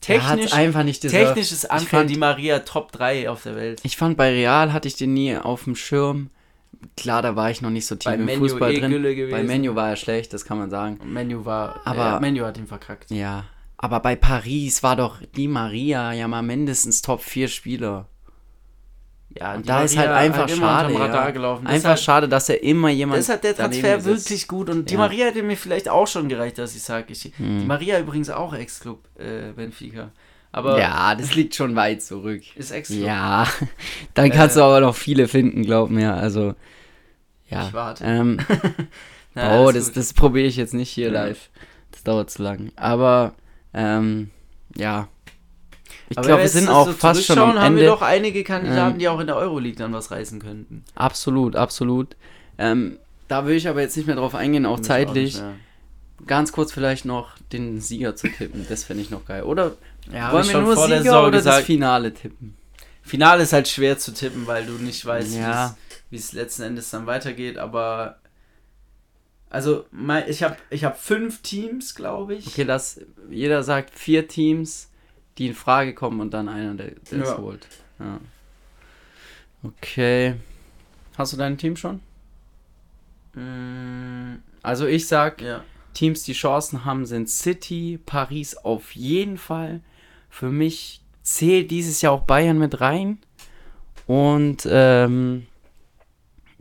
technisch, 0.00 0.50
hat 0.52 0.52
einfach 0.54 0.82
nicht 0.82 1.04
deserved. 1.04 1.28
technisches 1.28 1.62
ich 1.64 1.70
Angel 1.70 1.86
fand, 1.86 2.10
Di 2.10 2.16
Maria 2.18 2.58
Top 2.58 2.90
3 2.90 3.30
auf 3.30 3.44
der 3.44 3.54
Welt. 3.54 3.80
ich 3.84 3.96
fand, 3.96 4.16
bei 4.16 4.30
Real 4.30 4.72
hatte 4.72 4.88
ich 4.88 4.96
den 4.96 5.14
nie 5.14 5.36
auf 5.36 5.64
dem 5.64 5.76
Schirm. 5.76 6.30
Klar, 6.96 7.22
da 7.22 7.36
war 7.36 7.50
ich 7.50 7.62
noch 7.62 7.70
nicht 7.70 7.86
so 7.86 7.94
tief 7.94 8.04
Bei 8.04 8.14
im 8.14 8.24
Menu 8.24 8.40
Fußball 8.48 8.72
eh 8.72 8.80
drin. 8.80 8.90
Gewesen. 9.02 9.30
Bei 9.30 9.42
Menu 9.42 9.74
war 9.74 9.90
er 9.90 9.96
schlecht, 9.96 10.32
das 10.32 10.44
kann 10.44 10.58
man 10.58 10.70
sagen. 10.70 11.00
Menu 11.04 11.44
war, 11.44 11.80
Aber- 11.84 12.02
aber 12.04 12.20
Menu 12.20 12.44
hat 12.44 12.58
ihn 12.58 12.66
verkackt. 12.66 13.10
Ja, 13.10 13.44
aber 13.78 14.00
bei 14.00 14.14
Paris 14.16 14.82
war 14.82 14.96
doch 14.96 15.18
die 15.36 15.48
Maria 15.48 16.12
ja 16.12 16.28
mal 16.28 16.42
mindestens 16.42 17.00
Top 17.02 17.22
4 17.22 17.48
Spieler. 17.48 18.08
Ja, 19.38 19.54
Und 19.54 19.66
da 19.66 19.82
ist 19.82 19.96
halt 19.96 20.10
Maria 20.10 20.20
einfach 20.20 20.48
immer 20.48 20.56
schade. 20.66 20.92
Ja. 20.92 21.30
gelaufen. 21.30 21.66
Einfach 21.66 21.92
Deshalb- 21.92 21.98
schade, 22.00 22.28
dass 22.28 22.50
er 22.50 22.62
immer 22.62 22.90
jemand. 22.90 23.18
Deshalb 23.18 23.40
der 23.40 23.54
daneben 23.54 23.80
Transfer 23.82 24.04
wirklich 24.04 24.46
gut 24.46 24.68
und 24.68 24.90
Di 24.90 24.94
Ja. 24.94 25.00
Maria 25.00 25.26
hätte 25.26 25.42
mir 25.42 25.56
vielleicht 25.56 25.88
auch 25.88 26.06
schon 26.06 26.28
gereicht, 26.28 26.58
dass 26.58 26.76
ich 26.76 26.82
sage, 26.82 27.06
ich, 27.12 27.24
Hm. 27.38 27.60
Di 27.60 27.64
Maria 27.64 27.98
übrigens 27.98 28.28
auch 28.28 28.52
Ex-Club 28.52 29.08
äh, 29.18 29.52
Benfica. 29.56 30.10
Aber 30.52 30.78
Ja, 30.78 31.14
das 31.14 31.34
liegt 31.34 31.54
schon 31.54 31.74
weit 31.76 32.02
zurück. 32.02 32.42
ist 32.56 32.70
Ex-Club. 32.70 33.04
Ja, 33.06 33.46
dann 34.14 34.30
kannst 34.30 34.56
Äh, 34.56 34.60
du 34.60 34.64
aber 34.64 34.80
noch 34.80 34.94
viele 34.94 35.26
finden, 35.28 35.62
glaub 35.62 35.88
mir. 35.90 36.14
Also, 36.14 36.54
ja. 37.48 37.66
Ich 37.66 37.72
warte. 37.72 38.04
Ähm, 38.04 38.38
Na, 39.34 39.60
oh, 39.62 39.72
das, 39.72 39.86
gut. 39.86 39.96
das 39.96 40.12
probiere 40.12 40.46
ich 40.46 40.56
jetzt 40.56 40.74
nicht 40.74 40.90
hier 40.90 41.10
Ja. 41.10 41.24
live. 41.24 41.48
Das 41.90 42.02
dauert 42.04 42.30
zu 42.30 42.42
lang. 42.42 42.70
Aber, 42.76 43.34
ähm, 43.74 44.30
ja. 44.76 45.08
Ich 46.10 46.16
glaube, 46.20 46.42
wir 46.42 46.48
sind 46.48 46.68
auch 46.68 46.86
so 46.86 46.92
fast 46.92 47.24
schon 47.24 47.38
am 47.38 47.44
zurückschauen, 47.44 47.64
haben 47.64 47.76
wir 47.76 47.82
Ende. 47.84 47.92
doch 47.94 48.02
einige 48.02 48.44
Kandidaten, 48.44 48.92
Ähm, 48.94 48.98
die 48.98 49.08
auch 49.08 49.20
in 49.20 49.26
der 49.26 49.36
Euroleague 49.36 49.76
dann 49.78 49.92
was 49.94 50.10
reißen 50.10 50.40
könnten. 50.40 50.84
Absolut, 50.94 51.56
absolut. 51.56 52.16
Ähm, 52.58 52.98
da 53.28 53.46
will 53.46 53.56
ich 53.56 53.68
aber 53.68 53.80
jetzt 53.80 53.96
nicht 53.96 54.06
mehr 54.06 54.16
drauf 54.16 54.34
eingehen, 54.34 54.66
auch 54.66 54.80
zeitlich. 54.80 55.38
auch 55.40 56.26
Ganz 56.26 56.52
kurz 56.52 56.70
vielleicht 56.72 57.04
noch 57.06 57.30
den 57.52 57.80
Sieger 57.80 58.14
zu 58.14 58.28
tippen. 58.28 58.66
Das 58.68 58.84
fände 58.84 59.02
ich 59.02 59.10
noch 59.10 59.24
geil. 59.24 59.42
Oder. 59.42 59.72
Ja, 60.10 60.32
wollen 60.32 60.42
ich 60.42 60.48
wir 60.48 60.52
schon 60.52 60.64
nur 60.64 60.74
vor 60.74 60.88
der 60.88 60.98
Sieger 60.98 61.10
Saison 61.12 61.22
oder 61.28 61.36
das 61.38 61.44
gesagt. 61.44 61.66
Finale 61.66 62.12
tippen? 62.14 62.56
Finale 63.02 63.42
ist 63.42 63.52
halt 63.52 63.68
schwer 63.68 63.98
zu 63.98 64.12
tippen, 64.14 64.46
weil 64.46 64.64
du 64.66 64.72
nicht 64.72 65.04
weißt, 65.04 65.34
Ja. 65.34 65.76
wie 66.10 66.16
es- 66.16 66.32
letzten 66.32 66.62
Endes 66.62 66.90
dann 66.90 67.06
weitergeht. 67.06 67.58
Aber 67.58 68.18
also 69.50 69.84
mein, 69.90 70.28
ich 70.28 70.42
habe 70.42 70.56
ich 70.70 70.84
hab 70.84 70.98
fünf 71.00 71.42
Teams, 71.42 71.94
glaube 71.94 72.34
ich. 72.34 72.46
Okay, 72.46 72.64
das, 72.64 73.00
jeder 73.30 73.62
sagt 73.62 73.90
vier 73.98 74.28
Teams, 74.28 74.88
die 75.38 75.46
in 75.48 75.54
Frage 75.54 75.94
kommen 75.94 76.20
und 76.20 76.32
dann 76.32 76.48
einer, 76.48 76.74
der 76.74 76.92
der 77.10 77.22
es 77.22 77.28
Ja. 77.30 77.38
holt. 77.38 77.66
Ja. 77.98 78.18
Okay. 79.62 80.34
Hast 81.16 81.32
du 81.32 81.36
dein 81.36 81.58
Team 81.58 81.76
schon? 81.76 82.00
Mm, 83.34 84.36
Also 84.62 84.86
ich 84.86 85.06
sag, 85.08 85.40
ja. 85.40 85.64
Teams, 85.94 86.22
die 86.22 86.32
Chancen 86.32 86.84
haben, 86.84 87.04
sind 87.06 87.28
City, 87.28 87.98
Paris 88.04 88.56
auf 88.56 88.92
jeden 88.94 89.36
Fall. 89.38 89.80
Für 90.32 90.50
mich 90.50 91.02
zählt 91.22 91.70
dieses 91.70 92.00
Jahr 92.00 92.14
auch 92.14 92.22
Bayern 92.22 92.58
mit 92.58 92.80
rein. 92.80 93.18
Und 94.06 94.66
ähm, 94.68 95.46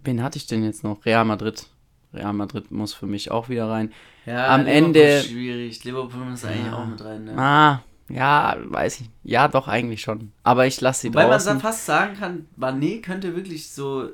wen 0.04 0.22
hatte 0.22 0.38
ich 0.38 0.46
denn 0.46 0.64
jetzt 0.66 0.84
noch? 0.84 1.06
Real 1.06 1.24
Madrid. 1.26 1.68
Real 2.14 2.34
Madrid 2.34 2.70
muss 2.70 2.94
für 2.94 3.08
mich 3.08 3.32
auch 3.32 3.48
wieder 3.48 3.70
rein. 3.70 3.94
Ja, 4.26 4.48
Am 4.54 4.62
Liverpool 4.66 4.78
Ende- 4.88 5.00
ist 5.00 5.30
schwierig. 5.30 5.84
Liverpool 5.86 6.26
muss 6.26 6.44
eigentlich 6.44 6.66
Ja. 6.68 6.78
auch 6.78 6.86
mit 6.86 7.02
rein. 7.04 7.24
Ne? 7.24 7.38
Ah, 7.38 7.82
ja, 8.10 8.58
weiß 8.62 9.02
ich. 9.02 9.10
Ja, 9.24 9.48
doch, 9.48 9.70
eigentlich 9.70 10.02
schon. 10.02 10.34
Aber 10.44 10.68
ich 10.68 10.82
lasse 10.82 11.04
sie 11.04 11.14
Weil 11.14 11.24
man 11.24 11.32
draußen. 11.32 11.48
dann 11.48 11.62
fast 11.62 11.86
sagen 11.86 12.16
kann, 12.20 12.48
Mané 12.60 13.02
könnte 13.02 13.36
wirklich 13.38 13.70
so 13.70 14.10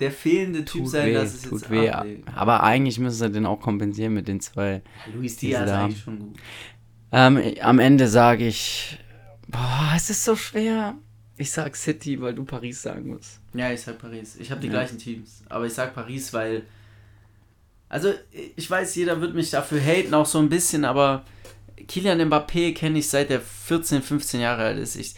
der 0.00 0.10
fehlende 0.10 0.64
Typ 0.64 0.84
tut 0.84 0.88
sein, 0.92 1.08
weh, 1.08 1.12
dass 1.12 1.34
es 1.34 1.42
tut 1.42 1.60
jetzt 1.60 1.70
weh. 1.70 1.90
ablegt. 1.90 2.28
Aber 2.34 2.62
eigentlich 2.62 2.98
müssen 2.98 3.18
sie 3.18 3.30
den 3.30 3.44
auch 3.44 3.60
kompensieren 3.60 4.14
mit 4.14 4.26
den 4.26 4.40
zwei. 4.40 4.80
Luis 5.14 5.36
Diaz 5.36 5.66
ist 5.66 5.70
eigentlich 5.70 6.00
schon 6.02 6.18
gut. 6.18 6.36
Ähm, 7.12 7.42
am 7.60 7.78
Ende 7.78 8.06
sage 8.08 8.46
ich, 8.46 8.98
boah, 9.48 9.92
es 9.96 10.10
ist 10.10 10.24
so 10.24 10.36
schwer. 10.36 10.94
Ich 11.36 11.50
sag 11.50 11.74
City, 11.74 12.20
weil 12.20 12.34
du 12.34 12.44
Paris 12.44 12.82
sagen 12.82 13.08
musst. 13.08 13.40
Ja, 13.54 13.72
ich 13.72 13.80
sag 13.80 13.98
Paris. 13.98 14.36
Ich 14.36 14.50
habe 14.50 14.60
die 14.60 14.66
Ja. 14.68 14.74
gleichen 14.74 14.98
Teams. 14.98 15.42
Aber 15.48 15.66
ich 15.66 15.72
sag 15.72 15.94
Paris, 15.94 16.32
weil. 16.32 16.62
Also, 17.88 18.12
ich 18.54 18.70
weiß, 18.70 18.94
jeder 18.94 19.20
wird 19.20 19.34
mich 19.34 19.50
dafür 19.50 19.80
haten, 19.80 20.14
auch 20.14 20.26
so 20.26 20.38
ein 20.38 20.48
bisschen, 20.48 20.84
aber 20.84 21.24
Kilian 21.88 22.20
Mbappé 22.20 22.72
kenne 22.74 23.00
ich 23.00 23.08
seit 23.08 23.30
der 23.30 23.40
14, 23.40 24.02
15 24.02 24.40
Jahre 24.40 24.62
alt 24.64 24.78
ist. 24.78 24.94
Ich, 24.94 25.14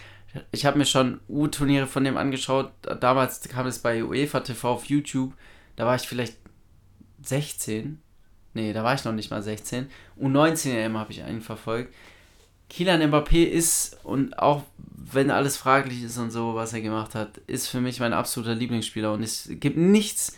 ich 0.53 0.64
habe 0.64 0.78
mir 0.78 0.86
schon 0.86 1.20
U-Turniere 1.28 1.86
von 1.86 2.05
dem 2.05 2.16
angeschaut. 2.16 2.72
Damals 3.01 3.40
kam 3.43 3.66
es 3.66 3.80
bei 3.80 4.03
UEFA 4.03 4.40
TV 4.40 4.70
auf 4.70 4.84
YouTube. 4.86 5.34
Da 5.76 5.84
war 5.84 5.97
ich 5.97 6.03
vielleicht 6.09 6.38
16. 7.22 8.01
Nee, 8.55 8.72
da 8.72 8.84
war 8.84 8.94
ich 8.94 9.05
noch 9.05 9.12
nicht 9.12 9.30
mal 9.30 9.42
16. 9.42 9.88
U19 10.20 10.70
EM 10.70 10.98
habe 10.98 11.12
ich 11.12 11.22
einen 11.22 11.40
verfolgt. 11.40 11.94
Kylian 12.68 13.03
Mbappé 13.03 13.44
ist, 13.44 13.98
und 14.03 14.38
auch 14.38 14.62
wenn 15.12 15.30
alles 15.30 15.57
fraglich 15.57 16.03
ist 16.03 16.18
und 16.18 16.30
so, 16.30 16.55
was 16.55 16.72
er 16.72 16.80
gemacht 16.80 17.14
hat, 17.14 17.38
ist 17.46 17.68
für 17.68 17.80
mich 17.80 18.00
mein 18.00 18.12
absoluter 18.12 18.55
Lieblingsspieler. 18.55 19.12
Und 19.12 19.22
es 19.22 19.48
gibt 19.50 19.76
nichts 19.76 20.36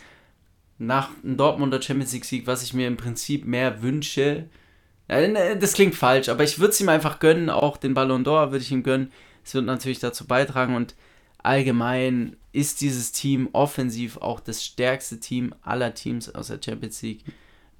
nach 0.77 1.09
einem 1.23 1.37
Dortmunder 1.37 1.81
Champions 1.81 2.13
League 2.13 2.25
Sieg, 2.25 2.47
was 2.47 2.63
ich 2.63 2.73
mir 2.73 2.87
im 2.87 2.97
Prinzip 2.97 3.45
mehr 3.45 3.81
wünsche. 3.81 4.49
Ja, 5.09 5.25
ne, 5.25 5.57
Das 5.57 5.73
klingt 5.73 5.95
falsch, 5.95 6.29
aber 6.29 6.43
ich 6.43 6.59
würde 6.59 6.71
es 6.71 6.81
ihm 6.81 6.89
einfach 6.89 7.19
gönnen. 7.19 7.49
Auch 7.49 7.77
den 7.77 7.93
Ballon 7.93 8.25
d'Or 8.25 8.51
würde 8.51 8.63
ich 8.63 8.71
ihm 8.71 8.83
gönnen. 8.83 9.11
Es 9.45 9.53
wird 9.53 9.65
natürlich 9.65 9.99
dazu 9.99 10.25
beitragen 10.25 10.75
und 10.75 10.95
allgemein 11.37 12.35
ist 12.51 12.81
dieses 12.81 13.11
Team 13.11 13.49
offensiv 13.53 14.17
auch 14.17 14.39
das 14.39 14.63
stärkste 14.63 15.19
Team 15.19 15.53
aller 15.61 15.93
Teams 15.93 16.33
aus 16.33 16.47
der 16.47 16.59
Champions 16.63 17.01
League 17.01 17.23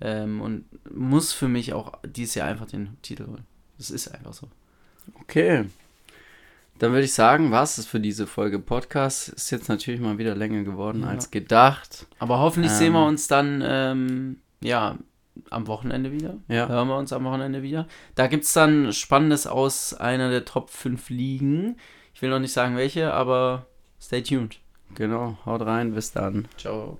ähm, 0.05 0.41
und 0.41 0.65
muss 0.95 1.33
für 1.33 1.47
mich 1.47 1.73
auch 1.73 1.93
dieses 2.05 2.35
Jahr 2.35 2.47
einfach 2.47 2.67
den 2.67 2.97
Titel 3.01 3.25
holen. 3.27 3.45
Das 3.77 3.89
ist 3.89 4.07
einfach 4.13 4.33
so. 4.33 4.47
Okay. 5.21 5.65
Dann 6.77 6.91
würde 6.91 7.05
ich 7.05 7.13
sagen, 7.13 7.51
war 7.51 7.63
es 7.63 7.85
für 7.85 7.99
diese 8.01 8.27
Folge 8.27 8.59
Podcast. 8.59 9.29
Ist 9.29 9.49
jetzt 9.49 9.69
natürlich 9.69 10.01
mal 10.01 10.17
wieder 10.17 10.35
länger 10.35 10.63
geworden 10.63 11.01
Ja. 11.03 11.07
als 11.09 11.31
gedacht. 11.31 12.05
Aber 12.19 12.39
hoffentlich 12.39 12.71
Ähm. 12.73 12.77
sehen 12.77 12.93
wir 12.93 13.05
uns 13.05 13.27
dann, 13.27 13.63
ähm, 13.65 14.37
ja, 14.61 14.97
am 15.49 15.67
Wochenende 15.67 16.11
wieder. 16.11 16.35
Ja. 16.47 16.67
Hören 16.67 16.87
wir 16.87 16.97
uns 16.97 17.11
am 17.13 17.23
Wochenende 17.23 17.61
wieder. 17.63 17.87
Da 18.15 18.27
gibt 18.27 18.43
es 18.43 18.53
dann 18.53 18.91
Spannendes 18.93 19.47
aus 19.47 19.93
einer 19.93 20.29
der 20.29 20.45
Top 20.45 20.69
5 20.69 21.09
Ligen. 21.09 21.77
Ich 22.13 22.21
will 22.21 22.29
noch 22.29 22.39
nicht 22.39 22.53
sagen 22.53 22.75
welche, 22.77 23.13
aber 23.13 23.65
stay 24.01 24.21
tuned. 24.21 24.59
Genau, 24.95 25.37
haut 25.45 25.61
rein, 25.61 25.93
bis 25.93 26.11
dann. 26.13 26.47
Ciao. 26.57 26.99